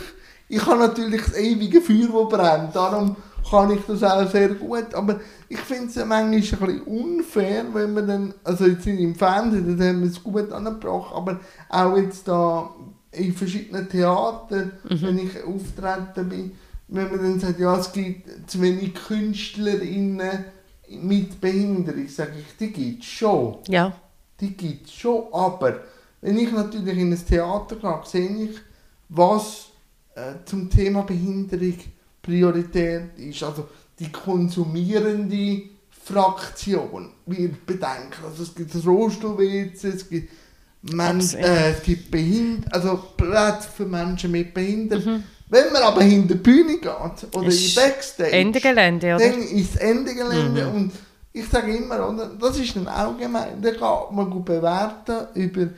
Ich 0.49 0.65
habe 0.65 0.79
natürlich 0.81 1.23
das 1.25 1.37
ewige 1.37 1.81
Feuer, 1.81 2.09
das 2.13 2.29
brennt, 2.39 2.77
darum 2.77 3.17
kann 3.51 3.71
ich 3.73 3.81
das 3.87 4.03
auch 4.03 4.31
sehr 4.31 4.49
gut, 4.51 4.95
aber 4.95 5.21
ich 5.49 5.59
finde 5.61 5.89
es 5.89 5.97
manchmal 5.97 6.23
ein 6.25 6.41
bisschen 6.41 6.81
unfair, 6.83 7.65
wenn 7.73 7.93
man 7.93 8.07
dann, 8.07 8.35
also 8.43 8.65
jetzt 8.67 8.87
im 8.87 9.15
Fernsehen, 9.15 9.77
da 9.79 9.85
haben 9.85 10.01
wir 10.03 10.09
es 10.11 10.23
gut 10.23 10.51
angebracht, 10.53 11.13
aber 11.15 11.41
auch 11.69 11.97
jetzt 11.97 12.27
da 12.27 12.71
in 13.13 13.35
verschiedenen 13.35 13.89
Theatern, 13.89 14.73
wenn 14.85 15.19
ich 15.19 15.43
auftreten 15.45 16.29
bin, 16.29 16.53
wenn 16.89 17.11
man 17.11 17.19
dann 17.23 17.41
sagt, 17.41 17.59
ja, 17.61 17.77
es 17.77 17.93
gibt 17.93 18.51
zu 18.51 18.61
wenig 18.63 18.95
KünstlerInnen 18.95 20.45
mit 20.89 21.41
Behinderung, 21.41 22.09
sage 22.09 22.33
ich, 22.41 22.57
die 22.59 22.73
gibt 22.73 23.03
es 23.03 23.09
schon. 23.09 23.59
Ja. 23.69 23.93
Die 24.41 24.57
gibt 24.57 24.87
es 24.87 24.95
schon, 24.95 25.25
aber 25.33 25.81
wenn 26.21 26.39
ich 26.39 26.53
natürlich 26.53 26.99
in 26.99 27.13
ein 27.13 27.27
Theater 27.27 27.77
gehe, 27.77 28.01
sehe 28.05 28.45
ich, 28.51 28.57
was 29.09 29.67
äh, 30.15 30.35
zum 30.45 30.71
Thema 30.71 31.03
Behinderung 31.03 31.79
Priorität 32.25 33.19
ist. 33.19 33.43
Also 33.43 33.69
die 33.99 34.11
konsumierende 34.11 35.63
Fraktion 35.91 37.11
wird 37.27 37.65
bedenken. 37.67 38.25
Also 38.25 38.43
es 38.43 38.55
gibt 38.55 38.75
das 38.75 38.87
Rollstuhl-WC, 38.87 39.89
es 39.89 40.09
gibt, 40.09 40.31
Men 40.83 41.17
Absolut. 41.17 41.47
äh, 41.47 41.71
es 41.71 41.83
gibt 41.83 42.11
Behind 42.11 42.73
also 42.75 43.03
Plätze 43.17 43.69
für 43.75 43.87
Menschen 43.87 44.31
mit 44.31 44.53
Behinderung. 44.53 45.23
Wenn 45.49 45.73
man 45.73 45.83
aber 45.83 46.03
hinter 46.03 46.35
die 46.35 46.41
Bühne 46.41 46.79
geht 46.79 47.35
oder 47.35 47.49
Ist 47.49 47.77
in 47.77 47.83
Backstage, 47.83 48.33
Ende 48.33 48.61
Gelände, 48.61 49.15
oder? 49.15 49.29
dann 49.29 49.43
ist 49.43 49.75
das 49.75 49.83
Ende 49.83 50.15
Gelände. 50.15 50.69
Und 50.69 50.93
ich 51.33 51.49
sage 51.49 51.77
immer, 51.77 52.09
oder, 52.09 52.31
das 52.41 52.59
ist 52.59 52.77
ein 52.77 52.89
allgemein, 52.89 53.61
da 53.61 53.73
kann 53.73 54.15
man 54.15 54.31
gut 54.31 54.47
bewerten 54.47 55.27
über 55.35 55.69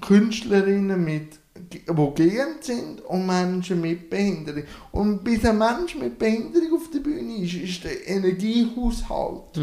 Künstlerinnen, 0.00 1.02
mit, 1.02 1.38
die 1.56 1.82
gehend 2.14 2.62
sind 2.62 3.00
und 3.02 3.26
Menschen 3.26 3.80
mit 3.80 4.08
Behinderung. 4.08 4.64
Und 4.92 5.24
bis 5.24 5.44
ein 5.44 5.58
Mensch 5.58 5.96
mit 5.96 6.18
Behinderung 6.18 6.74
auf 6.74 6.90
der 6.90 7.00
Bühne 7.00 7.38
ist, 7.38 7.54
ist 7.54 7.84
der 7.84 8.06
Energiehaushalt 8.06 9.58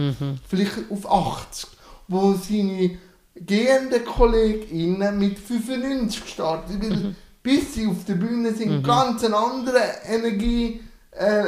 vielleicht 0.47 0.91
auf 0.91 1.10
80, 1.10 1.69
wo 2.08 2.34
seine 2.34 2.97
gehenden 3.36 4.04
KollegInnen 4.04 5.17
mit 5.17 5.39
95 5.39 6.23
gestartet 6.23 6.82
weil 6.82 7.15
bis 7.43 7.73
sie 7.73 7.88
auf 7.88 8.04
der 8.08 8.15
Bühne 8.15 8.54
sind, 8.54 8.84
ganz 8.84 9.23
eine 9.23 9.38
andere 9.38 9.81
Energie 10.08 10.81
äh, 11.12 11.46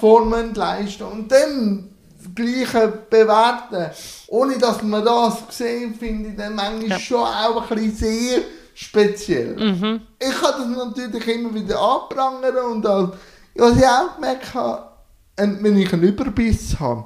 Formen 0.00 0.54
leisten 0.54 1.02
und 1.04 1.30
dann 1.30 1.90
das 2.16 2.34
Gleiche 2.34 2.88
bewerten, 3.10 3.90
ohne 4.28 4.58
dass 4.58 4.82
man 4.82 5.04
das 5.04 5.46
gesehen 5.46 5.94
finde 5.94 6.30
ich 6.30 6.36
dann 6.36 6.54
manchmal 6.54 6.88
Ja. 6.88 6.98
schon 6.98 7.20
auch 7.20 7.70
ein 7.70 7.76
bisschen 7.76 7.94
sehr 7.96 8.40
speziell. 8.74 10.00
Ich 10.20 10.40
kann 10.40 10.52
das 10.58 10.68
natürlich 10.96 11.28
immer 11.28 11.54
wieder 11.54 11.80
anprangern 11.80 12.56
und 12.72 12.86
als, 12.86 13.10
was 13.56 13.76
ich 13.76 13.86
auch 13.86 14.14
gemerkt 14.16 14.54
habe, 14.54 14.88
wenn 15.36 15.76
ich 15.76 15.92
einen 15.92 16.02
Überbiss 16.02 16.78
habe, 16.80 17.04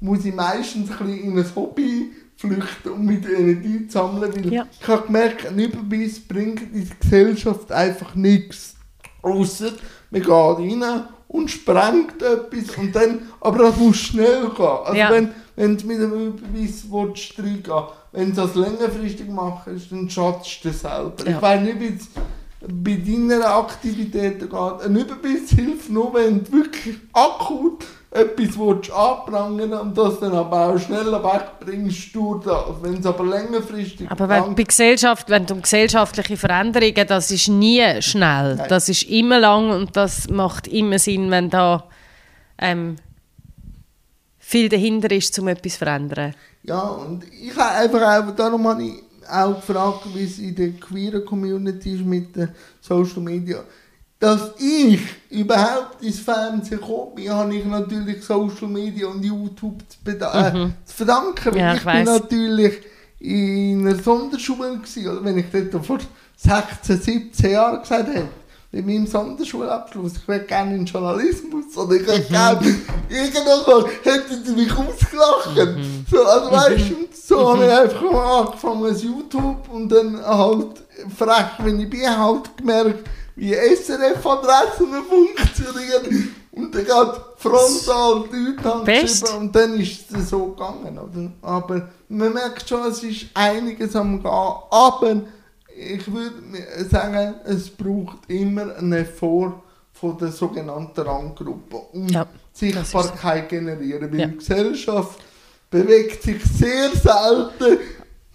muss 0.00 0.24
ich 0.24 0.34
meistens 0.34 0.90
ein 0.90 0.96
bisschen 1.06 1.24
in 1.32 1.38
ein 1.38 1.54
Hobby 1.54 2.12
flüchten 2.40 2.92
und 2.92 3.04
mit 3.04 3.28
Energie 3.28 3.86
zu 3.86 3.92
sammeln, 3.98 4.32
weil 4.34 4.52
Ja. 4.52 4.66
ich 4.80 4.88
habe 4.88 5.06
gemerkt, 5.06 5.46
ein 5.46 5.58
Überbiss 5.58 6.20
bringt 6.26 6.62
in 6.62 6.84
die 6.84 6.88
Gesellschaft 7.00 7.70
einfach 7.70 8.14
nichts. 8.14 8.74
Ausser 9.22 9.72
man 10.10 10.22
geht 10.22 10.30
rein 10.30 11.04
und 11.28 11.50
sprengt 11.50 12.20
etwas 12.22 12.76
und 12.76 12.94
dann, 12.96 13.28
aber 13.40 13.58
das 13.64 13.76
muss 13.76 13.96
schnell 13.98 14.48
gehen. 14.56 14.66
Also 14.84 14.94
Ja. 14.98 15.10
wenn, 15.12 15.28
wenn 15.54 15.76
du 15.76 15.86
mit 15.86 15.98
einem 15.98 16.26
Überbiss 16.28 16.84
willst, 16.90 17.38
reingehen 17.38 17.84
wenn 18.12 18.30
du 18.30 18.36
das 18.36 18.54
längerfristig 18.56 19.28
machst, 19.28 19.68
dann 19.90 20.10
schadest 20.10 20.64
du 20.64 20.68
dir 20.68 20.74
selber. 20.74 21.12
Ja. 21.24 21.36
Ich 21.36 21.42
weiß 21.42 21.60
nicht, 21.60 21.80
wie 21.80 21.86
es 21.96 22.08
bei 22.66 22.94
deinen 22.96 23.42
Aktivitäten 23.42 24.48
geht. 24.48 24.52
Ein 24.84 24.96
Überbiss 24.96 25.50
hilft 25.50 25.90
nur, 25.90 26.12
wenn 26.14 26.42
du 26.42 26.52
wirklich 26.52 26.96
akut 27.12 27.84
etwas 28.12 28.58
willst 28.58 28.90
anprangern 28.90 29.72
und 29.72 29.96
das 29.96 30.18
dann 30.18 30.32
aber 30.32 30.70
auch 30.70 30.78
schneller 30.78 31.22
wegbringst 31.22 32.14
durch 32.14 32.44
das. 32.44 32.64
Wenn 32.82 32.94
es 32.94 33.06
aber 33.06 33.24
längerfristig 33.24 34.10
Aber 34.10 34.28
wenn, 34.28 34.54
bei 34.56 34.64
Gesellschaft, 34.64 35.30
wenn 35.30 35.46
du 35.46 35.54
um 35.54 35.62
gesellschaftliche 35.62 36.36
Veränderungen, 36.36 37.06
das 37.06 37.30
ist 37.30 37.48
nie 37.48 38.02
schnell. 38.02 38.56
Nein. 38.56 38.66
Das 38.68 38.88
ist 38.88 39.04
immer 39.04 39.38
lang 39.38 39.70
und 39.70 39.96
das 39.96 40.28
macht 40.28 40.66
immer 40.66 40.98
Sinn, 40.98 41.30
wenn 41.30 41.50
da 41.50 41.84
ähm, 42.58 42.96
viel 44.38 44.68
dahinter 44.68 45.12
ist, 45.12 45.38
um 45.38 45.46
etwas 45.46 45.74
zu 45.74 45.78
verändern. 45.78 46.34
Ja, 46.64 46.80
und 46.80 47.24
ich 47.32 47.56
habe 47.56 47.76
einfach 47.76 48.28
auch, 48.28 48.34
darum 48.34 48.66
habe 48.66 48.82
ich 48.82 48.94
auch 49.30 49.54
gefragt, 49.54 50.06
wie 50.12 50.24
es 50.24 50.38
in 50.40 50.56
der 50.56 50.72
queeren 50.72 51.24
Community 51.24 51.94
ist 51.94 52.04
mit 52.04 52.34
den 52.34 52.48
Social 52.80 53.22
Media. 53.22 53.62
Dass 54.20 54.52
ich 54.58 55.00
überhaupt 55.30 56.02
ins 56.02 56.20
Fernsehen 56.20 56.80
komme, 56.80 57.28
habe 57.30 57.56
ich 57.56 57.64
natürlich 57.64 58.22
Social 58.22 58.68
Media 58.68 59.06
und 59.06 59.24
YouTube 59.24 59.82
zu, 59.88 60.10
äh, 60.10 60.50
zu 60.84 60.94
verdanken. 60.94 61.56
Ja, 61.56 61.72
ich 61.72 61.78
ich 61.78 61.84
bin 61.84 61.94
weiss. 61.94 62.06
natürlich 62.06 62.74
in 63.18 63.86
einer 63.86 63.96
Sonderschule 63.96 64.76
gewesen, 64.76 65.08
oder 65.08 65.24
wenn 65.24 65.38
ich 65.38 65.46
dort 65.50 65.86
vor 65.86 65.98
16, 66.36 67.00
17 67.00 67.50
Jahren 67.50 67.80
gesagt 67.80 68.08
hätte, 68.08 68.28
mit 68.72 68.86
meinem 68.86 69.06
Sonderschulabschluss, 69.06 70.12
ich 70.16 70.28
wäre 70.28 70.40
gerne 70.40 70.76
in 70.76 70.84
Journalismus 70.84 71.76
oder 71.76 71.96
ich 71.96 72.06
hätte 72.06 72.28
gerne 72.30 72.76
irgendwann 73.08 73.84
hätten 74.04 74.44
sie 74.44 74.52
mich 74.52 74.70
ausgelacht. 74.70 75.50
So, 76.08 76.24
also 76.24 76.52
weißt 76.52 76.90
du, 76.90 77.08
so 77.12 77.52
habe 77.52 77.64
ich 77.64 77.72
einfach 77.72 78.02
mal 78.02 78.40
angefangen 78.42 78.84
als 78.84 79.02
YouTube 79.02 79.68
und 79.70 79.88
dann 79.88 80.24
halt 80.24 80.82
frech, 81.16 81.58
wenn 81.58 81.80
ich 81.80 81.90
bin, 81.90 82.18
halt 82.18 82.56
gemerkt, 82.56 83.08
wie 83.36 83.54
SRF-Adressen 83.54 84.88
funktionieren 85.08 86.34
und 86.52 86.74
dann 86.74 86.84
geht 86.84 87.20
frontal 87.36 88.24
die 88.32 88.36
Leute 88.62 88.84
Best. 88.84 89.22
geschrieben 89.22 89.38
und 89.46 89.56
dann 89.56 89.80
ist 89.80 90.10
es 90.12 90.30
so 90.30 90.46
gegangen. 90.48 90.98
Oder? 90.98 91.30
Aber 91.42 91.88
man 92.08 92.32
merkt 92.32 92.68
schon, 92.68 92.86
es 92.88 93.02
ist 93.02 93.26
einiges 93.34 93.94
am 93.96 94.22
Gehen, 94.22 94.30
aber 94.30 95.22
ich 95.76 96.12
würde 96.12 96.88
sagen, 96.90 97.34
es 97.44 97.70
braucht 97.70 98.18
immer 98.28 98.74
einen 98.76 98.92
Effort 98.92 99.54
von 99.92 100.18
der 100.18 100.32
sogenannten 100.32 101.00
Ranggruppe 101.00 101.76
und 101.92 102.10
Ja, 102.10 102.26
Sichtbarkeit 102.52 103.48
generieren, 103.48 104.10
weil 104.12 104.20
Ja. 104.20 104.26
die 104.26 104.36
Gesellschaft 104.38 105.20
bewegt 105.70 106.22
sich 106.22 106.42
sehr 106.44 106.90
selten 106.90 107.78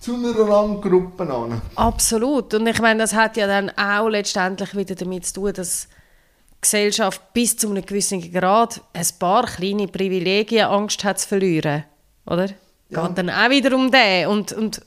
zu 0.05 0.13
einer 0.13 0.37
Ranggruppe 0.37 1.23
an. 1.23 1.61
Absolut. 1.73 2.53
Und 2.53 2.67
ich 2.67 2.79
meine, 2.79 2.99
das 2.99 3.15
hat 3.15 3.37
ja 3.37 3.47
dann 3.47 3.71
auch 3.71 4.07
letztendlich 4.07 4.75
wieder 4.75 4.93
damit 4.93 5.25
zu 5.25 5.33
tun, 5.33 5.53
dass 5.53 5.87
die 5.87 6.61
Gesellschaft 6.61 7.33
bis 7.33 7.57
zu 7.57 7.71
einem 7.71 7.83
gewissen 7.83 8.31
Grad 8.31 8.81
ein 8.93 9.07
paar 9.17 9.47
kleine 9.47 9.87
Privilegien 9.87 10.67
Angst 10.67 11.03
hat 11.03 11.19
zu 11.19 11.29
verlieren. 11.29 11.85
Oder? 12.27 12.49
Ja. 12.89 13.07
Geht 13.07 13.17
dann 13.17 13.31
auch 13.31 13.49
wieder 13.49 13.75
um 13.75 13.89
den. 13.89 14.27
Und, 14.27 14.53
und 14.53 14.81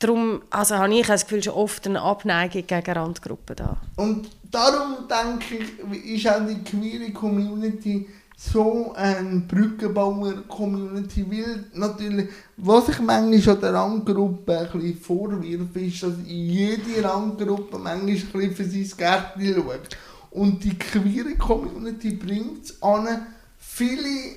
darum 0.00 0.42
also 0.50 0.76
habe 0.78 0.94
ich 0.94 1.06
das 1.06 1.24
Gefühl, 1.24 1.44
schon 1.44 1.54
oft 1.54 1.86
eine 1.86 2.02
Abneigung 2.02 2.66
gegen 2.66 2.92
Randgruppen 2.92 3.54
da. 3.54 3.76
Und 3.94 4.28
darum 4.50 5.06
denke 5.08 5.64
ich, 5.94 6.16
ist 6.16 6.28
auch 6.28 6.44
die 6.44 6.64
queere 6.64 7.12
Community 7.12 8.08
so 8.38 8.92
eine 8.94 9.40
Brückenbauer-Community, 9.40 11.24
weil 11.30 11.64
natürlich, 11.72 12.28
was 12.58 12.90
ich 12.90 13.00
manchmal 13.00 13.54
an 13.54 13.60
der 13.62 13.74
Ranggruppe 13.74 14.58
ein 14.58 14.70
bisschen 14.72 15.00
vorwirfe, 15.00 15.80
ist, 15.80 16.02
dass 16.02 16.12
jede 16.26 17.02
Ranggruppe 17.02 17.78
manchmal 17.78 18.42
ein 18.42 18.50
bisschen 18.54 18.54
für 18.54 18.64
sein 18.64 18.92
Gärtchen 18.98 19.54
schaut. 19.54 19.96
Und 20.30 20.62
die 20.62 20.78
queere 20.78 21.34
Community 21.36 22.10
bringt 22.10 22.64
es 22.64 22.82
an, 22.82 23.26
viele 23.58 24.36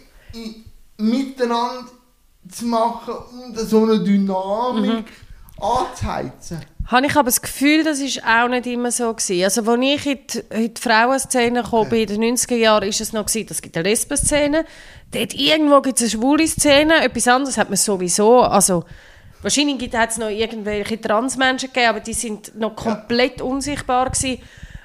miteinander 0.97 1.91
zu 2.49 2.65
machen 2.67 3.15
und 3.33 3.59
so 3.59 3.83
eine 3.83 3.99
Dynamik 3.99 5.07
anzuheizen. 5.59 6.59
Habe 6.89 7.05
ich 7.05 7.15
aber 7.15 7.25
das 7.25 7.43
Gefühl, 7.43 7.83
das 7.83 7.99
ist 7.99 8.23
auch 8.25 8.47
nicht 8.47 8.65
immer 8.65 8.91
so 8.91 9.13
gewesen. 9.13 9.43
Also, 9.43 9.61
als 9.61 9.79
ich 9.79 10.05
in 10.07 10.19
die, 10.25 10.39
in 10.49 10.73
die 10.73 10.81
Frauenszene 10.81 11.61
kam, 11.61 11.93
in 11.93 12.07
den 12.07 12.35
90er 12.35 12.55
Jahren, 12.55 12.89
ist 12.89 12.99
es 12.99 13.13
noch 13.13 13.27
gewesen, 13.27 13.47
es 13.51 13.61
gibt 13.61 13.77
eine 13.77 13.87
Lesben-Szene, 13.87 14.65
dort 15.11 15.35
irgendwo 15.35 15.81
gibt 15.81 16.01
es 16.01 16.11
eine 16.11 16.19
schwule 16.19 16.47
Szene, 16.47 17.03
etwas 17.03 17.27
anderes 17.27 17.59
hat 17.59 17.69
man 17.69 17.77
sowieso, 17.77 18.41
also 18.41 18.85
wahrscheinlich 19.43 19.93
hat 19.93 20.09
es 20.09 20.17
noch 20.17 20.29
irgendwelche 20.29 20.99
Transmenschen 20.99 21.71
gegeben, 21.71 21.89
aber 21.89 21.99
die 21.99 22.13
sind 22.13 22.57
noch 22.57 22.75
komplett 22.75 23.39
unsichtbar 23.39 24.09
gewesen. 24.09 24.41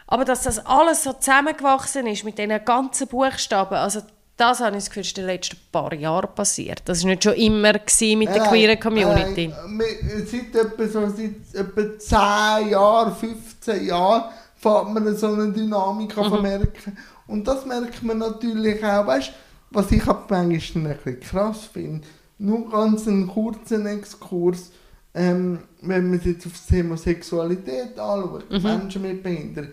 Aber 0.06 0.26
dass 0.26 0.42
das 0.42 0.64
alles 0.66 1.04
so 1.04 1.14
zusammengewachsen 1.14 2.06
ist 2.06 2.24
mit 2.24 2.36
diesen 2.36 2.64
ganzen 2.66 3.08
Buchstaben, 3.08 3.76
also 3.76 4.02
das 4.36 4.60
habe 4.60 4.76
ich 4.76 4.82
das 4.84 4.90
Gefühl, 4.90 5.02
ist 5.02 5.16
in 5.18 5.22
den 5.22 5.34
letzten 5.34 5.56
paar 5.70 5.94
Jahren 5.94 6.34
passiert. 6.34 6.82
Das 6.86 7.02
war 7.02 7.10
nicht 7.10 7.22
schon 7.24 7.34
immer 7.34 7.72
mit 7.72 8.28
der 8.28 8.42
queeren 8.44 8.80
Community. 8.80 9.48
nein, 9.48 9.78
wir- 9.78 10.26
Seit 10.26 10.54
etwa, 10.54 10.86
so, 10.88 11.08
seit 11.08 11.34
etwa 11.66 11.98
10 11.98 12.70
Jahren, 12.70 13.14
15 13.14 13.86
Jahren 13.86 14.24
fängt 14.56 14.94
man 14.94 15.16
so 15.16 15.28
eine 15.32 15.52
Dynamik 15.52 16.16
Mhm. 16.16 16.22
an 16.22 16.42
merken. 16.42 16.96
Und 17.26 17.46
das 17.46 17.64
merkt 17.64 18.02
man 18.02 18.18
natürlich 18.18 18.84
auch, 18.84 19.06
weißt 19.06 19.32
was 19.70 19.90
ich 19.90 20.04
halt 20.06 20.30
manchmal 20.30 20.92
ein 20.92 20.96
bisschen 20.98 21.20
krass 21.20 21.64
finde. 21.72 22.06
Nur 22.38 22.70
ganz 22.70 23.08
einen 23.08 23.26
kurzen 23.26 23.86
Exkurs, 23.86 24.70
ähm, 25.14 25.60
wenn 25.80 26.10
man 26.10 26.20
jetzt 26.24 26.46
auf 26.46 26.52
das 26.52 26.66
Thema 26.66 26.96
Sexualität 26.96 27.98
anschaut, 27.98 28.50
Mhm. 28.50 28.62
Menschen 28.62 29.02
mit 29.02 29.22
Behinderung. 29.22 29.70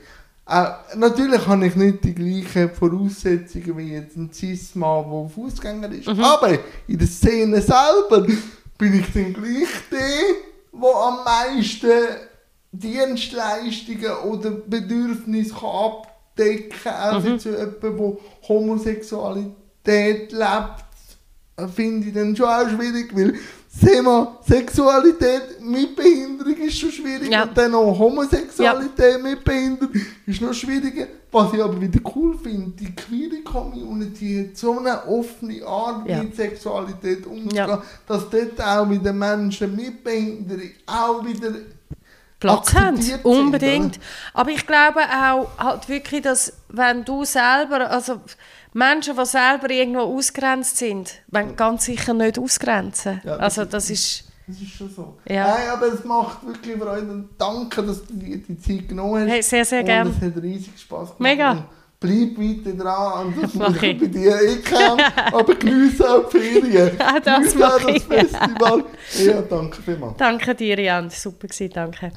Auch, 0.52 0.96
natürlich 0.98 1.48
habe 1.48 1.66
ich 1.66 1.76
nicht 1.76 2.04
die 2.04 2.14
gleichen 2.14 2.70
Voraussetzungen 2.76 3.78
wie 3.78 3.94
jetzt 3.94 4.18
ein 4.18 4.32
Cis-Mann, 4.34 5.10
der 5.10 5.30
Fußgänger 5.30 5.90
ist. 5.92 6.08
Mhm. 6.08 6.24
Aber 6.24 6.58
in 6.88 6.98
der 6.98 7.08
Szene 7.08 7.62
selber 7.62 8.28
bin 8.78 9.00
ich 9.00 9.14
dann 9.14 9.34
gleich 9.34 9.70
der, 9.90 10.00
der 10.74 10.96
am 10.96 11.24
meisten 11.24 11.92
Dienstleistungen 12.74 14.12
oder 14.26 14.52
Bedürfnisse 14.52 15.54
kann 15.54 15.70
abdecken 15.70 16.80
kann. 16.84 16.94
Also 16.96 17.30
Mhm. 17.30 17.40
zu 17.40 17.50
jemandem, 17.52 17.98
der 17.98 18.18
Homosexualität 18.48 20.32
lebt, 20.32 20.86
äh, 21.58 21.68
finde 21.68 22.08
ich 22.08 22.14
dann 22.14 22.36
schon 22.36 22.46
auch 22.48 22.70
schwierig, 22.70 23.16
weil 23.16 23.36
Thema 23.80 24.38
Sexualität 24.46 25.62
mit 25.62 25.96
Behinderung 25.96 26.56
ist 26.58 26.78
schon 26.78 26.92
schwierig 26.92 27.32
Ja. 27.32 27.44
und 27.44 27.58
dann 27.58 27.74
auch 27.74 27.98
Homosexualität 27.98 29.22
mit 29.24 29.44
Behinderung 29.44 29.94
ist 30.26 30.42
noch 30.42 30.54
schwieriger. 30.54 31.08
Was 31.32 31.54
ich 31.54 31.64
aber 31.64 31.80
wieder 31.80 32.00
cool 32.16 32.38
finde, 32.38 32.72
die 32.72 32.94
queere 32.94 33.42
Community 33.44 34.50
hat 34.50 34.58
so 34.58 34.78
eine 34.78 35.08
offene 35.08 35.66
Art, 35.66 36.08
Ja. 36.08 36.22
mit 36.22 36.36
Sexualität 36.36 37.26
umzugehen, 37.26 37.56
Ja. 37.56 37.82
dass 38.08 38.30
dort 38.30 38.62
auch 38.62 38.90
wieder 38.90 39.14
Menschen 39.14 39.74
mit 39.76 40.04
Behinderung 40.04 40.72
auch 40.86 41.26
wieder 41.26 41.52
Platz 42.40 42.74
haben, 42.74 42.96
akzeptiert 42.96 43.22
sind, 43.24 43.26
unbedingt. 43.26 44.00
Aber 44.34 44.50
ich 44.52 44.68
glaube 44.68 45.00
auch 45.02 45.48
halt 45.58 45.88
wirklich, 45.88 46.22
dass 46.24 46.52
wenn 46.70 47.06
du 47.06 47.24
selber, 47.24 47.90
also 47.90 48.20
Menschen, 48.74 49.16
die 49.18 49.26
selber 49.26 49.70
irgendwo 49.70 50.02
ausgrenzt 50.02 50.78
sind, 50.78 51.12
wollen 51.28 51.56
ganz 51.56 51.86
sicher 51.86 52.14
nicht 52.14 52.40
ausgrenzen. 52.40 53.22
Ja, 53.26 53.36
also 53.38 53.66
das 53.66 53.90
ist, 53.90 54.24
Das 54.48 54.60
ist 54.62 54.72
schon 54.72 54.90
so. 54.90 55.18
Ja. 55.28 55.48
Nein, 55.48 55.70
aber 55.74 55.88
es 55.94 56.04
macht 56.04 56.46
wirklich 56.46 56.78
Freude 56.78 57.12
und 57.12 57.30
danke, 57.38 57.84
dass 57.84 58.06
du 58.06 58.14
dir 58.14 58.38
die 58.38 58.60
Zeit 58.60 58.88
genommen 58.90 59.24
hast. 59.24 59.30
Hey, 59.30 59.42
sehr, 59.44 59.66
sehr 59.66 59.80
und 59.82 59.86
gern. 59.86 60.08
es 60.08 60.22
hat 60.26 60.42
riesig 60.44 60.80
Spaß 60.80 61.00
gemacht. 61.18 61.20
Mega. 61.20 61.52
Und 61.52 61.64
bleib 62.00 62.38
weiter 62.38 62.78
dran 62.84 63.28
und 63.28 63.44
das 63.44 63.54
muss 63.54 63.76
ich 63.82 64.00
bei 64.00 64.06
dir 64.08 64.42
eh 64.42 64.56
kennen, 64.58 65.02
aber 65.34 65.56
geniesse 65.56 66.10
auch 66.10 66.30
die 66.30 66.40
Ferien. 66.40 66.92
Ja, 66.98 67.20
das 67.24 67.56
auch 67.62 67.80
das 67.80 67.96
ich. 67.96 68.04
Festival. 68.04 68.84
Ja, 69.20 69.42
danke 69.42 69.82
vielmals. 69.82 70.18
danke 70.18 70.56
dir, 70.56 70.80
Jan, 70.80 71.10
super 71.10 71.48
gewesen, 71.48 71.72
danke. 71.74 72.12